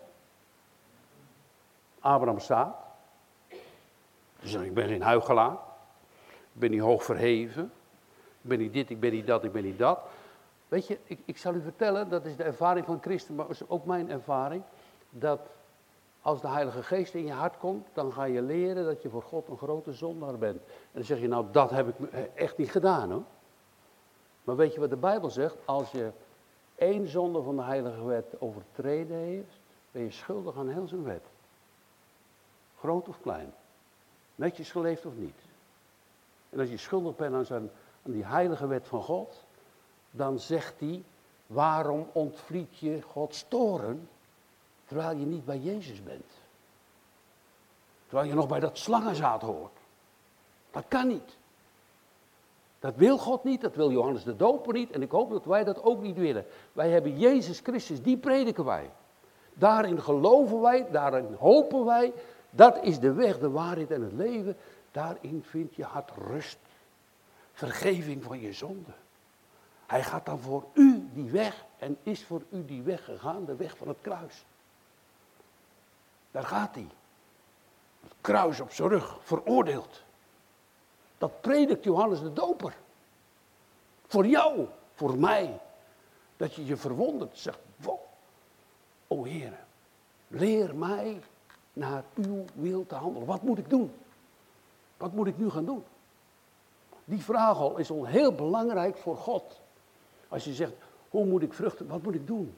Abraham 2.00 2.40
staat, 2.40 2.76
dus 4.40 4.54
ik 4.54 4.74
ben 4.74 4.88
geen 4.88 5.02
huigelaar, 5.02 5.58
ik 6.54 6.60
ben 6.60 6.72
niet 6.72 6.82
hoog 6.82 7.04
verheven, 7.04 7.72
ben 8.42 8.60
niet 8.60 8.74
dit, 8.74 8.90
ik 8.90 9.00
ben 9.00 9.12
niet 9.12 9.28
dat, 9.28 9.44
ik 9.44 9.52
ben 9.52 9.64
niet 9.64 9.80
dat. 9.80 10.00
Weet 10.68 10.88
je, 10.88 10.98
ik, 11.04 11.20
ik 11.26 11.38
zal 11.38 11.54
u 11.54 11.62
vertellen, 11.62 12.10
dat 12.10 12.26
is 12.26 12.36
de 12.36 12.44
ervaring 12.44 12.86
van 12.86 13.02
Christen, 13.02 13.36
maar 13.36 13.50
is 13.50 13.70
ook 13.70 13.86
mijn 13.86 14.10
ervaring, 14.10 14.64
dat 15.10 15.40
als 16.22 16.42
de 16.42 16.48
Heilige 16.48 16.84
Geest 16.84 17.14
in 17.14 17.26
je 17.26 17.32
hart 17.32 17.58
komt, 17.58 17.88
dan 17.94 18.14
ga 18.14 18.24
je 18.24 18.42
leren 18.42 18.86
dat 18.86 19.02
je 19.02 19.10
voor 19.10 19.22
God 19.22 19.48
een 19.48 19.58
grote 19.58 19.94
zondaar 19.94 20.38
bent. 20.38 20.62
En 20.62 20.92
dan 20.92 21.04
zeg 21.04 21.20
je, 21.20 21.28
nou 21.28 21.46
dat 21.52 21.70
heb 21.70 21.88
ik 21.88 22.12
echt 22.34 22.58
niet 22.58 22.72
gedaan 22.72 23.12
hoor. 23.12 23.24
Maar 24.44 24.56
weet 24.56 24.74
je 24.74 24.80
wat 24.80 24.90
de 24.90 24.96
Bijbel 24.96 25.30
zegt? 25.30 25.56
Als 25.66 25.92
je 25.92 26.12
één 26.76 27.08
zonde 27.08 27.42
van 27.42 27.56
de 27.56 27.62
Heilige 27.62 28.04
Wet 28.04 28.26
overtreden 28.40 29.18
heeft, 29.18 29.60
ben 29.92 30.04
je 30.04 30.12
schuldig 30.12 30.58
aan 30.58 30.70
heel 30.70 30.88
zijn 30.88 31.04
wet. 31.04 31.26
Groot 32.80 33.08
of 33.08 33.22
klein. 33.22 33.54
Netjes 34.36 34.72
geleefd 34.72 35.06
of 35.06 35.16
niet. 35.16 35.40
En 36.50 36.60
als 36.60 36.70
je 36.70 36.78
schuldig 36.78 37.16
bent 37.16 37.36
aan, 37.36 37.46
zijn, 37.46 37.70
aan 38.06 38.12
die 38.12 38.26
heilige 38.26 38.68
wet 38.68 38.88
van 38.88 39.04
God, 39.04 39.44
dan 40.12 40.40
zegt 40.40 40.80
hij, 40.80 41.04
waarom 41.48 42.10
ontvliet 42.12 42.78
je 42.78 43.02
Gods 43.02 43.46
toren, 43.48 44.10
terwijl 44.86 45.18
je 45.18 45.26
niet 45.26 45.46
bij 45.46 45.60
Jezus 45.60 46.04
bent? 46.04 46.32
Terwijl 48.06 48.28
je 48.28 48.36
nog 48.36 48.48
bij 48.48 48.60
dat 48.60 48.78
slangenzaad 48.78 49.42
hoort. 49.42 49.78
Dat 50.72 50.86
kan 50.88 51.08
niet. 51.08 51.38
Dat 52.84 52.96
wil 52.96 53.18
God 53.18 53.44
niet, 53.44 53.62
dat 53.62 53.76
wil 53.76 53.92
Johannes 53.92 54.24
de 54.24 54.36
Doper 54.36 54.74
niet 54.74 54.92
en 54.92 55.02
ik 55.02 55.12
hoop 55.12 55.30
dat 55.30 55.46
wij 55.46 55.64
dat 55.64 55.84
ook 55.84 56.02
niet 56.02 56.18
willen. 56.18 56.46
Wij 56.74 56.90
hebben 56.90 57.18
Jezus 57.18 57.60
Christus, 57.60 58.02
die 58.02 58.18
prediken 58.18 58.66
wij. 58.66 58.90
Daarin 59.54 60.02
geloven 60.02 60.62
wij, 60.62 60.88
daarin 60.92 61.36
hopen 61.40 61.86
wij. 61.86 62.14
Dat 62.50 62.84
is 62.84 63.00
de 63.00 63.14
weg, 63.14 63.40
de 63.40 63.50
waarheid 63.50 63.92
en 63.92 64.02
het 64.02 64.14
leven. 64.14 64.58
Daarin 64.92 65.44
vind 65.46 65.76
je 65.76 65.84
hart 65.84 66.12
rust. 66.28 66.58
Vergeving 67.54 68.24
van 68.24 68.40
je 68.40 68.54
zonde. 68.54 68.92
Hij 69.86 70.04
gaat 70.04 70.26
dan 70.26 70.40
voor 70.40 70.64
u 70.74 71.10
die 71.14 71.32
weg 71.32 71.66
en 71.78 71.98
is 72.04 72.24
voor 72.24 72.42
u 72.50 72.66
die 72.66 72.82
weg 72.82 73.06
gegaan, 73.06 73.46
de 73.46 73.56
weg 73.56 73.78
van 73.78 73.88
het 73.88 74.02
kruis. 74.02 74.46
Daar 76.32 76.46
gaat 76.46 76.76
hij. 76.76 76.88
Het 78.02 78.14
kruis 78.22 78.60
op 78.60 78.72
zijn 78.72 78.90
rug, 78.90 79.20
veroordeeld. 79.22 80.04
Dat 81.24 81.42
predikt 81.42 81.84
Johannes 81.84 82.20
de 82.20 82.34
Doper. 82.34 82.76
Voor 84.08 84.26
jou, 84.26 84.68
voor 84.94 85.18
mij. 85.18 85.60
Dat 86.38 86.54
je 86.54 86.66
je 86.66 86.78
verwondert. 86.78 87.38
Zegt, 87.38 87.60
wow, 87.76 88.00
o 89.08 89.24
Heer, 89.24 89.60
leer 90.28 90.76
mij 90.76 91.22
naar 91.74 92.04
uw 92.16 92.46
wil 92.54 92.86
te 92.86 92.96
handelen. 92.96 93.28
Wat 93.28 93.42
moet 93.42 93.58
ik 93.58 93.70
doen? 93.70 93.94
Wat 94.98 95.14
moet 95.14 95.28
ik 95.28 95.38
nu 95.38 95.50
gaan 95.50 95.66
doen? 95.66 95.84
Die 97.06 97.24
vraag 97.24 97.58
al 97.58 97.78
is 97.78 97.92
al 97.92 98.06
heel 98.06 98.36
belangrijk 98.36 98.98
voor 98.98 99.18
God. 99.18 99.60
Als 100.28 100.44
je 100.44 100.54
zegt, 100.54 100.74
hoe 101.10 101.26
moet 101.26 101.42
ik 101.42 101.54
vruchten, 101.54 101.88
wat 101.88 102.02
moet 102.02 102.16
ik 102.16 102.28
doen? 102.28 102.56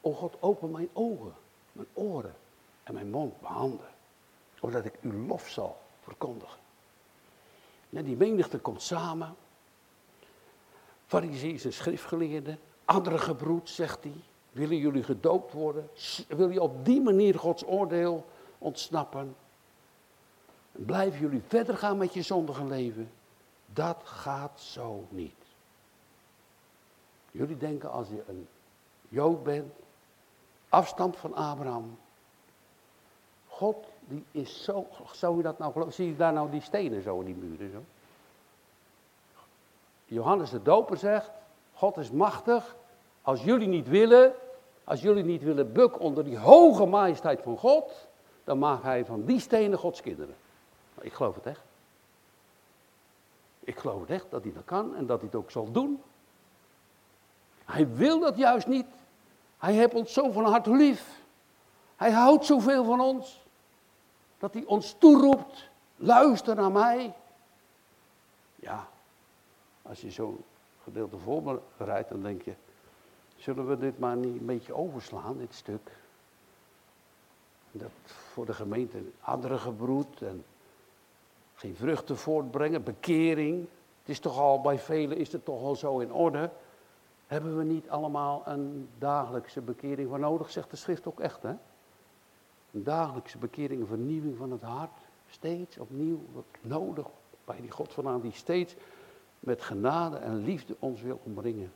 O 0.00 0.12
God, 0.12 0.36
open 0.40 0.70
mijn 0.70 0.88
ogen, 0.92 1.34
mijn 1.72 1.88
oren 1.92 2.34
en 2.82 2.94
mijn 2.94 3.10
mond, 3.10 3.40
mijn 3.40 3.54
handen. 3.54 3.88
Zodat 4.54 4.84
ik 4.84 4.98
uw 5.00 5.26
lof 5.26 5.48
zal 5.48 5.80
verkondigen. 6.00 6.60
Die 8.00 8.16
menigte 8.16 8.58
komt 8.58 8.82
samen. 8.82 9.36
Farizeeën 11.06 11.60
en 11.64 11.72
schriftgeleerden, 11.72 12.58
andere 12.84 13.18
gebroed, 13.18 13.68
zegt 13.68 14.02
hij. 14.02 14.20
Willen 14.52 14.76
jullie 14.76 15.02
gedoopt 15.02 15.52
worden? 15.52 15.90
Wil 16.28 16.50
je 16.50 16.62
op 16.62 16.84
die 16.84 17.00
manier 17.00 17.38
Gods 17.38 17.66
oordeel 17.66 18.26
ontsnappen? 18.58 19.36
Blijven 20.72 21.20
jullie 21.20 21.42
verder 21.46 21.76
gaan 21.76 21.96
met 21.96 22.14
je 22.14 22.22
zondige 22.22 22.64
leven? 22.64 23.10
Dat 23.66 24.00
gaat 24.04 24.60
zo 24.60 25.06
niet. 25.08 25.44
Jullie 27.30 27.56
denken 27.56 27.90
als 27.90 28.08
je 28.08 28.22
een 28.28 28.48
Jood 29.08 29.42
bent, 29.42 29.72
afstand 30.68 31.16
van 31.16 31.34
Abraham. 31.34 31.98
God, 33.48 33.86
die 34.08 34.24
is 34.30 34.64
zo, 34.64 34.86
zou 35.12 35.36
je 35.36 35.42
dat 35.42 35.58
nou 35.58 35.72
geloven? 35.72 35.94
Zie 35.94 36.06
je 36.06 36.16
daar 36.16 36.32
nou 36.32 36.50
die 36.50 36.60
stenen 36.60 37.02
zo 37.02 37.18
in 37.18 37.24
die 37.24 37.34
muren 37.34 37.70
zo? 37.70 37.82
Johannes 40.04 40.50
de 40.50 40.62
Doper 40.62 40.96
zegt, 40.96 41.30
God 41.74 41.96
is 41.96 42.10
machtig. 42.10 42.76
Als 43.22 43.42
jullie 43.42 43.68
niet 43.68 43.88
willen, 43.88 44.32
als 44.84 45.00
jullie 45.00 45.24
niet 45.24 45.42
willen 45.42 45.72
bukken 45.72 46.00
onder 46.00 46.24
die 46.24 46.38
hoge 46.38 46.86
majesteit 46.86 47.42
van 47.42 47.58
God, 47.58 48.06
dan 48.44 48.58
maakt 48.58 48.82
hij 48.82 49.04
van 49.04 49.24
die 49.24 49.40
stenen 49.40 49.78
Gods 49.78 50.00
kinderen. 50.00 50.34
Ik 51.00 51.12
geloof 51.12 51.34
het 51.34 51.46
echt. 51.46 51.62
Ik 53.60 53.78
geloof 53.78 54.00
het 54.00 54.10
echt 54.10 54.26
dat 54.30 54.42
hij 54.42 54.52
dat 54.52 54.64
kan 54.64 54.96
en 54.96 55.06
dat 55.06 55.18
hij 55.18 55.26
het 55.26 55.40
ook 55.40 55.50
zal 55.50 55.72
doen. 55.72 56.02
Hij 57.64 57.88
wil 57.94 58.20
dat 58.20 58.36
juist 58.36 58.66
niet. 58.66 58.86
Hij 59.58 59.72
heeft 59.72 59.94
ons 59.94 60.12
zo 60.12 60.30
van 60.30 60.44
harte 60.44 60.70
lief. 60.70 61.20
Hij 61.96 62.10
houdt 62.10 62.44
zoveel 62.44 62.84
van 62.84 63.00
ons. 63.00 63.41
Dat 64.42 64.54
hij 64.54 64.64
ons 64.64 64.94
toeroept. 64.98 65.68
Luister 65.96 66.54
naar 66.54 66.72
mij. 66.72 67.14
Ja, 68.54 68.88
als 69.82 70.00
je 70.00 70.10
zo'n 70.10 70.44
gedeelte 70.82 71.18
voorbereidt, 71.18 72.08
dan 72.08 72.22
denk 72.22 72.42
je, 72.42 72.54
zullen 73.36 73.68
we 73.68 73.78
dit 73.78 73.98
maar 73.98 74.16
niet 74.16 74.40
een 74.40 74.46
beetje 74.46 74.74
overslaan, 74.74 75.38
dit 75.38 75.54
stuk? 75.54 75.90
Dat 77.70 77.90
voor 78.04 78.46
de 78.46 78.52
gemeente 78.52 79.02
andere 79.20 79.58
gebroed 79.58 80.22
en 80.22 80.44
geen 81.54 81.76
vruchten 81.76 82.16
voortbrengen, 82.16 82.82
bekering. 82.82 83.60
Het 84.00 84.08
is 84.08 84.20
toch 84.20 84.38
al, 84.38 84.60
bij 84.60 84.78
velen 84.78 85.16
is 85.16 85.32
het 85.32 85.44
toch 85.44 85.62
al 85.62 85.76
zo 85.76 85.98
in 85.98 86.12
orde. 86.12 86.50
Hebben 87.26 87.58
we 87.58 87.64
niet 87.64 87.90
allemaal 87.90 88.42
een 88.44 88.88
dagelijkse 88.98 89.60
bekering 89.60 90.08
voor 90.08 90.20
nodig, 90.20 90.50
zegt 90.50 90.70
de 90.70 90.76
schrift 90.76 91.06
ook 91.06 91.20
echt, 91.20 91.42
hè? 91.42 91.54
Een 92.72 92.84
dagelijkse 92.84 93.38
bekering, 93.38 93.80
een 93.80 93.86
vernieuwing 93.86 94.36
van 94.36 94.50
het 94.50 94.62
hart. 94.62 95.00
Steeds 95.28 95.78
opnieuw 95.78 96.20
nodig 96.60 97.06
bij 97.44 97.60
die 97.60 97.70
God 97.70 97.92
vandaan 97.92 98.20
die 98.20 98.32
steeds 98.32 98.74
met 99.40 99.62
genade 99.62 100.16
en 100.16 100.44
liefde 100.44 100.76
ons 100.78 101.02
wil 101.02 101.20
omringen. 101.22 101.72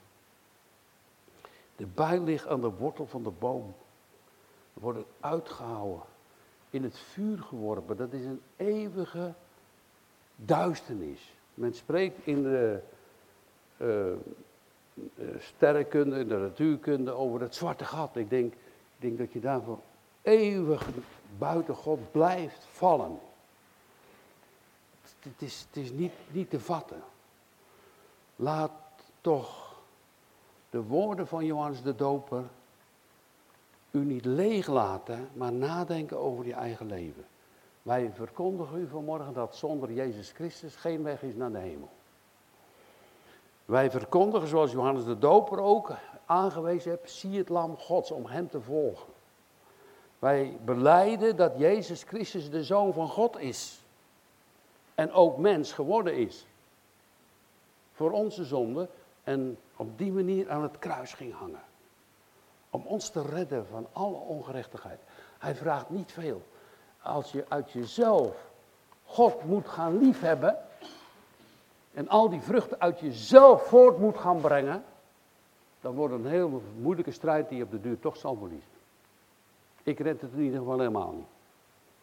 De 1.77 1.87
bijl 1.87 2.23
ligt 2.23 2.47
aan 2.47 2.61
de 2.61 2.71
wortel 2.71 3.07
van 3.07 3.23
de 3.23 3.31
boom. 3.31 3.75
We 4.73 4.81
worden 4.81 5.05
uitgehouden, 5.21 6.03
in 6.71 6.83
het 6.83 6.99
vuur 6.99 7.39
geworpen. 7.39 7.97
Dat 7.97 8.13
is 8.13 8.25
een 8.25 8.41
eeuwige 8.57 9.35
duisternis. 10.37 11.35
Men 11.55 11.75
spreekt 11.75 12.27
in 12.27 12.43
de 12.43 12.81
uh, 13.77 14.13
sterrenkunde, 15.39 16.19
in 16.19 16.29
de 16.29 16.37
natuurkunde 16.37 17.13
over 17.13 17.41
het 17.41 17.55
zwarte 17.55 17.85
gat. 17.85 18.17
Ik 18.17 18.31
denk, 18.31 18.53
ik 18.53 18.61
denk 18.99 19.19
dat 19.19 19.33
je 19.33 19.41
daarvoor 19.41 19.79
eeuwig 20.27 20.89
buiten 21.39 21.75
God 21.75 22.11
blijft 22.11 22.67
vallen. 22.71 23.19
Het 25.03 25.43
is, 25.43 25.67
het 25.69 25.85
is 25.85 25.91
niet, 25.91 26.13
niet 26.31 26.51
te 26.51 26.61
vatten. 26.61 27.03
Laat 28.37 28.71
toch 29.21 29.75
de 30.71 30.83
woorden 30.83 31.27
van 31.27 31.45
Johannes 31.45 31.83
de 31.83 31.95
Doper 31.95 32.45
u 33.91 33.99
niet 33.99 34.25
leeg 34.25 34.67
laten, 34.67 35.29
maar 35.33 35.53
nadenken 35.53 36.19
over 36.19 36.47
je 36.47 36.55
eigen 36.55 36.87
leven. 36.87 37.25
Wij 37.83 38.11
verkondigen 38.15 38.81
u 38.81 38.89
vanmorgen 38.89 39.33
dat 39.33 39.57
zonder 39.57 39.93
Jezus 39.93 40.31
Christus 40.31 40.77
geen 40.77 41.03
weg 41.03 41.23
is 41.23 41.35
naar 41.35 41.53
de 41.53 41.59
hemel. 41.59 41.89
Wij 43.65 43.91
verkondigen, 43.91 44.49
zoals 44.49 44.73
Johannes 44.73 45.05
de 45.05 45.19
Doper 45.19 45.61
ook 45.61 45.93
aangewezen 46.27 46.91
heeft, 46.91 47.11
zie 47.11 47.39
het 47.39 47.49
lam 47.49 47.77
Gods 47.77 48.11
om 48.11 48.27
hem 48.27 48.49
te 48.49 48.61
volgen. 48.61 49.15
Wij 50.19 50.59
beleiden 50.65 51.37
dat 51.37 51.53
Jezus 51.57 52.03
Christus 52.03 52.51
de 52.51 52.65
Zoon 52.65 52.93
van 52.93 53.09
God 53.09 53.39
is. 53.39 53.81
En 54.95 55.13
ook 55.13 55.37
mens 55.39 55.73
geworden 55.73 56.17
is. 56.17 56.47
Voor 57.93 58.11
onze 58.11 58.45
zonde. 58.45 58.89
En 59.25 59.59
op 59.77 59.99
die 59.99 60.13
manier 60.13 60.51
aan 60.51 60.63
het 60.63 60.79
kruis 60.79 61.13
ging 61.13 61.35
hangen. 61.35 61.63
Om 62.71 62.83
ons 62.87 63.11
te 63.11 63.23
redden 63.23 63.67
van 63.67 63.87
alle 63.93 64.17
ongerechtigheid. 64.17 65.01
Hij 65.39 65.55
vraagt 65.55 65.91
niet 65.91 66.13
veel. 66.13 66.43
Als 67.03 67.33
je 67.33 67.45
uit 67.49 67.71
jezelf 67.71 68.51
God 69.05 69.45
moet 69.45 69.69
gaan 69.69 69.99
liefhebben. 69.99 70.57
En 71.95 72.09
al 72.09 72.29
die 72.29 72.41
vruchten 72.41 72.81
uit 72.81 73.01
jezelf 73.01 73.63
voort 73.63 73.99
moet 73.99 74.19
gaan 74.19 74.41
brengen. 74.41 74.85
Dan 75.81 75.95
wordt 75.95 76.15
een 76.15 76.27
heel 76.27 76.63
moeilijke 76.81 77.11
strijd 77.11 77.49
die 77.49 77.59
je 77.59 77.65
op 77.65 77.71
de 77.71 77.81
duur 77.81 77.99
toch 77.99 78.17
zal 78.17 78.37
verliezen. 78.37 78.76
Ik 79.87 79.99
red 79.99 80.21
het 80.21 80.33
in 80.33 80.41
ieder 80.41 80.59
geval 80.59 80.79
helemaal 80.79 81.13
niet. 81.13 81.27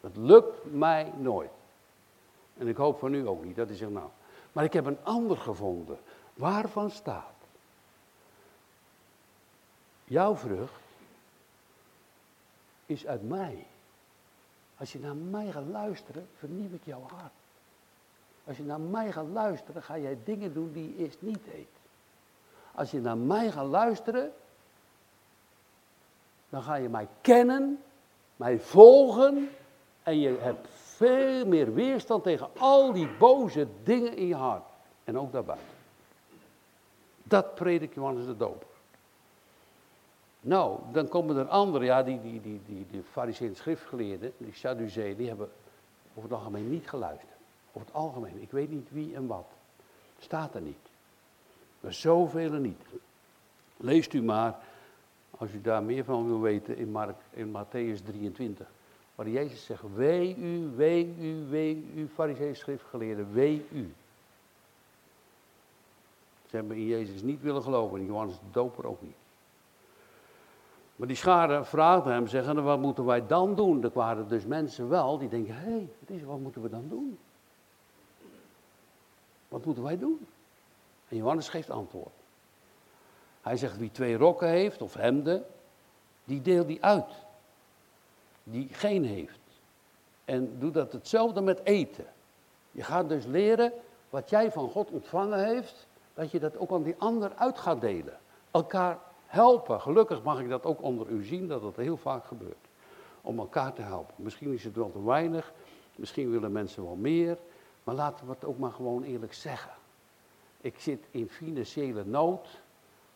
Dat 0.02 0.16
lukt 0.16 0.74
mij 0.74 1.12
nooit. 1.18 1.52
En 2.58 2.68
ik 2.68 2.78
hoop 2.78 3.00
van 3.00 3.14
u 3.14 3.28
ook 3.28 3.44
niet, 3.44 3.56
dat 3.56 3.70
is 3.70 3.78
zegt 3.78 3.92
nou. 3.92 4.10
Maar 4.52 4.64
ik 4.64 4.74
heb 4.74 4.86
een 4.86 5.04
ander 5.04 5.38
gevonden. 5.38 5.98
Waarvan 6.34 6.90
staat? 6.90 7.34
Jouw 10.04 10.36
vrucht 10.36 10.82
is 12.86 13.08
uit 13.08 13.28
mij. 13.28 13.66
Als 14.78 14.92
je 14.92 15.00
naar 15.00 15.16
mij 15.16 15.52
gaat 15.52 15.68
luisteren, 15.68 16.28
vernieuw 16.38 16.74
ik 16.74 16.84
jouw 16.84 17.08
hart. 17.08 17.34
Als 18.44 18.58
je 18.58 18.64
naar 18.64 18.80
mij 18.80 19.12
gaat 19.12 19.30
luisteren, 19.34 19.84
ga 19.84 19.98
jij 19.98 20.18
dingen 20.24 20.54
doen 20.54 20.72
die 20.72 20.90
je 20.90 21.04
eerst 21.04 21.22
niet 21.22 21.44
deed. 21.52 21.68
Als 22.72 22.92
je 22.92 23.00
naar 23.00 23.18
mij 23.18 23.52
gaat 23.52 23.68
luisteren, 23.68 24.34
dan 26.54 26.64
ga 26.64 26.76
je 26.76 26.90
mij 26.90 27.08
kennen, 27.22 27.84
mij 28.36 28.60
volgen 28.60 29.50
en 30.04 30.20
je 30.20 30.38
hebt 30.40 30.68
veel 30.72 31.46
meer 31.46 31.74
weerstand 31.74 32.24
tegen 32.24 32.50
al 32.58 32.94
die 32.94 33.08
boze 33.20 33.68
dingen 33.84 34.18
in 34.18 34.28
je 34.28 34.36
hart. 34.36 34.64
En 35.04 35.20
ook 35.20 35.32
daarbuiten. 35.32 35.68
Dat 37.24 37.56
predik 37.56 37.94
Johannes 37.94 38.26
de 38.26 38.38
Doper. 38.38 38.68
Nou, 40.42 40.80
dan 40.92 41.08
komen 41.08 41.38
er 41.38 41.48
anderen, 41.48 41.88
ja, 41.88 42.04
die, 42.04 42.22
die, 42.22 42.42
die, 42.42 42.62
die, 42.66 42.88
die 42.90 43.56
schriftgeleerden, 43.56 44.34
die 44.38 44.54
Sadduceeën, 44.54 45.18
die 45.18 45.28
hebben 45.28 45.50
over 46.16 46.30
het 46.30 46.40
algemeen 46.40 46.70
niet 46.70 46.90
geluisterd. 46.90 47.32
Over 47.72 47.88
het 47.88 47.96
algemeen, 47.96 48.42
ik 48.42 48.52
weet 48.52 48.70
niet 48.70 48.88
wie 48.92 49.16
en 49.16 49.28
wat. 49.28 49.48
Staat 50.20 50.56
er 50.56 50.62
niet. 50.62 50.90
Maar 51.80 51.94
zoveel 51.94 52.52
niet. 52.52 52.82
Leest 53.78 54.14
u 54.14 54.22
maar, 54.22 54.60
als 55.44 55.54
u 55.54 55.62
daar 55.62 55.84
meer 55.84 56.04
van 56.04 56.28
wil 56.28 56.42
weten, 56.42 56.78
in, 56.78 56.92
Mark, 56.92 57.16
in 57.30 57.48
Matthäus 57.48 58.04
23. 58.04 58.68
Waar 59.16 59.30
Jezus 59.30 59.66
zegt, 59.66 59.84
wee 59.96 60.38
u, 60.38 60.72
wee 60.76 61.16
u, 61.20 61.46
wee 61.50 61.92
u, 61.96 62.08
fariseeën 62.08 62.56
schriftgeleerden, 62.56 63.34
wee 63.34 63.66
u. 63.72 63.94
Ze 66.50 66.56
hebben 66.56 66.78
in 66.78 66.86
Jezus 66.86 67.22
niet 67.22 67.42
willen 67.42 67.64
geloven, 67.64 68.00
en 68.00 68.06
Johannes 68.06 68.36
de 68.36 68.52
Doper 68.52 68.88
ook 68.88 69.02
niet. 69.02 69.16
Maar 70.96 71.08
die 71.08 71.18
schade 71.18 71.64
vraagde 71.64 72.10
hem, 72.10 72.28
zeggen, 72.28 72.64
wat 72.64 72.80
moeten 72.80 73.06
wij 73.06 73.28
dan 73.28 73.56
doen? 73.56 73.84
Er 73.84 73.92
waren 73.94 74.28
dus 74.28 74.46
mensen 74.46 74.90
wel 74.90 75.18
die 75.18 75.30
denken, 75.30 75.56
hé, 75.56 75.88
hey, 76.06 76.26
wat 76.26 76.40
moeten 76.40 76.62
we 76.62 76.70
dan 76.70 76.86
doen? 76.90 77.18
Wat 79.48 79.66
moeten 79.66 79.84
wij 79.84 79.98
doen? 79.98 80.28
En 81.08 81.18
Johannes 81.18 81.50
geeft 81.50 81.70
antwoord. 81.70 82.23
Hij 83.44 83.58
zegt, 83.58 83.78
wie 83.78 83.92
twee 83.92 84.18
rokken 84.18 84.48
heeft 84.48 84.82
of 84.82 84.94
hemden, 84.94 85.46
die 86.24 86.42
deelt 86.42 86.68
die 86.68 86.84
uit. 86.84 87.12
Die 88.44 88.68
geen 88.72 89.06
heeft. 89.06 89.40
En 90.26 90.60
doe 90.60 90.72
dat 90.72 90.92
hetzelfde 90.92 91.42
met 91.42 91.60
eten. 91.64 92.06
Je 92.72 92.84
gaat 92.84 93.10
dus 93.10 93.26
leren 93.26 93.74
wat 94.10 94.30
jij 94.30 94.52
van 94.52 94.70
God 94.70 94.90
ontvangen 94.90 95.46
heeft, 95.46 95.88
dat 96.14 96.32
je 96.32 96.40
dat 96.40 96.58
ook 96.58 96.72
aan 96.72 96.84
die 96.84 96.96
ander 96.98 97.32
uit 97.36 97.60
gaat 97.60 97.82
delen. 97.82 98.18
Elkaar 98.52 99.00
helpen. 99.26 99.82
Gelukkig 99.82 100.24
mag 100.24 100.40
ik 100.40 100.50
dat 100.50 100.66
ook 100.66 100.82
onder 100.82 101.08
u 101.08 101.24
zien, 101.24 101.48
dat 101.48 101.62
dat 101.62 101.76
heel 101.76 101.98
vaak 101.98 102.26
gebeurt. 102.26 102.68
Om 103.22 103.40
elkaar 103.40 103.74
te 103.74 103.82
helpen. 103.82 104.14
Misschien 104.18 104.54
is 104.54 104.64
het 104.64 104.76
wel 104.76 104.92
te 104.92 105.04
weinig, 105.04 105.54
misschien 105.96 106.32
willen 106.32 106.52
mensen 106.52 106.84
wel 106.84 106.96
meer, 106.96 107.38
maar 107.84 107.96
laten 107.96 108.26
we 108.26 108.32
het 108.32 108.46
ook 108.46 108.58
maar 108.58 108.72
gewoon 108.72 109.04
eerlijk 109.04 109.34
zeggen. 109.34 109.72
Ik 110.62 110.80
zit 110.80 111.06
in 111.12 111.30
financiële 111.30 112.06
nood, 112.06 112.62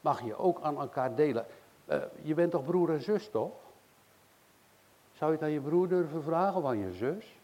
mag 0.08 0.24
je 0.24 0.38
ook 0.38 0.62
aan 0.62 0.80
elkaar 0.80 1.16
delen. 1.16 1.46
Uh, 1.86 1.98
je 2.22 2.34
bent 2.34 2.52
toch 2.52 2.66
broer 2.66 2.90
en 2.90 3.02
zus, 3.02 3.30
toch? 3.30 3.52
Zou 5.14 5.32
je 5.32 5.38
het 5.38 5.46
aan 5.46 5.54
je 5.54 5.60
broer 5.60 5.88
durven 5.88 6.24
vragen 6.24 6.56
of 6.56 6.66
aan 6.66 6.78
je 6.78 6.94
zus? 6.94 7.36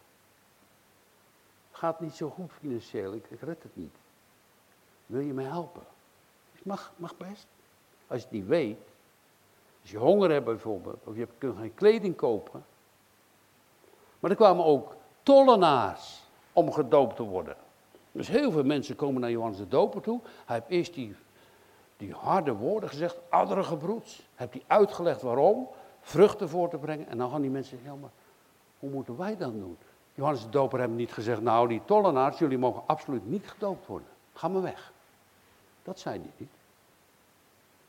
Gaat 1.72 2.00
niet 2.00 2.16
zo 2.16 2.30
goed 2.30 2.52
financieel, 2.52 3.14
ik, 3.14 3.26
ik 3.30 3.42
red 3.42 3.64
het 3.64 3.76
niet. 3.76 3.96
Wil 5.06 5.20
je 5.20 5.34
mij 5.34 5.46
helpen? 5.46 5.82
Mag, 6.64 6.94
mag 6.96 7.18
best. 7.18 7.48
Als 8.08 8.20
je 8.20 8.26
het 8.28 8.32
niet 8.32 8.48
weet, 8.48 8.80
als 9.82 9.92
je 9.92 9.98
honger 9.98 10.32
hebt 10.32 10.46
bijvoorbeeld, 10.46 11.00
of 11.04 11.16
je 11.16 11.28
kunt 11.38 11.58
geen 11.58 11.74
kleding 11.74 12.16
kopen. 12.16 12.66
Maar 14.20 14.32
er 14.32 14.38
kwamen 14.38 14.66
ook 14.66 14.96
tollenaars 15.24 16.24
om 16.54 16.72
gedoopt 16.72 17.16
te 17.16 17.24
worden. 17.24 17.56
Dus 18.12 18.28
heel 18.28 18.52
veel 18.52 18.64
mensen 18.64 18.96
komen 18.96 19.22
naar 19.22 19.32
Johannes 19.32 19.58
de 19.58 19.68
Doper 19.68 20.02
toe. 20.02 20.20
Hij 20.46 20.56
heeft 20.56 20.70
eerst 20.70 20.94
die, 20.94 21.16
die 22.04 22.14
harde 22.14 22.54
woorden 22.54 22.90
gezegd, 22.90 23.18
oudere 23.30 23.64
gebroeds. 23.64 24.22
Heeft 24.36 24.54
hij 24.54 24.64
uitgelegd 24.68 25.22
waarom, 25.22 25.68
vruchten 26.02 26.50
voor 26.50 26.70
te 26.70 26.78
brengen. 26.78 27.08
En 27.08 27.18
dan 27.18 27.30
gaan 27.30 27.42
die 27.42 27.50
mensen 27.50 27.78
zeggen, 27.78 27.96
ja 27.96 28.02
maar 28.02 28.12
hoe 28.80 28.90
moeten 28.90 29.18
wij 29.18 29.38
dan 29.38 29.60
doen? 29.60 29.78
Johannes 30.14 30.44
de 30.44 30.50
Doper 30.50 30.80
heeft 30.80 30.92
niet 30.92 31.12
gezegd, 31.12 31.42
nou 31.42 31.68
die 31.68 31.82
tollenaars, 31.86 32.38
jullie 32.38 32.58
mogen 32.58 32.84
absoluut 32.86 33.30
niet 33.30 33.48
gedoopt 33.48 33.88
worden. 33.88 34.08
Ga 34.34 34.48
maar 34.48 34.62
weg. 34.62 34.92
Dat 35.84 36.00
zei 36.00 36.20
hij 36.20 36.30
niet. 36.38 36.50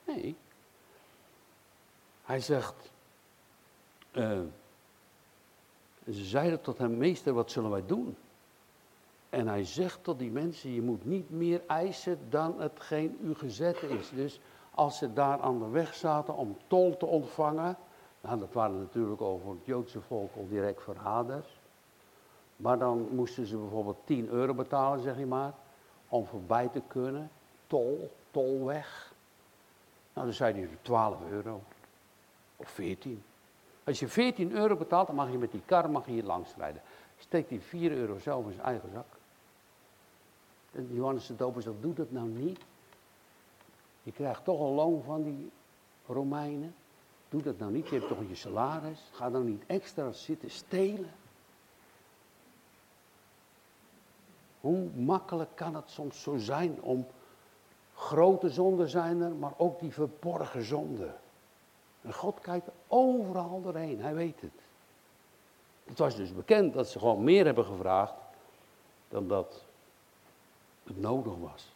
Nee. 0.05 0.37
Hij 2.25 2.41
zegt, 2.41 2.91
uh, 4.13 4.41
ze 6.05 6.25
zeiden 6.25 6.61
tot 6.61 6.79
hem, 6.79 6.97
meester, 6.97 7.33
wat 7.33 7.51
zullen 7.51 7.71
wij 7.71 7.87
doen? 7.87 8.17
En 9.35 9.49
hij 9.49 9.65
zegt 9.65 10.05
tot 10.05 10.19
die 10.19 10.31
mensen, 10.31 10.71
je 10.71 10.83
moet 10.83 11.05
niet 11.05 11.31
meer 11.31 11.63
eisen 11.67 12.19
dan 12.29 12.61
hetgeen 12.61 13.19
u 13.23 13.35
gezet 13.35 13.83
is. 13.83 14.11
Dus 14.11 14.41
als 14.71 14.99
ze 14.99 15.13
daar 15.13 15.41
aan 15.41 15.59
de 15.59 15.69
weg 15.69 15.95
zaten 15.95 16.37
om 16.37 16.57
tol 16.67 16.97
te 16.97 17.07
ontvangen, 17.07 17.77
nou 18.21 18.39
dat 18.39 18.53
waren 18.53 18.79
natuurlijk 18.79 19.21
over 19.21 19.51
het 19.51 19.65
Joodse 19.65 20.01
volk 20.01 20.37
al 20.37 20.49
direct 20.49 20.83
verraders. 20.83 21.61
Maar 22.57 22.79
dan 22.79 23.09
moesten 23.11 23.47
ze 23.47 23.57
bijvoorbeeld 23.57 23.97
10 24.05 24.29
euro 24.29 24.55
betalen, 24.55 25.01
zeg 25.01 25.19
je 25.19 25.27
maar, 25.27 25.53
om 26.09 26.27
voorbij 26.27 26.69
te 26.69 26.83
kunnen. 26.87 27.31
Tol, 27.67 28.11
tolweg. 28.31 29.13
Nou, 30.13 30.27
dan 30.27 30.37
zei 30.37 30.55
hij 30.55 30.69
12 30.83 31.17
euro. 31.31 31.61
Of 32.57 32.69
14. 32.69 33.23
Als 33.85 34.01
je 34.01 34.09
14 34.09 34.53
euro 34.53 34.77
betaalt, 34.77 35.07
dan 35.07 35.17
mag 35.17 35.31
je 35.31 35.39
met 35.39 35.51
die 35.51 35.63
kar 35.65 35.91
mag 35.91 36.07
je 36.07 36.13
hier 36.13 36.25
langs 36.25 36.55
rijden. 36.57 36.83
Steekt 37.19 37.49
die 37.49 37.61
4 37.61 37.93
euro 37.93 38.19
zelf 38.19 38.47
in 38.47 38.53
zijn 38.53 38.67
eigen 38.67 38.91
zak. 38.93 39.14
En 40.75 40.89
Johannes 40.93 41.27
de 41.27 41.37
Doper 41.37 41.63
zegt, 41.63 41.77
doe 41.81 41.95
dat 41.95 42.11
nou 42.11 42.29
niet. 42.29 42.61
Je 44.03 44.13
krijgt 44.13 44.45
toch 44.45 44.61
een 44.61 44.75
loon 44.75 45.03
van 45.03 45.23
die 45.23 45.51
Romeinen. 46.07 46.75
Doe 47.29 47.43
dat 47.43 47.59
nou 47.59 47.73
niet, 47.73 47.89
je 47.89 47.95
hebt 47.95 48.09
toch 48.09 48.29
je 48.29 48.35
salaris. 48.35 49.01
Ga 49.13 49.31
dan 49.31 49.45
niet 49.45 49.63
extra 49.67 50.13
zitten 50.13 50.51
stelen. 50.51 51.11
Hoe 54.61 54.89
makkelijk 54.95 55.51
kan 55.55 55.75
het 55.75 55.91
soms 55.91 56.23
zo 56.23 56.37
zijn 56.37 56.83
om 56.83 57.07
Grote 57.95 58.49
zonden 58.49 58.89
zijn 58.89 59.21
er, 59.21 59.35
maar 59.35 59.53
ook 59.57 59.81
die 59.81 59.93
verborgen 59.93 60.63
zonden. 60.63 61.15
En 62.03 62.15
God 62.15 62.41
kijkt 62.41 62.69
overal 62.87 63.63
doorheen, 63.63 64.01
hij 64.01 64.15
weet 64.15 64.41
het. 64.41 64.63
Het 65.85 65.99
was 65.99 66.17
dus 66.17 66.35
bekend 66.35 66.75
dat 66.75 66.89
ze 66.89 66.99
gewoon 66.99 67.25
meer 67.25 67.45
hebben 67.45 67.65
gevraagd 67.65 68.15
dan 69.09 69.29
dat 69.29 69.65
het 70.85 71.01
nodig 71.01 71.35
was. 71.39 71.73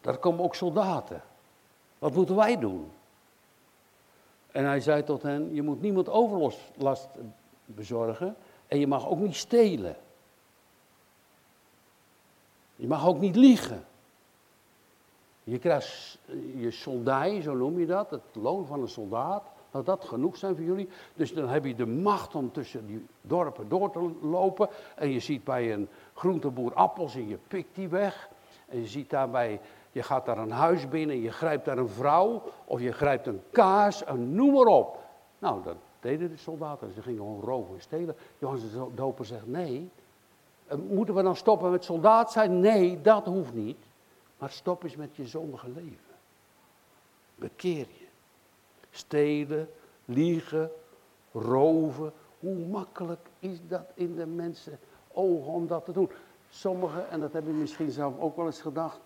Daar 0.00 0.18
komen 0.18 0.44
ook 0.44 0.54
soldaten. 0.54 1.22
Wat 1.98 2.14
moeten 2.14 2.36
wij 2.36 2.58
doen? 2.58 2.92
En 4.50 4.64
hij 4.64 4.80
zei 4.80 5.04
tot 5.04 5.22
hen, 5.22 5.54
je 5.54 5.62
moet 5.62 5.80
niemand 5.80 6.08
overlast 6.08 7.08
bezorgen 7.64 8.36
en 8.66 8.78
je 8.78 8.86
mag 8.86 9.08
ook 9.08 9.18
niet 9.18 9.36
stelen. 9.36 9.96
Je 12.76 12.86
mag 12.86 13.06
ook 13.06 13.18
niet 13.18 13.36
liegen. 13.36 13.84
Je 15.44 15.58
krijgt 15.58 16.18
je 16.56 16.70
soldij, 16.70 17.40
zo 17.40 17.54
noem 17.54 17.78
je 17.78 17.86
dat, 17.86 18.10
het 18.10 18.22
loon 18.32 18.66
van 18.66 18.80
een 18.80 18.88
soldaat. 18.88 19.53
Dat 19.74 19.86
dat 19.86 20.04
genoeg 20.04 20.36
zijn 20.36 20.56
voor 20.56 20.64
jullie. 20.64 20.88
Dus 21.14 21.34
dan 21.34 21.48
heb 21.48 21.64
je 21.64 21.74
de 21.74 21.86
macht 21.86 22.34
om 22.34 22.52
tussen 22.52 22.86
die 22.86 23.06
dorpen 23.20 23.68
door 23.68 23.90
te 23.90 24.10
lopen. 24.22 24.68
En 24.96 25.10
je 25.10 25.20
ziet 25.20 25.44
bij 25.44 25.72
een 25.72 25.88
groenteboer 26.14 26.74
appels 26.74 27.14
en 27.14 27.28
je 27.28 27.38
pikt 27.48 27.74
die 27.74 27.88
weg. 27.88 28.28
En 28.68 28.80
je 28.80 28.86
ziet 28.86 29.10
daarbij, 29.10 29.60
je 29.92 30.02
gaat 30.02 30.26
daar 30.26 30.38
een 30.38 30.50
huis 30.50 30.88
binnen, 30.88 31.20
je 31.20 31.30
grijpt 31.30 31.64
daar 31.64 31.78
een 31.78 31.88
vrouw. 31.88 32.42
Of 32.64 32.80
je 32.80 32.92
grijpt 32.92 33.26
een 33.26 33.42
kaas, 33.50 34.04
en 34.04 34.34
noem 34.34 34.52
maar 34.52 34.66
op. 34.66 34.98
Nou, 35.38 35.62
dat 35.62 35.76
deden 36.00 36.30
de 36.30 36.36
soldaten. 36.36 36.92
Ze 36.92 37.02
gingen 37.02 37.18
gewoon 37.18 37.40
roven 37.40 37.74
en 37.74 37.80
stelen. 37.80 38.16
Johannes 38.38 38.72
de 38.72 38.86
Doper 38.94 39.24
zegt, 39.24 39.46
nee. 39.46 39.90
Eh, 40.66 40.78
moeten 40.88 41.14
we 41.14 41.22
dan 41.22 41.36
stoppen 41.36 41.70
met 41.70 41.84
soldaat 41.84 42.32
zijn? 42.32 42.60
Nee, 42.60 43.00
dat 43.00 43.24
hoeft 43.24 43.54
niet. 43.54 43.78
Maar 44.38 44.50
stop 44.50 44.82
eens 44.82 44.96
met 44.96 45.16
je 45.16 45.26
zondige 45.26 45.68
leven. 45.68 46.14
Bekeer 47.34 47.86
je. 47.98 48.03
Stelen, 48.94 49.70
liegen, 50.04 50.70
roven. 51.32 52.12
Hoe 52.38 52.66
makkelijk 52.66 53.28
is 53.38 53.58
dat 53.68 53.90
in 53.94 54.16
de 54.16 54.26
mensen 54.26 54.78
ogen 55.12 55.52
om 55.52 55.66
dat 55.66 55.84
te 55.84 55.92
doen? 55.92 56.10
Sommigen, 56.50 57.10
en 57.10 57.20
dat 57.20 57.32
heb 57.32 57.46
je 57.46 57.52
misschien 57.52 57.90
zelf 57.90 58.18
ook 58.18 58.36
wel 58.36 58.46
eens 58.46 58.60
gedacht. 58.60 59.00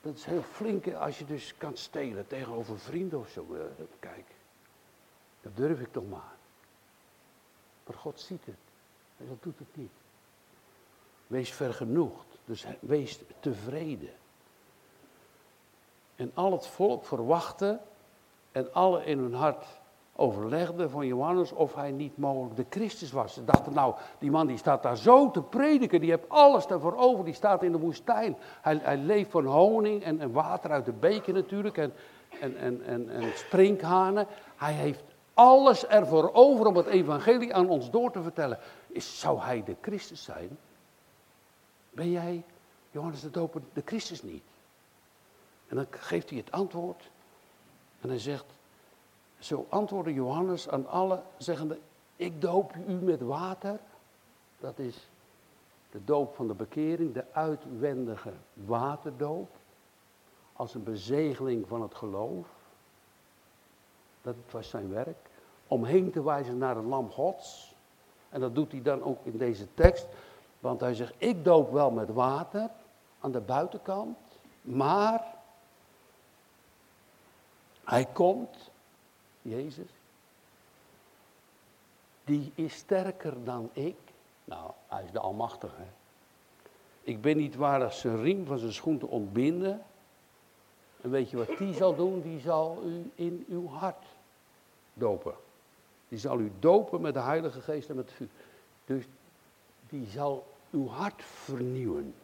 Dat 0.00 0.14
is 0.14 0.24
heel 0.24 0.42
flink 0.42 0.92
als 0.94 1.18
je 1.18 1.24
dus 1.24 1.54
kan 1.56 1.76
stelen 1.76 2.26
tegenover 2.26 2.78
vrienden 2.78 3.18
of 3.18 3.28
zo. 3.28 3.46
Kijk, 3.98 4.24
dat 5.40 5.56
durf 5.56 5.80
ik 5.80 5.92
toch 5.92 6.08
maar. 6.08 6.34
Maar 7.86 7.96
God 7.96 8.20
ziet 8.20 8.44
het. 8.44 8.54
En 9.16 9.26
dat 9.28 9.42
doet 9.42 9.58
het 9.58 9.76
niet. 9.76 9.92
Wees 11.26 11.52
vergenoegd 11.52 12.26
Dus 12.44 12.66
wees 12.80 13.20
tevreden. 13.40 14.12
En 16.16 16.30
al 16.34 16.52
het 16.52 16.66
volk 16.66 17.04
verwachtte 17.04 17.80
en 18.52 18.72
alle 18.72 19.04
in 19.04 19.18
hun 19.18 19.34
hart 19.34 19.66
overlegden 20.16 20.90
van 20.90 21.06
Johannes 21.06 21.52
of 21.52 21.74
hij 21.74 21.90
niet 21.90 22.16
mogelijk 22.16 22.56
de 22.56 22.66
Christus 22.68 23.12
was. 23.12 23.34
Ze 23.34 23.44
dachten 23.44 23.72
nou, 23.72 23.94
die 24.18 24.30
man 24.30 24.46
die 24.46 24.56
staat 24.56 24.82
daar 24.82 24.96
zo 24.96 25.30
te 25.30 25.42
prediken, 25.42 26.00
die 26.00 26.10
heeft 26.10 26.28
alles 26.28 26.66
daarvoor 26.66 26.96
over, 26.96 27.24
die 27.24 27.34
staat 27.34 27.62
in 27.62 27.72
de 27.72 27.78
woestijn. 27.78 28.36
Hij, 28.60 28.78
hij 28.82 28.96
leeft 28.96 29.30
van 29.30 29.44
honing 29.44 30.02
en, 30.02 30.20
en, 30.20 30.32
water 30.32 30.70
uit 30.70 30.84
de 30.84 30.92
beken 30.92 31.34
natuurlijk 31.34 31.76
en, 31.76 31.92
en, 32.40 32.56
en, 32.56 32.82
en, 32.84 33.10
en 33.10 33.32
sprinkhanen. 33.34 34.26
Hij 34.56 34.72
heeft 34.72 35.02
alles 35.34 35.86
ervoor 35.86 36.30
over 36.32 36.66
om 36.66 36.76
het 36.76 36.86
evangelie 36.86 37.54
aan 37.54 37.68
ons 37.68 37.90
door 37.90 38.10
te 38.10 38.22
vertellen. 38.22 38.58
Is, 38.86 39.20
zou 39.20 39.40
hij 39.40 39.62
de 39.64 39.76
Christus 39.80 40.24
zijn? 40.24 40.58
Ben 41.90 42.10
jij, 42.10 42.44
Johannes 42.90 43.20
de 43.20 43.30
Doper, 43.30 43.60
de 43.72 43.82
Christus 43.84 44.22
niet? 44.22 44.44
En 45.68 45.76
dan 45.76 45.86
geeft 45.90 46.28
hij 46.30 46.38
het 46.38 46.50
antwoord. 46.50 47.10
En 48.02 48.08
hij 48.08 48.18
zegt, 48.18 48.44
zo 49.38 49.66
antwoordde 49.68 50.12
Johannes 50.12 50.68
aan 50.68 50.86
alle, 50.86 51.22
zeggende, 51.36 51.78
ik 52.16 52.40
doop 52.40 52.74
u 52.88 52.92
met 52.92 53.20
water. 53.20 53.78
Dat 54.60 54.78
is 54.78 55.08
de 55.90 56.04
doop 56.04 56.34
van 56.34 56.46
de 56.46 56.54
bekering, 56.54 57.14
de 57.14 57.24
uitwendige 57.32 58.32
waterdoop. 58.54 59.48
Als 60.52 60.74
een 60.74 60.82
bezegeling 60.82 61.68
van 61.68 61.82
het 61.82 61.94
geloof. 61.94 62.46
Dat 64.22 64.34
was 64.50 64.68
zijn 64.68 64.88
werk. 64.88 65.30
Om 65.68 65.84
heen 65.84 66.10
te 66.10 66.22
wijzen 66.22 66.58
naar 66.58 66.76
het 66.76 66.84
lam 66.84 67.10
gods. 67.10 67.74
En 68.28 68.40
dat 68.40 68.54
doet 68.54 68.72
hij 68.72 68.82
dan 68.82 69.02
ook 69.02 69.18
in 69.24 69.38
deze 69.38 69.74
tekst. 69.74 70.06
Want 70.60 70.80
hij 70.80 70.94
zegt, 70.94 71.14
ik 71.18 71.44
doop 71.44 71.72
wel 71.72 71.90
met 71.90 72.08
water 72.08 72.70
aan 73.20 73.32
de 73.32 73.40
buitenkant. 73.40 74.18
Maar 74.60 75.31
hij 77.84 78.04
komt, 78.04 78.70
Jezus, 79.42 79.90
die 82.24 82.52
is 82.54 82.74
sterker 82.74 83.44
dan 83.44 83.70
ik. 83.72 83.96
Nou, 84.44 84.70
hij 84.86 85.04
is 85.04 85.10
de 85.10 85.20
Almachtige. 85.20 85.82
Ik 87.02 87.20
ben 87.20 87.36
niet 87.36 87.54
waardig 87.54 87.92
zijn 87.92 88.22
riem 88.22 88.46
van 88.46 88.58
zijn 88.58 88.72
schoen 88.72 88.98
te 88.98 89.06
ontbinden. 89.06 89.82
En 91.00 91.10
weet 91.10 91.30
je 91.30 91.36
wat 91.36 91.58
die 91.58 91.74
zal 91.74 91.96
doen? 91.96 92.22
Die 92.22 92.40
zal 92.40 92.82
u 92.84 93.10
in 93.14 93.44
uw 93.48 93.68
hart 93.68 94.04
dopen. 94.94 95.34
Die 96.08 96.18
zal 96.18 96.40
u 96.40 96.52
dopen 96.58 97.00
met 97.00 97.14
de 97.14 97.20
Heilige 97.20 97.60
Geest 97.60 97.88
en 97.88 97.96
met 97.96 98.12
vuur. 98.12 98.28
Dus 98.84 99.04
die 99.88 100.06
zal 100.06 100.46
uw 100.70 100.88
hart 100.88 101.22
vernieuwen. 101.22 102.14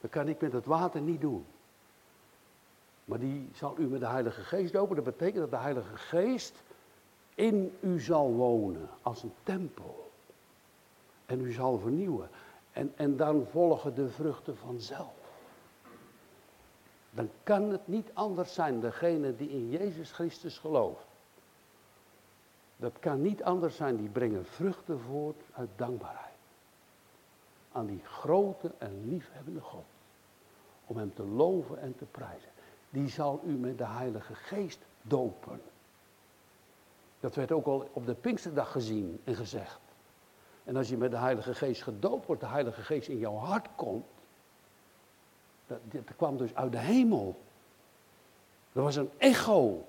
Dat 0.00 0.10
kan 0.10 0.28
ik 0.28 0.40
met 0.40 0.52
het 0.52 0.66
water 0.66 1.00
niet 1.00 1.20
doen. 1.20 1.44
Maar 3.04 3.18
die 3.18 3.48
zal 3.52 3.78
u 3.78 3.86
met 3.86 4.00
de 4.00 4.06
Heilige 4.06 4.40
Geest 4.40 4.72
dopen. 4.72 4.96
Dat 4.96 5.04
betekent 5.04 5.36
dat 5.36 5.50
de 5.50 5.56
Heilige 5.56 5.96
Geest 5.96 6.62
in 7.34 7.76
u 7.80 8.00
zal 8.00 8.32
wonen 8.32 8.88
als 9.02 9.22
een 9.22 9.34
tempel. 9.42 10.10
En 11.26 11.40
u 11.40 11.52
zal 11.52 11.78
vernieuwen. 11.78 12.28
En, 12.72 12.92
en 12.96 13.16
dan 13.16 13.46
volgen 13.50 13.94
de 13.94 14.08
vruchten 14.08 14.56
vanzelf. 14.56 15.12
Dan 17.10 17.30
kan 17.42 17.70
het 17.70 17.88
niet 17.88 18.10
anders 18.12 18.54
zijn, 18.54 18.80
degene 18.80 19.36
die 19.36 19.48
in 19.48 19.70
Jezus 19.70 20.12
Christus 20.12 20.58
gelooft. 20.58 21.06
Dat 22.76 22.98
kan 22.98 23.22
niet 23.22 23.42
anders 23.42 23.76
zijn, 23.76 23.96
die 23.96 24.08
brengen 24.08 24.46
vruchten 24.46 25.00
voort 25.00 25.42
uit 25.52 25.68
dankbaarheid. 25.76 26.32
Aan 27.72 27.86
die 27.86 28.02
grote 28.04 28.70
en 28.78 29.08
liefhebbende 29.08 29.60
God. 29.60 29.84
Om 30.86 30.96
Hem 30.96 31.14
te 31.14 31.24
loven 31.24 31.80
en 31.80 31.96
te 31.96 32.04
prijzen 32.04 32.53
die 32.94 33.08
zal 33.08 33.40
u 33.46 33.52
met 33.52 33.78
de 33.78 33.86
Heilige 33.86 34.34
Geest 34.34 34.78
dopen. 35.02 35.60
Dat 37.20 37.34
werd 37.34 37.52
ook 37.52 37.66
al 37.66 37.88
op 37.92 38.06
de 38.06 38.14
Pinksterdag 38.14 38.72
gezien 38.72 39.20
en 39.24 39.34
gezegd. 39.34 39.80
En 40.64 40.76
als 40.76 40.88
je 40.88 40.96
met 40.96 41.10
de 41.10 41.16
Heilige 41.16 41.54
Geest 41.54 41.82
gedoopt 41.82 42.26
wordt, 42.26 42.40
de 42.40 42.48
Heilige 42.48 42.82
Geest 42.82 43.08
in 43.08 43.18
jouw 43.18 43.36
hart 43.36 43.68
komt, 43.76 44.04
dat, 45.66 45.78
dat 45.88 46.16
kwam 46.16 46.36
dus 46.36 46.54
uit 46.54 46.72
de 46.72 46.78
hemel. 46.78 47.40
Er 48.72 48.82
was 48.82 48.96
een 48.96 49.10
echo. 49.16 49.86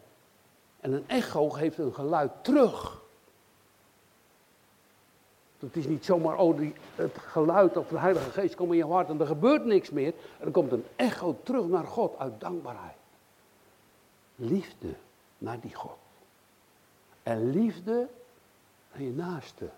En 0.80 0.94
een 0.94 1.08
echo 1.08 1.50
geeft 1.50 1.78
een 1.78 1.94
geluid 1.94 2.32
terug. 2.41 3.02
Het 5.60 5.76
is 5.76 5.88
niet 5.88 6.06
zomaar, 6.06 6.38
oh, 6.38 6.58
die, 6.58 6.74
het 6.96 7.18
geluid 7.18 7.78
of 7.78 7.88
de 7.88 8.00
Heilige 8.00 8.30
Geest 8.32 8.56
komt 8.56 8.72
in 8.72 8.78
je 8.78 8.86
hart 8.86 9.10
en 9.10 9.20
er 9.20 9.28
gebeurt 9.28 9.65
niks 9.65 9.89
meer. 9.89 10.13
Er 10.39 10.52
komt 10.52 10.72
een 10.72 10.86
echo 10.96 11.39
terug 11.44 11.68
naar 11.68 11.86
God 11.86 12.18
uit 12.18 12.39
dankbaarheid. 12.39 12.96
Liefde 14.36 14.94
naar 15.38 15.60
die 15.60 15.76
God. 15.76 15.98
En 17.24 17.50
liefde 17.50 18.08
naar 18.91 19.02
je 19.02 19.12
naaste. 19.12 19.70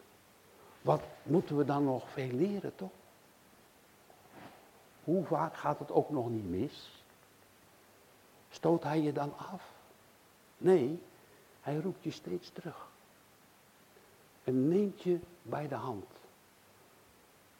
Wat 0.82 1.02
moeten 1.24 1.58
we 1.58 1.66
dan 1.66 1.84
nog 1.84 2.10
veel 2.10 2.32
leren, 2.32 2.76
toch? 2.76 2.92
Hoe 5.04 5.26
vaak 5.26 5.56
gaat 5.56 5.80
het 5.80 5.92
ook 5.92 6.10
nog 6.10 6.30
niet 6.30 6.50
mis? 6.50 7.04
Stoot 8.50 8.84
hij 8.84 9.02
je 9.02 9.14
dan 9.14 9.34
af? 9.38 9.72
Nee, 10.58 11.02
hij 11.62 11.78
roept 11.78 12.04
je 12.04 12.12
steeds 12.12 12.50
terug. 12.50 12.88
En 14.44 14.68
neemt 14.68 15.02
je 15.02 15.20
bij 15.50 15.68
de 15.68 15.76
hand. 15.76 16.06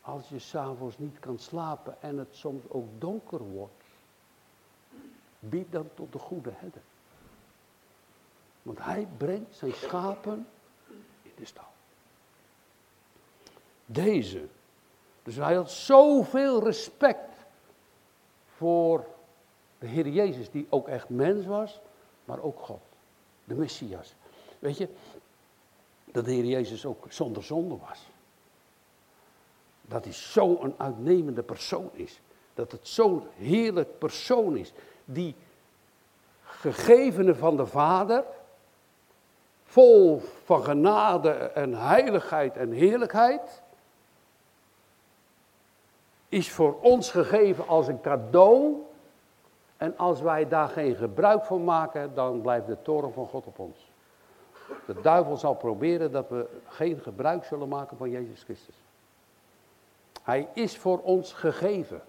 Als 0.02 0.30
je 0.30 0.40
s'avonds 0.40 0.98
niet 0.98 1.20
kan 1.20 1.40
slapen 1.40 2.02
en 2.02 2.18
het 2.18 2.36
soms 2.36 2.64
ook 2.70 2.88
donker 2.98 3.40
wordt, 3.40 3.84
bied 5.40 5.72
dan 5.72 5.90
tot 5.94 6.12
de 6.12 6.20
goede 6.20 6.52
herder. 6.54 6.82
Want 8.62 8.80
hij 8.80 9.08
brengt 9.18 9.56
zijn 9.56 9.74
schapen 9.74 10.48
in 11.22 11.32
de 11.36 11.46
stal. 11.46 11.64
Deze. 13.86 14.48
Dus 15.24 15.36
hij 15.36 15.56
had 15.56 15.72
zoveel 15.72 16.64
respect 16.64 17.46
voor 18.56 19.06
de 19.80 19.88
Heer 19.88 20.08
Jezus, 20.08 20.52
die 20.52 20.68
ook 20.70 20.88
echt 20.88 21.10
mens 21.10 21.46
was, 21.46 21.80
maar 22.26 22.40
ook 22.40 22.60
God, 22.60 22.82
de 23.44 23.56
Messias. 23.56 24.16
Weet 24.60 24.78
je, 24.78 24.90
dat 26.18 26.26
de 26.26 26.32
Heer 26.32 26.46
Jezus 26.46 26.86
ook 26.86 27.06
zonder 27.10 27.44
zonde 27.44 27.78
was. 27.88 28.10
Dat 29.82 30.04
hij 30.04 30.14
zo'n 30.14 30.74
uitnemende 30.78 31.44
persoon 31.44 31.90
is. 31.94 32.22
Dat 32.54 32.72
het 32.72 32.88
zo'n 32.88 33.28
heerlijk 33.36 33.98
persoon 33.98 34.58
is. 34.58 34.74
Die 35.06 35.36
gegevene 36.44 37.36
van 37.36 37.58
de 37.58 37.66
Vader, 37.66 38.24
vol 39.64 40.22
van 40.44 40.64
genade 40.64 41.32
en 41.32 41.74
heiligheid 41.74 42.58
en 42.58 42.72
heerlijkheid, 42.72 43.62
is 46.30 46.52
voor 46.52 46.80
ons 46.82 47.12
gegeven 47.12 47.68
als 47.68 47.88
een 47.88 48.02
cadeau. 48.02 48.86
En 49.78 49.98
als 49.98 50.22
wij 50.22 50.48
daar 50.48 50.70
geen 50.70 50.96
gebruik 50.96 51.44
van 51.46 51.64
maken, 51.64 52.14
dan 52.14 52.42
blijft 52.42 52.68
de 52.68 52.82
toren 52.82 53.14
van 53.14 53.28
God 53.28 53.46
op 53.46 53.60
ons. 53.60 53.87
De 54.86 55.02
duivel 55.02 55.38
zal 55.38 55.54
proberen 55.54 56.12
dat 56.12 56.30
we 56.30 56.60
geen 56.68 57.00
gebruik 57.00 57.44
zullen 57.44 57.68
maken 57.68 57.98
van 57.98 58.10
Jezus 58.10 58.44
Christus. 58.44 58.76
Hij 60.24 60.48
is 60.54 60.78
voor 60.78 61.00
ons 61.00 61.34
gegeven. 61.34 62.02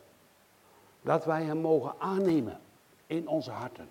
Dat 1.03 1.25
wij 1.25 1.43
hem 1.43 1.59
mogen 1.59 1.95
aannemen 1.99 2.61
in 3.07 3.29
onze 3.29 3.51
harten. 3.51 3.89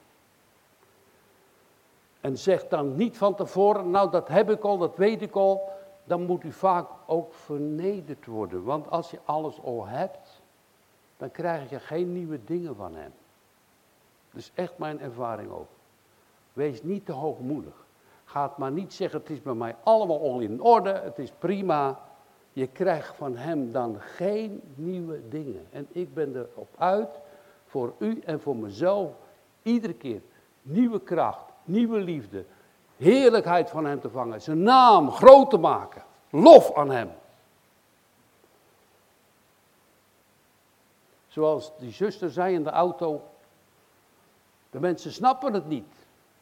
En 2.21 2.37
zeg 2.37 2.67
dan 2.67 2.95
niet 2.95 3.17
van 3.17 3.35
tevoren, 3.35 3.91
nou 3.91 4.11
dat 4.11 4.27
heb 4.27 4.49
ik 4.49 4.63
al, 4.63 4.77
dat 4.77 4.95
weet 4.95 5.21
ik 5.21 5.35
al. 5.35 5.69
Dan 6.03 6.25
moet 6.25 6.43
u 6.43 6.51
vaak 6.51 6.87
ook 7.05 7.33
vernederd 7.33 8.25
worden. 8.25 8.63
Want 8.63 8.89
als 8.89 9.11
je 9.11 9.19
alles 9.25 9.61
al 9.61 9.85
hebt, 9.85 10.41
dan 11.17 11.31
krijg 11.31 11.69
je 11.69 11.79
geen 11.79 12.13
nieuwe 12.13 12.43
dingen 12.43 12.75
van 12.75 12.95
hem. 12.95 13.13
Dat 14.31 14.41
is 14.41 14.51
echt 14.53 14.77
mijn 14.77 14.99
ervaring 14.99 15.51
ook. 15.51 15.67
Wees 16.53 16.83
niet 16.83 17.05
te 17.05 17.11
hoogmoedig. 17.11 17.85
Gaat 18.29 18.57
maar 18.57 18.71
niet 18.71 18.93
zeggen, 18.93 19.19
het 19.19 19.29
is 19.29 19.41
bij 19.41 19.53
mij 19.53 19.75
allemaal 19.83 20.21
al 20.21 20.39
in 20.39 20.61
orde, 20.61 20.89
het 20.89 21.17
is 21.17 21.31
prima. 21.39 21.99
Je 22.53 22.67
krijgt 22.67 23.15
van 23.15 23.35
hem 23.35 23.71
dan 23.71 23.97
geen 23.99 24.61
nieuwe 24.75 25.29
dingen. 25.29 25.67
En 25.71 25.87
ik 25.91 26.13
ben 26.13 26.35
erop 26.35 26.69
uit, 26.77 27.09
voor 27.65 27.93
u 27.99 28.19
en 28.25 28.41
voor 28.41 28.55
mezelf, 28.55 29.11
iedere 29.63 29.93
keer 29.93 30.21
nieuwe 30.61 30.99
kracht, 30.99 31.51
nieuwe 31.63 31.99
liefde, 31.99 32.45
heerlijkheid 32.97 33.69
van 33.69 33.85
hem 33.85 34.01
te 34.01 34.09
vangen, 34.09 34.41
zijn 34.41 34.63
naam 34.63 35.11
groot 35.11 35.49
te 35.49 35.57
maken, 35.57 36.03
lof 36.29 36.75
aan 36.75 36.91
hem. 36.91 37.09
Zoals 41.27 41.71
die 41.79 41.91
zuster 41.91 42.29
zei 42.31 42.53
in 42.53 42.63
de 42.63 42.69
auto, 42.69 43.21
de 44.69 44.79
mensen 44.79 45.11
snappen 45.11 45.53
het 45.53 45.67
niet. 45.67 45.96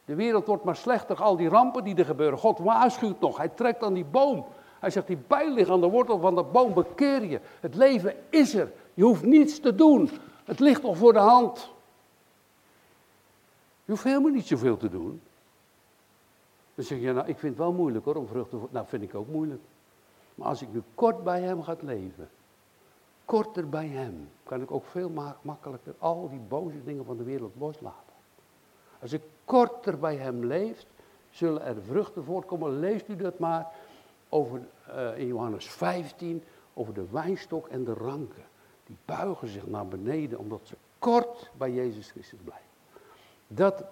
De 0.06 0.16
wereld 0.16 0.48
wordt 0.48 0.64
maar 0.64 0.76
slechter, 0.76 1.24
al 1.24 1.38
die 1.38 1.50
rampen 1.50 1.84
die 1.84 1.96
er 1.96 2.06
gebeuren. 2.06 2.40
God 2.40 2.58
waarschuwt 2.60 3.20
nog, 3.20 3.38
hij 3.38 3.50
trekt 3.50 3.84
aan 3.84 3.94
die 3.94 4.06
boom. 4.06 4.46
Hij 4.80 4.90
zegt, 4.90 5.08
die 5.08 5.18
bijl 5.28 5.54
ligt 5.54 5.70
aan 5.70 5.82
de 5.82 5.90
wortel 5.90 6.20
van 6.20 6.36
de 6.36 6.44
boom, 6.44 6.74
bekeer 6.74 7.26
je. 7.26 7.40
Het 7.60 7.76
leven 7.76 8.16
is 8.30 8.54
er. 8.54 8.72
Je 8.94 9.04
hoeft 9.04 9.24
niets 9.24 9.60
te 9.60 9.76
doen. 9.76 10.10
Het 10.44 10.60
ligt 10.60 10.84
al 10.84 10.94
voor 10.94 11.14
de 11.14 11.20
hand. 11.20 11.72
Je 13.86 13.92
hoeft 13.92 14.04
helemaal 14.04 14.32
niet 14.32 14.48
zoveel 14.48 14.78
te 14.78 14.90
doen. 14.90 15.22
Dan 16.76 16.86
zeg 16.86 17.00
je, 17.00 17.14
nou, 17.14 17.28
ik 17.28 17.40
vind 17.40 17.58
het 17.58 17.62
wel 17.62 17.74
moeilijk 17.74 18.06
hoor, 18.06 18.16
om 18.16 18.28
vruchten 18.28 18.60
voor... 18.60 18.70
Nou, 18.72 18.86
vind 18.88 19.04
ik 19.04 19.16
ook 19.16 19.28
moeilijk. 19.28 19.62
Maar 20.36 20.48
als 20.48 20.62
ik 20.62 20.74
nu 20.74 20.84
kort 20.96 21.24
bij 21.24 21.42
hem 21.42 21.64
ga 21.64 21.76
leven, 21.80 22.30
korter 23.26 23.70
bij 23.70 23.88
hem, 23.88 24.30
kan 24.44 24.62
ik 24.62 24.72
ook 24.72 24.86
veel 24.86 25.12
makkelijker 25.42 25.94
al 25.98 26.30
die 26.30 26.40
boze 26.40 26.84
dingen 26.84 27.06
van 27.06 27.18
de 27.18 27.24
wereld 27.24 27.54
loslaten. 27.58 28.14
Als 29.02 29.14
ik 29.14 29.22
korter 29.46 30.00
bij 30.00 30.16
hem 30.16 30.46
leef, 30.46 30.86
zullen 31.30 31.62
er 31.62 31.76
vruchten 31.82 32.24
voortkomen. 32.24 32.80
Leest 32.80 33.08
u 33.08 33.16
dat 33.16 33.40
maar 33.40 33.68
over, 34.30 34.62
uh, 34.90 35.18
in 35.18 35.28
Johannes 35.28 35.70
15, 35.70 36.44
over 36.74 36.94
de 36.94 37.06
wijnstok 37.12 37.68
en 37.68 37.84
de 37.84 37.94
ranken. 37.94 38.44
Die 38.86 38.98
buigen 39.06 39.48
zich 39.48 39.68
naar 39.68 39.88
beneden 39.88 40.40
omdat 40.40 40.60
ze 40.64 40.76
kort 41.00 41.52
bij 41.58 41.72
Jezus 41.72 42.12
Christus 42.12 42.40
blijven. 42.44 42.66
Dat 43.48 43.84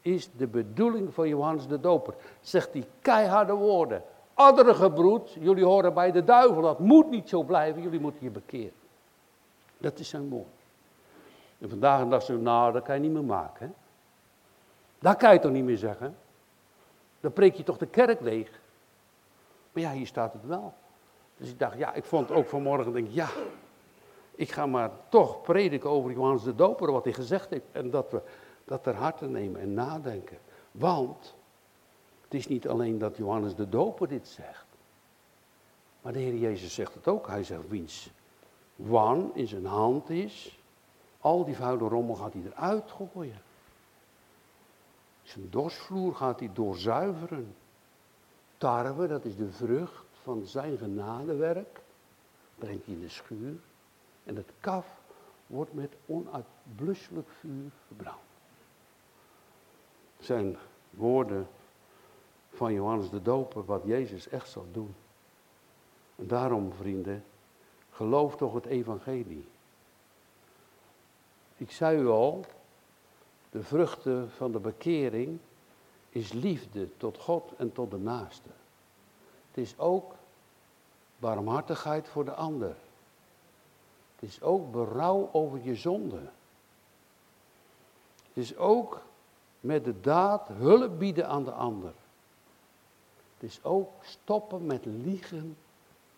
is 0.00 0.30
de 0.36 0.46
bedoeling 0.46 1.14
van 1.14 1.28
Johannes 1.28 1.66
de 1.66 1.80
Doper. 1.80 2.14
Zegt 2.40 2.72
die 2.72 2.84
keiharde 3.00 3.52
woorden. 3.52 4.02
Andere 4.34 4.74
gebroed, 4.74 5.32
jullie 5.32 5.64
horen 5.64 5.94
bij 5.94 6.12
de 6.12 6.24
duivel, 6.24 6.62
dat 6.62 6.78
moet 6.78 7.10
niet 7.10 7.28
zo 7.28 7.42
blijven, 7.42 7.82
jullie 7.82 8.00
moeten 8.00 8.22
je 8.22 8.30
bekeren. 8.30 8.72
Dat 9.78 9.98
is 9.98 10.08
zijn 10.08 10.28
woord. 10.28 10.46
En 11.58 11.68
vandaag 11.68 12.08
dag 12.08 12.22
zeggen 12.22 12.44
nou, 12.44 12.72
dat 12.72 12.82
kan 12.82 12.94
je 12.94 13.00
niet 13.00 13.12
meer 13.12 13.24
maken. 13.24 13.66
Hè? 13.66 13.72
Dat 15.06 15.16
kan 15.16 15.32
je 15.32 15.38
toch 15.38 15.52
niet 15.52 15.64
meer 15.64 15.76
zeggen? 15.76 16.16
Dan 17.20 17.32
preek 17.32 17.54
je 17.54 17.62
toch 17.62 17.78
de 17.78 17.86
kerk 17.86 18.20
leeg? 18.20 18.60
Maar 19.72 19.82
ja, 19.82 19.92
hier 19.92 20.06
staat 20.06 20.32
het 20.32 20.46
wel. 20.46 20.74
Dus 21.36 21.50
ik 21.50 21.58
dacht, 21.58 21.78
ja, 21.78 21.94
ik 21.94 22.04
vond 22.04 22.30
ook 22.30 22.46
vanmorgen, 22.46 22.92
denk 22.92 23.08
ja, 23.10 23.28
ik 24.34 24.50
ga 24.50 24.66
maar 24.66 24.90
toch 25.08 25.42
prediken 25.42 25.90
over 25.90 26.12
Johannes 26.12 26.42
de 26.42 26.54
Doper, 26.54 26.92
wat 26.92 27.04
hij 27.04 27.12
gezegd 27.12 27.50
heeft. 27.50 27.64
En 27.72 27.90
dat 27.90 28.10
we 28.10 28.22
dat 28.64 28.82
ter 28.82 28.94
harte 28.94 29.26
nemen 29.26 29.60
en 29.60 29.74
nadenken. 29.74 30.38
Want 30.70 31.34
het 32.20 32.34
is 32.34 32.48
niet 32.48 32.68
alleen 32.68 32.98
dat 32.98 33.16
Johannes 33.16 33.54
de 33.54 33.68
Doper 33.68 34.08
dit 34.08 34.28
zegt. 34.28 34.66
Maar 36.02 36.12
de 36.12 36.18
Heer 36.18 36.36
Jezus 36.36 36.74
zegt 36.74 36.94
het 36.94 37.08
ook. 37.08 37.26
Hij 37.26 37.44
zegt, 37.44 37.68
wiens 37.68 38.10
wan 38.76 39.30
in 39.34 39.46
zijn 39.48 39.66
hand 39.66 40.10
is, 40.10 40.58
al 41.20 41.44
die 41.44 41.56
vuile 41.56 41.88
rommel 41.88 42.14
gaat 42.14 42.32
hij 42.32 42.42
eruit 42.44 42.90
gooien. 42.90 43.44
Zijn 45.26 45.50
dorsvloer 45.50 46.14
gaat 46.14 46.38
hij 46.38 46.50
doorzuiveren. 46.52 47.54
Tarwe, 48.58 49.06
dat 49.06 49.24
is 49.24 49.36
de 49.36 49.52
vrucht 49.52 50.04
van 50.22 50.46
zijn 50.46 50.78
genadewerk, 50.78 51.80
brengt 52.54 52.84
hij 52.84 52.94
in 52.94 53.00
de 53.00 53.08
schuur. 53.08 53.58
En 54.24 54.36
het 54.36 54.52
kaf 54.60 55.00
wordt 55.46 55.72
met 55.72 55.96
onuitblusselijk 56.06 57.28
vuur 57.28 57.70
verbrand. 57.86 58.18
Zijn 60.18 60.56
woorden 60.90 61.48
van 62.50 62.72
Johannes 62.72 63.10
de 63.10 63.22
Doper, 63.22 63.64
wat 63.64 63.82
Jezus 63.84 64.28
echt 64.28 64.50
zal 64.50 64.66
doen. 64.72 64.94
En 66.16 66.26
daarom, 66.26 66.72
vrienden, 66.72 67.24
geloof 67.90 68.36
toch 68.36 68.54
het 68.54 68.66
evangelie. 68.66 69.48
Ik 71.56 71.70
zei 71.70 72.00
u 72.00 72.06
al, 72.06 72.44
de 73.50 73.62
vruchten 73.62 74.30
van 74.30 74.52
de 74.52 74.58
bekering 74.58 75.38
is 76.08 76.32
liefde 76.32 76.96
tot 76.96 77.18
God 77.18 77.52
en 77.56 77.72
tot 77.72 77.90
de 77.90 77.98
naaste. 77.98 78.48
Het 79.48 79.64
is 79.64 79.78
ook 79.78 80.14
barmhartigheid 81.18 82.08
voor 82.08 82.24
de 82.24 82.34
ander. 82.34 82.76
Het 84.14 84.28
is 84.28 84.42
ook 84.42 84.72
berouw 84.72 85.28
over 85.32 85.60
je 85.62 85.74
zonde. 85.74 86.20
Het 88.28 88.44
is 88.44 88.56
ook 88.56 89.00
met 89.60 89.84
de 89.84 90.00
daad 90.00 90.48
hulp 90.48 90.98
bieden 90.98 91.28
aan 91.28 91.44
de 91.44 91.52
ander. 91.52 91.92
Het 93.34 93.50
is 93.50 93.64
ook 93.64 93.90
stoppen 94.04 94.66
met 94.66 94.84
liegen 94.84 95.56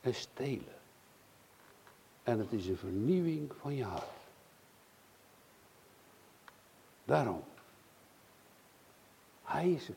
en 0.01 0.15
stelen. 0.15 0.77
En 2.23 2.39
het 2.39 2.53
is 2.53 2.67
een 2.67 2.77
vernieuwing 2.77 3.53
van 3.61 3.75
je 3.75 3.85
hart. 3.85 4.18
Daarom. 7.09 7.43
Hij 9.45 9.71
is 9.71 9.89
het, 9.89 9.97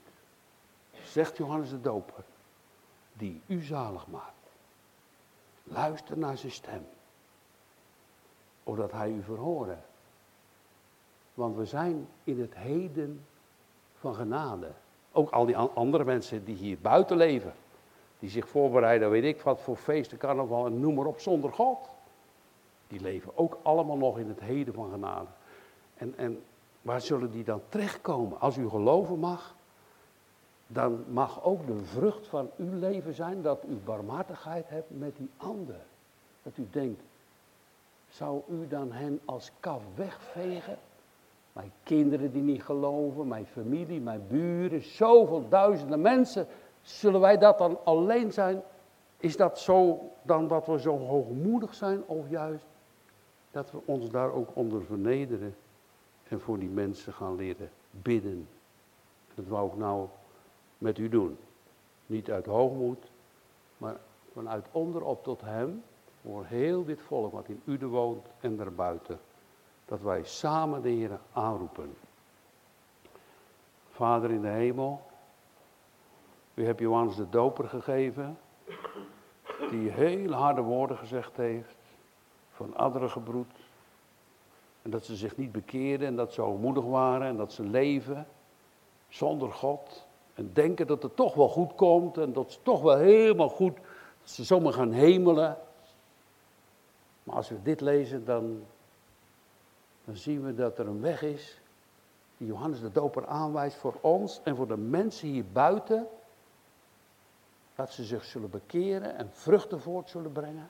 zegt 1.04 1.38
Johannes 1.38 1.70
de 1.70 1.82
Doper, 1.82 2.24
die 3.14 3.42
u 3.48 3.62
zalig 3.62 4.08
maakt. 4.08 4.50
Luister 5.64 6.18
naar 6.18 6.38
zijn 6.38 6.52
stem, 6.52 6.86
opdat 8.64 8.92
hij 8.92 9.12
u 9.12 9.24
verhoren. 9.24 9.84
Want 11.34 11.56
we 11.56 11.66
zijn 11.66 12.08
in 12.24 12.42
het 12.42 12.56
heden 12.56 13.26
van 14.00 14.16
genade. 14.16 14.72
Ook 15.12 15.30
al 15.30 15.46
die 15.46 15.58
andere 15.58 16.04
mensen 16.04 16.46
die 16.46 16.56
hier 16.56 16.78
buiten 16.80 17.18
leven, 17.18 17.54
die 18.20 18.30
zich 18.30 18.50
voorbereiden, 18.50 19.10
weet 19.10 19.24
ik 19.36 19.42
wat 19.42 19.62
voor 19.62 19.78
feesten, 19.78 20.18
carnaval 20.18 20.66
en 20.66 20.80
noem 20.80 20.96
maar 20.96 21.06
op, 21.06 21.20
zonder 21.20 21.54
God. 21.54 21.90
Die 22.88 23.02
leven 23.02 23.38
ook 23.38 23.58
allemaal 23.62 23.98
nog 23.98 24.18
in 24.18 24.28
het 24.28 24.40
heden 24.40 24.74
van 24.74 24.92
genade. 24.92 25.30
En, 25.94 26.18
en 26.18 26.44
waar 26.82 27.02
zullen 27.02 27.32
die 27.32 27.44
dan 27.44 27.62
terechtkomen? 27.70 28.40
Als 28.40 28.58
u 28.58 28.70
geloven 28.70 29.20
mag, 29.20 29.56
dan 30.68 31.04
mag 31.08 31.44
ook 31.44 31.68
de 31.68 31.78
vrucht 31.78 32.28
van 32.28 32.50
uw 32.58 32.80
leven 32.80 33.14
zijn 33.14 33.42
dat 33.42 33.64
u 33.70 33.76
barmhartigheid 33.86 34.70
hebt 34.70 34.90
met 34.90 35.18
die 35.18 35.30
ander. 35.38 35.80
Dat 36.44 36.58
u 36.58 36.68
denkt, 36.72 37.02
zou 38.10 38.42
u 38.50 38.68
dan 38.68 38.92
hen 38.92 39.20
als 39.26 39.52
kaf 39.60 39.84
wegvegen? 39.96 40.78
Mijn 41.54 41.72
kinderen 41.84 42.32
die 42.32 42.42
niet 42.42 42.64
geloven, 42.64 43.28
mijn 43.28 43.46
familie, 43.46 44.02
mijn 44.02 44.28
buren, 44.28 44.82
zoveel 44.82 45.50
duizenden 45.50 46.02
mensen. 46.02 46.48
Zullen 46.82 47.20
wij 47.20 47.38
dat 47.38 47.58
dan 47.58 47.78
alleen 47.84 48.32
zijn? 48.32 48.62
Is 49.18 49.38
dat 49.38 49.60
zo 49.60 50.00
dan 50.22 50.48
dat 50.48 50.66
we 50.66 50.80
zo 50.80 50.98
hoogmoedig 50.98 51.74
zijn 51.74 52.04
of 52.06 52.30
juist 52.30 52.66
dat 53.52 53.72
we 53.72 53.78
ons 53.86 54.10
daar 54.10 54.32
ook 54.32 54.50
onder 54.54 54.84
vernederen 54.84 55.56
en 56.32 56.42
voor 56.42 56.60
die 56.60 56.70
mensen 56.70 57.14
gaan 57.14 57.36
leren 57.36 57.70
bidden? 57.92 58.48
Dat 59.36 59.46
wou 59.46 59.68
ik 59.68 59.76
nou 59.76 60.08
met 60.78 60.98
u 60.98 61.10
doen. 61.10 61.38
Niet 62.06 62.32
uit 62.32 62.46
hoogmoed, 62.46 63.12
maar 63.78 64.00
vanuit 64.34 64.66
onderop 64.72 65.24
tot 65.24 65.42
hem, 65.42 65.84
voor 66.22 66.46
heel 66.46 66.86
dit 66.86 67.02
volk 67.02 67.32
wat 67.32 67.48
in 67.48 67.62
Uden 67.66 67.90
woont 67.90 68.28
en 68.40 68.56
daarbuiten 68.56 69.20
dat 69.86 70.02
wij 70.02 70.24
samen 70.24 70.82
de 70.82 70.90
Heer 70.90 71.20
aanroepen. 71.34 71.96
Vader 73.90 74.32
in 74.32 74.42
de 74.42 74.48
hemel, 74.48 75.02
u 76.54 76.66
hebt 76.66 76.80
Johannes 76.80 77.16
de 77.16 77.30
Doper 77.30 77.68
gegeven, 77.68 78.38
die 79.70 79.90
heel 79.90 80.32
harde 80.32 80.62
woorden 80.62 80.98
gezegd 80.98 81.38
heeft 81.38 81.78
van 82.52 82.76
andere 82.76 83.10
gebroed. 83.10 83.61
En 84.82 84.90
dat 84.90 85.06
ze 85.06 85.16
zich 85.16 85.38
niet 85.38 85.52
bekeerden 85.52 86.08
en 86.08 86.16
dat 86.16 86.34
ze 86.34 86.42
moedig 86.42 86.84
waren 86.84 87.28
en 87.28 87.38
dat 87.38 87.54
ze 87.54 87.64
leven 87.64 88.28
zonder 89.10 89.52
God. 89.52 90.08
En 90.34 90.50
denken 90.54 90.88
dat 90.88 91.04
het 91.04 91.16
toch 91.16 91.34
wel 91.34 91.50
goed 91.50 91.76
komt 91.76 92.18
en 92.18 92.34
dat 92.34 92.52
ze 92.52 92.60
toch 92.62 92.82
wel 92.82 92.98
helemaal 92.98 93.50
goed, 93.50 93.76
dat 94.22 94.30
ze 94.30 94.44
zomaar 94.44 94.74
gaan 94.74 94.92
hemelen. 94.92 95.58
Maar 97.24 97.36
als 97.36 97.50
we 97.50 97.62
dit 97.62 97.82
lezen, 97.82 98.26
dan 98.26 98.64
dan 100.06 100.16
zien 100.16 100.44
we 100.44 100.54
dat 100.54 100.80
er 100.80 100.88
een 100.88 101.02
weg 101.02 101.22
is 101.22 101.62
die 102.38 102.48
Johannes 102.48 102.82
de 102.82 102.92
Doper 102.92 103.28
aanwijst 103.28 103.78
voor 103.78 103.98
ons 104.02 104.42
en 104.44 104.56
voor 104.56 104.68
de 104.68 104.78
mensen 104.78 105.28
hier 105.28 105.46
buiten. 105.52 106.08
Dat 107.76 107.92
ze 107.92 108.04
zich 108.04 108.24
zullen 108.24 108.50
bekeren 108.50 109.16
en 109.16 109.30
vruchten 109.32 109.82
voort 109.82 110.10
zullen 110.10 110.32
brengen. 110.32 110.70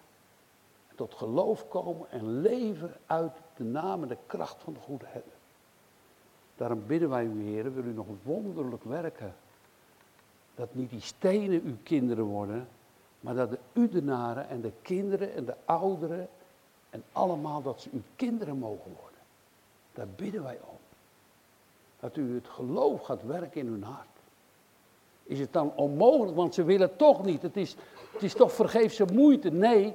Tot 0.96 1.14
geloof 1.14 1.68
komen 1.68 2.12
en 2.12 2.42
leven 2.42 2.94
uit 3.06 3.38
de 3.62 3.68
naam 3.68 4.08
de 4.08 4.18
kracht 4.26 4.64
van 4.64 4.74
de 4.74 4.80
goede 4.80 5.06
herder. 5.08 5.34
Daarom 6.56 6.84
bidden 6.88 7.10
wij 7.10 7.26
u, 7.26 7.44
heren, 7.44 7.74
wil 7.74 7.84
u 7.84 7.94
nog 7.94 8.06
wonderlijk 8.24 8.84
werken. 8.84 9.34
Dat 10.56 10.76
niet 10.76 10.90
die 10.90 11.02
stenen 11.02 11.62
uw 11.64 11.78
kinderen 11.84 12.24
worden, 12.24 12.68
maar 13.20 13.36
dat 13.36 13.50
de 13.50 13.60
udenaren 13.74 14.50
en 14.50 14.62
de 14.62 14.72
kinderen 14.82 15.34
en 15.34 15.46
de 15.46 15.56
ouderen 15.66 16.28
en 16.90 17.04
allemaal 17.12 17.62
dat 17.62 17.82
ze 17.82 17.90
uw 17.94 18.02
kinderen 18.16 18.58
mogen 18.58 18.92
worden. 19.02 19.20
Daar 19.94 20.08
bidden 20.16 20.44
wij 20.44 20.60
om. 20.62 20.78
Dat 22.00 22.18
u 22.18 22.36
het 22.36 22.48
geloof 22.48 23.02
gaat 23.02 23.24
werken 23.24 23.62
in 23.62 23.68
hun 23.68 23.84
hart. 23.84 24.08
Is 25.24 25.40
het 25.40 25.54
dan 25.54 25.76
onmogelijk, 25.76 26.36
want 26.36 26.54
ze 26.54 26.64
willen 26.64 26.96
toch 26.96 27.24
niet. 27.24 27.42
Het 27.42 27.58
is, 27.58 27.76
het 28.14 28.24
is 28.24 28.34
toch 28.34 28.52
vergeefse 28.52 29.06
moeite. 29.14 29.50
Nee, 29.50 29.94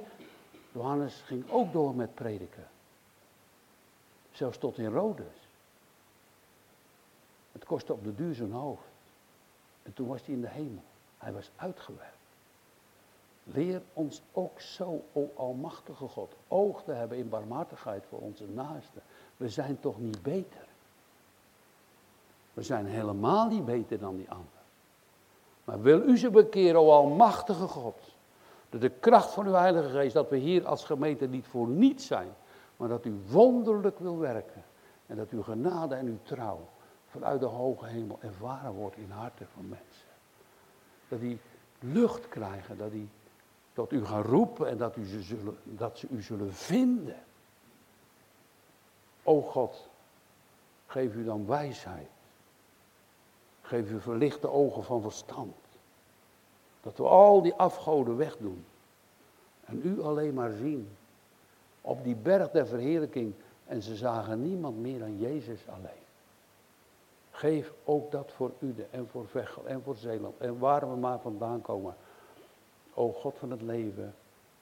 Johannes 0.71 1.21
ging 1.25 1.51
ook 1.51 1.73
door 1.73 1.95
met 1.95 2.15
prediken. 2.15 2.67
Zelfs 4.37 4.57
tot 4.57 4.77
in 4.77 4.91
Rhodes. 4.91 5.47
Het 7.51 7.65
kostte 7.65 7.93
op 7.93 8.03
de 8.03 8.15
duur 8.15 8.35
zijn 8.35 8.51
hoofd. 8.51 8.87
En 9.83 9.93
toen 9.93 10.07
was 10.07 10.25
hij 10.25 10.33
in 10.33 10.41
de 10.41 10.49
hemel. 10.49 10.83
Hij 11.17 11.33
was 11.33 11.51
uitgewerkt. 11.55 12.17
Leer 13.43 13.81
ons 13.93 14.21
ook 14.31 14.61
zo, 14.61 15.03
o 15.13 15.31
Almachtige 15.35 16.07
God, 16.07 16.33
oog 16.47 16.83
te 16.83 16.91
hebben 16.91 17.17
in 17.17 17.29
barmhartigheid 17.29 18.05
voor 18.09 18.19
onze 18.19 18.45
naasten. 18.47 19.01
We 19.37 19.49
zijn 19.49 19.79
toch 19.79 19.99
niet 19.99 20.21
beter? 20.21 20.67
We 22.53 22.63
zijn 22.63 22.85
helemaal 22.85 23.47
niet 23.47 23.65
beter 23.65 23.99
dan 23.99 24.15
die 24.15 24.29
anderen. 24.29 24.61
Maar 25.63 25.81
wil 25.81 26.01
u 26.01 26.17
ze 26.17 26.29
bekeren, 26.29 26.79
o 26.79 26.91
Almachtige 26.91 27.67
God, 27.67 28.01
door 28.69 28.79
de 28.79 28.89
kracht 28.89 29.33
van 29.33 29.47
uw 29.47 29.53
Heilige 29.53 29.89
Geest, 29.89 30.13
dat 30.13 30.29
we 30.29 30.37
hier 30.37 30.67
als 30.67 30.83
gemeente 30.83 31.27
niet 31.27 31.47
voor 31.47 31.67
niets 31.67 32.05
zijn, 32.05 32.33
maar 32.77 32.87
dat 32.87 33.05
u 33.05 33.19
wonderlijk 33.27 33.99
wil 33.99 34.17
werken. 34.17 34.63
En 35.05 35.15
dat 35.15 35.29
uw 35.29 35.43
genade 35.43 35.95
en 35.95 36.07
uw 36.07 36.19
trouw 36.23 36.67
vanuit 37.07 37.39
de 37.39 37.45
hoge 37.45 37.85
hemel 37.85 38.17
ervaren 38.21 38.71
wordt 38.71 38.97
in 38.97 39.11
harten 39.11 39.47
van 39.53 39.67
mensen. 39.67 40.07
Dat 41.07 41.19
die 41.19 41.39
lucht 41.79 42.29
krijgen, 42.29 42.77
dat 42.77 42.91
die 42.91 43.09
tot 43.73 43.91
u 43.91 44.05
gaan 44.05 44.21
roepen 44.21 44.67
en 44.67 44.77
dat, 44.77 44.95
u 44.95 45.05
ze, 45.05 45.21
zullen, 45.21 45.57
dat 45.63 45.97
ze 45.97 46.07
u 46.07 46.21
zullen 46.21 46.53
vinden. 46.53 47.23
O 49.23 49.41
God, 49.41 49.89
geef 50.85 51.15
u 51.15 51.23
dan 51.23 51.45
wijsheid. 51.45 52.09
Geef 53.61 53.91
u 53.91 54.01
verlichte 54.01 54.49
ogen 54.49 54.83
van 54.83 55.01
verstand. 55.01 55.55
Dat 56.81 56.97
we 56.97 57.03
al 57.03 57.41
die 57.41 57.53
afgoden 57.53 58.17
wegdoen. 58.17 58.65
En 59.65 59.81
u 59.83 60.01
alleen 60.01 60.33
maar 60.33 60.51
zien. 60.51 60.89
Op 61.87 62.03
die 62.03 62.15
berg 62.15 62.51
der 62.51 62.67
verheerlijking. 62.67 63.33
En 63.65 63.81
ze 63.81 63.95
zagen 63.95 64.41
niemand 64.41 64.77
meer 64.77 64.99
dan 64.99 65.17
Jezus 65.17 65.67
alleen. 65.67 66.05
Geef 67.31 67.73
ook 67.83 68.11
dat 68.11 68.31
voor 68.31 68.51
Ude 68.59 68.85
en 68.91 69.07
voor 69.07 69.27
Vechel 69.27 69.67
en 69.67 69.81
voor 69.83 69.95
Zeeland. 69.95 70.37
En 70.37 70.59
waar 70.59 70.89
we 70.89 70.95
maar 70.95 71.19
vandaan 71.19 71.61
komen. 71.61 71.95
O 72.93 73.11
God 73.11 73.37
van 73.37 73.51
het 73.51 73.61
leven. 73.61 74.15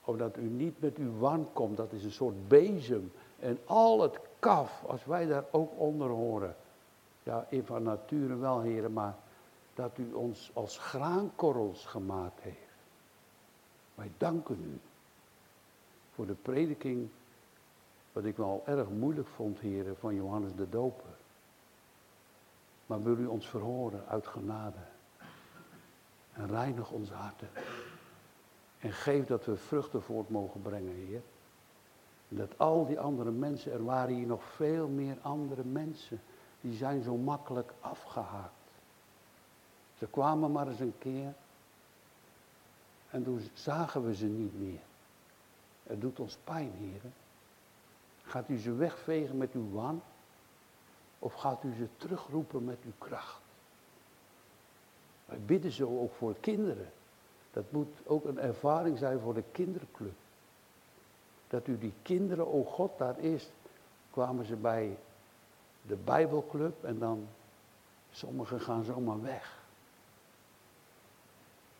Omdat 0.03 0.37
u 0.37 0.43
niet 0.43 0.81
met 0.81 0.97
uw 0.97 1.17
wan 1.17 1.47
komt. 1.53 1.77
Dat 1.77 1.91
is 1.91 2.03
een 2.03 2.11
soort 2.11 2.47
bezem. 2.47 3.11
En 3.39 3.59
al 3.65 4.01
het 4.01 4.19
kaf. 4.39 4.83
Als 4.87 5.05
wij 5.05 5.25
daar 5.25 5.45
ook 5.51 5.71
onder 5.77 6.09
horen. 6.09 6.55
Ja, 7.23 7.45
in 7.49 7.65
van 7.65 7.83
nature 7.83 8.35
wel, 8.35 8.61
heren, 8.61 8.93
maar 8.93 9.15
dat 9.73 9.97
u 9.97 10.13
ons 10.13 10.51
als 10.53 10.77
graankorrels 10.77 11.85
gemaakt 11.85 12.41
heeft. 12.41 12.57
Wij 13.95 14.11
danken 14.17 14.57
u 14.61 14.79
voor 16.15 16.25
de 16.25 16.33
prediking, 16.33 17.09
wat 18.11 18.25
ik 18.25 18.37
wel 18.37 18.63
erg 18.65 18.89
moeilijk 18.89 19.27
vond, 19.27 19.59
heren, 19.59 19.97
van 19.97 20.15
Johannes 20.15 20.55
de 20.55 20.69
Doper. 20.69 21.15
Maar 22.85 23.03
wil 23.03 23.17
u 23.17 23.25
ons 23.25 23.49
verhoren 23.49 24.07
uit 24.07 24.27
genade. 24.27 24.79
En 26.33 26.47
reinig 26.47 26.91
onze 26.91 27.13
harten. 27.13 27.49
En 28.79 28.91
geef 28.91 29.25
dat 29.25 29.45
we 29.45 29.57
vruchten 29.57 30.01
voort 30.01 30.29
mogen 30.29 30.61
brengen, 30.61 30.95
Heer. 30.95 31.21
En 32.29 32.35
dat 32.37 32.57
al 32.57 32.85
die 32.85 32.99
andere 32.99 33.31
mensen, 33.31 33.71
er 33.71 33.83
waren 33.83 34.15
hier 34.15 34.27
nog 34.27 34.43
veel 34.43 34.87
meer 34.87 35.17
andere 35.21 35.63
mensen 35.63 36.21
die 36.61 36.73
zijn 36.73 37.01
zo 37.01 37.17
makkelijk 37.17 37.73
afgehaakt. 37.79 38.53
Ze 39.97 40.07
kwamen 40.07 40.51
maar 40.51 40.67
eens 40.67 40.79
een 40.79 40.97
keer 40.97 41.33
en 43.09 43.23
toen 43.23 43.41
zagen 43.53 44.05
we 44.05 44.15
ze 44.15 44.25
niet 44.25 44.59
meer. 44.59 44.81
Het 45.87 46.01
doet 46.01 46.19
ons 46.19 46.37
pijn, 46.43 46.71
heren. 46.79 47.13
Gaat 48.23 48.49
u 48.49 48.57
ze 48.57 48.73
wegvegen 48.73 49.37
met 49.37 49.51
uw 49.51 49.71
waan? 49.71 50.01
Of 51.19 51.33
gaat 51.33 51.63
u 51.63 51.73
ze 51.73 51.87
terugroepen 51.97 52.63
met 52.63 52.77
uw 52.85 52.93
kracht? 52.97 53.41
Wij 55.25 55.39
bidden 55.39 55.71
zo 55.71 55.99
ook 55.99 56.13
voor 56.13 56.35
kinderen. 56.39 56.91
Dat 57.51 57.71
moet 57.71 57.87
ook 58.05 58.25
een 58.25 58.39
ervaring 58.39 58.97
zijn 58.97 59.19
voor 59.19 59.33
de 59.33 59.43
kinderclub. 59.51 60.13
Dat 61.47 61.67
u 61.67 61.77
die 61.77 61.93
kinderen, 62.01 62.53
o 62.53 62.63
God, 62.63 62.97
daar 62.97 63.17
eerst 63.17 63.51
kwamen 64.11 64.45
ze 64.45 64.55
bij 64.55 64.97
de 65.81 65.95
Bijbelclub 65.95 66.83
en 66.83 66.99
dan 66.99 67.27
sommigen 68.11 68.61
gaan 68.61 68.83
zomaar 68.83 69.21
weg. 69.21 69.63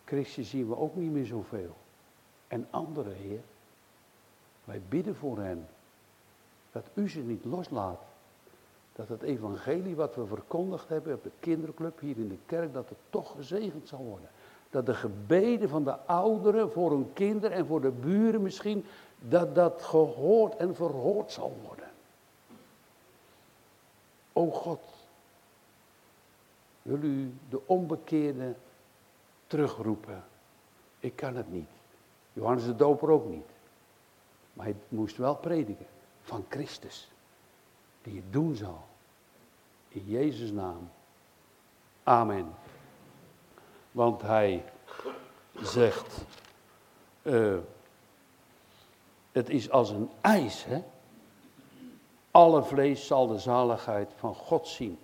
Christen 0.04 0.44
zien 0.44 0.68
we 0.68 0.76
ook 0.76 0.96
niet 0.96 1.10
meer 1.10 1.26
zoveel. 1.26 1.76
En 2.48 2.66
anderen, 2.70 3.14
Heer. 3.14 3.40
Wij 4.66 4.82
bidden 4.88 5.16
voor 5.16 5.38
hen. 5.38 5.68
Dat 6.72 6.86
u 6.94 7.08
ze 7.08 7.20
niet 7.20 7.44
loslaat. 7.44 8.00
Dat 8.92 9.08
het 9.08 9.22
evangelie 9.22 9.96
wat 9.96 10.14
we 10.14 10.26
verkondigd 10.26 10.88
hebben 10.88 11.14
op 11.14 11.22
de 11.22 11.30
kinderclub 11.40 12.00
hier 12.00 12.16
in 12.16 12.28
de 12.28 12.38
kerk, 12.46 12.72
dat 12.72 12.88
het 12.88 12.98
toch 13.10 13.32
gezegend 13.36 13.88
zal 13.88 14.04
worden. 14.04 14.28
Dat 14.70 14.86
de 14.86 14.94
gebeden 14.94 15.68
van 15.68 15.84
de 15.84 15.96
ouderen 15.98 16.72
voor 16.72 16.90
hun 16.90 17.12
kinderen 17.12 17.56
en 17.56 17.66
voor 17.66 17.80
de 17.80 17.90
buren 17.90 18.42
misschien, 18.42 18.84
dat 19.18 19.54
dat 19.54 19.82
gehoord 19.82 20.56
en 20.56 20.74
verhoord 20.74 21.32
zal 21.32 21.56
worden. 21.66 21.88
O 24.32 24.50
God, 24.50 24.80
wil 26.82 27.02
u 27.02 27.32
de 27.48 27.60
onbekeerde 27.66 28.54
terugroepen? 29.46 30.24
Ik 30.98 31.16
kan 31.16 31.36
het 31.36 31.52
niet. 31.52 31.68
Johannes 32.32 32.64
de 32.64 32.76
Doper 32.76 33.10
ook 33.10 33.28
niet. 33.28 33.55
Maar 34.56 34.66
hij 34.66 34.76
moest 34.88 35.16
wel 35.16 35.34
prediken 35.34 35.86
van 36.22 36.44
Christus, 36.48 37.08
die 38.02 38.16
het 38.16 38.32
doen 38.32 38.54
zal. 38.54 38.84
In 39.88 40.04
Jezus' 40.04 40.50
naam. 40.50 40.90
Amen. 42.02 42.54
Want 43.90 44.22
hij 44.22 44.64
zegt, 45.60 46.24
uh, 47.22 47.56
het 49.32 49.48
is 49.48 49.70
als 49.70 49.90
een 49.90 50.10
ijs, 50.20 50.64
hè? 50.64 50.82
Alle 52.30 52.62
vlees 52.62 53.06
zal 53.06 53.26
de 53.26 53.38
zaligheid 53.38 54.12
van 54.16 54.34
God 54.34 54.68
zien. 54.68 54.98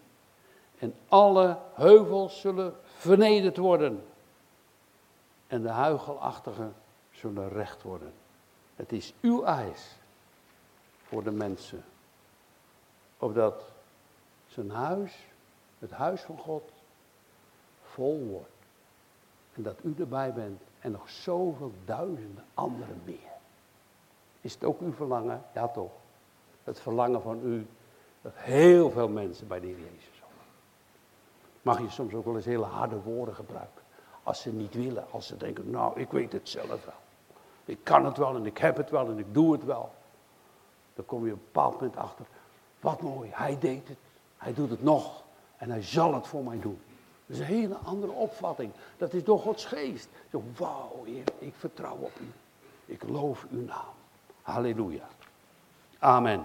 En 0.79 0.95
alle 1.09 1.59
heuvels 1.75 2.41
zullen 2.41 2.75
vernederd 2.85 3.57
worden. 3.57 4.05
En 5.47 5.63
de 5.63 5.69
huigelachtigen 5.69 6.75
zullen 7.11 7.49
recht 7.49 7.83
worden. 7.83 8.13
Het 8.83 8.93
is 8.93 9.15
uw 9.21 9.45
eis 9.45 9.97
voor 11.03 11.23
de 11.23 11.31
mensen. 11.31 11.85
Opdat 13.19 13.65
zijn 14.47 14.71
huis, 14.71 15.27
het 15.79 15.91
huis 15.91 16.21
van 16.21 16.39
God, 16.39 16.73
vol 17.83 18.25
wordt. 18.25 18.51
En 19.55 19.63
dat 19.63 19.77
u 19.83 19.95
erbij 19.99 20.33
bent 20.33 20.63
en 20.79 20.91
nog 20.91 21.11
zoveel 21.11 21.73
duizenden 21.85 22.45
anderen 22.55 23.01
meer. 23.05 23.33
Is 24.41 24.55
het 24.55 24.65
ook 24.65 24.81
uw 24.81 24.93
verlangen? 24.93 25.43
Ja 25.55 25.69
toch 25.69 25.93
het 26.65 26.81
verlangen 26.81 27.23
van 27.23 27.41
u 27.45 27.67
dat 28.21 28.33
heel 28.35 28.91
veel 28.91 29.09
mensen 29.09 29.47
bij 29.49 29.61
de 29.61 29.67
Heer 29.67 29.79
Jezus 29.79 30.17
zijn. 30.19 30.31
Mag 31.63 31.81
je 31.81 31.91
soms 31.91 32.15
ook 32.15 32.25
wel 32.25 32.37
eens 32.37 32.45
hele 32.45 32.65
harde 32.65 33.01
woorden 33.01 33.35
gebruiken. 33.35 33.83
Als 34.23 34.41
ze 34.41 34.53
niet 34.53 34.75
willen, 34.75 35.11
als 35.11 35.27
ze 35.27 35.37
denken, 35.37 35.71
nou 35.71 36.01
ik 36.01 36.11
weet 36.11 36.33
het 36.33 36.49
zelf 36.49 36.85
wel. 36.85 37.01
Ik 37.65 37.79
kan 37.83 38.05
het 38.05 38.17
wel 38.17 38.37
en 38.37 38.47
ik 38.47 38.59
heb 38.59 38.77
het 38.77 38.91
wel 38.91 39.09
en 39.09 39.19
ik 39.19 39.35
doe 39.35 39.53
het 39.53 39.65
wel. 39.65 39.93
Dan 40.95 41.05
kom 41.05 41.27
je 41.27 41.33
op 41.33 41.39
een 41.39 41.45
bepaald 41.45 41.75
moment 41.75 41.97
achter, 41.97 42.25
wat 42.81 43.01
mooi, 43.01 43.31
hij 43.33 43.59
deed 43.59 43.89
het, 43.89 43.99
hij 44.37 44.55
doet 44.55 44.71
het 44.71 44.83
nog 44.83 45.23
en 45.57 45.71
hij 45.71 45.83
zal 45.83 46.15
het 46.15 46.27
voor 46.27 46.45
mij 46.45 46.61
doen. 46.61 46.81
Dat 47.27 47.37
is 47.37 47.39
een 47.39 47.55
hele 47.55 47.77
andere 47.77 48.13
opvatting. 48.13 48.73
Dat 48.97 49.13
is 49.13 49.25
door 49.25 49.39
Gods 49.39 49.65
geest. 49.65 50.09
Zo, 50.31 50.43
wauw, 50.57 51.05
Heer, 51.05 51.25
ik 51.39 51.55
vertrouw 51.59 51.97
op 51.97 52.13
u. 52.21 52.31
Ik 52.85 53.03
loof 53.03 53.47
uw 53.51 53.65
naam. 53.65 53.95
Halleluja. 54.43 55.09
Amen. 55.99 56.45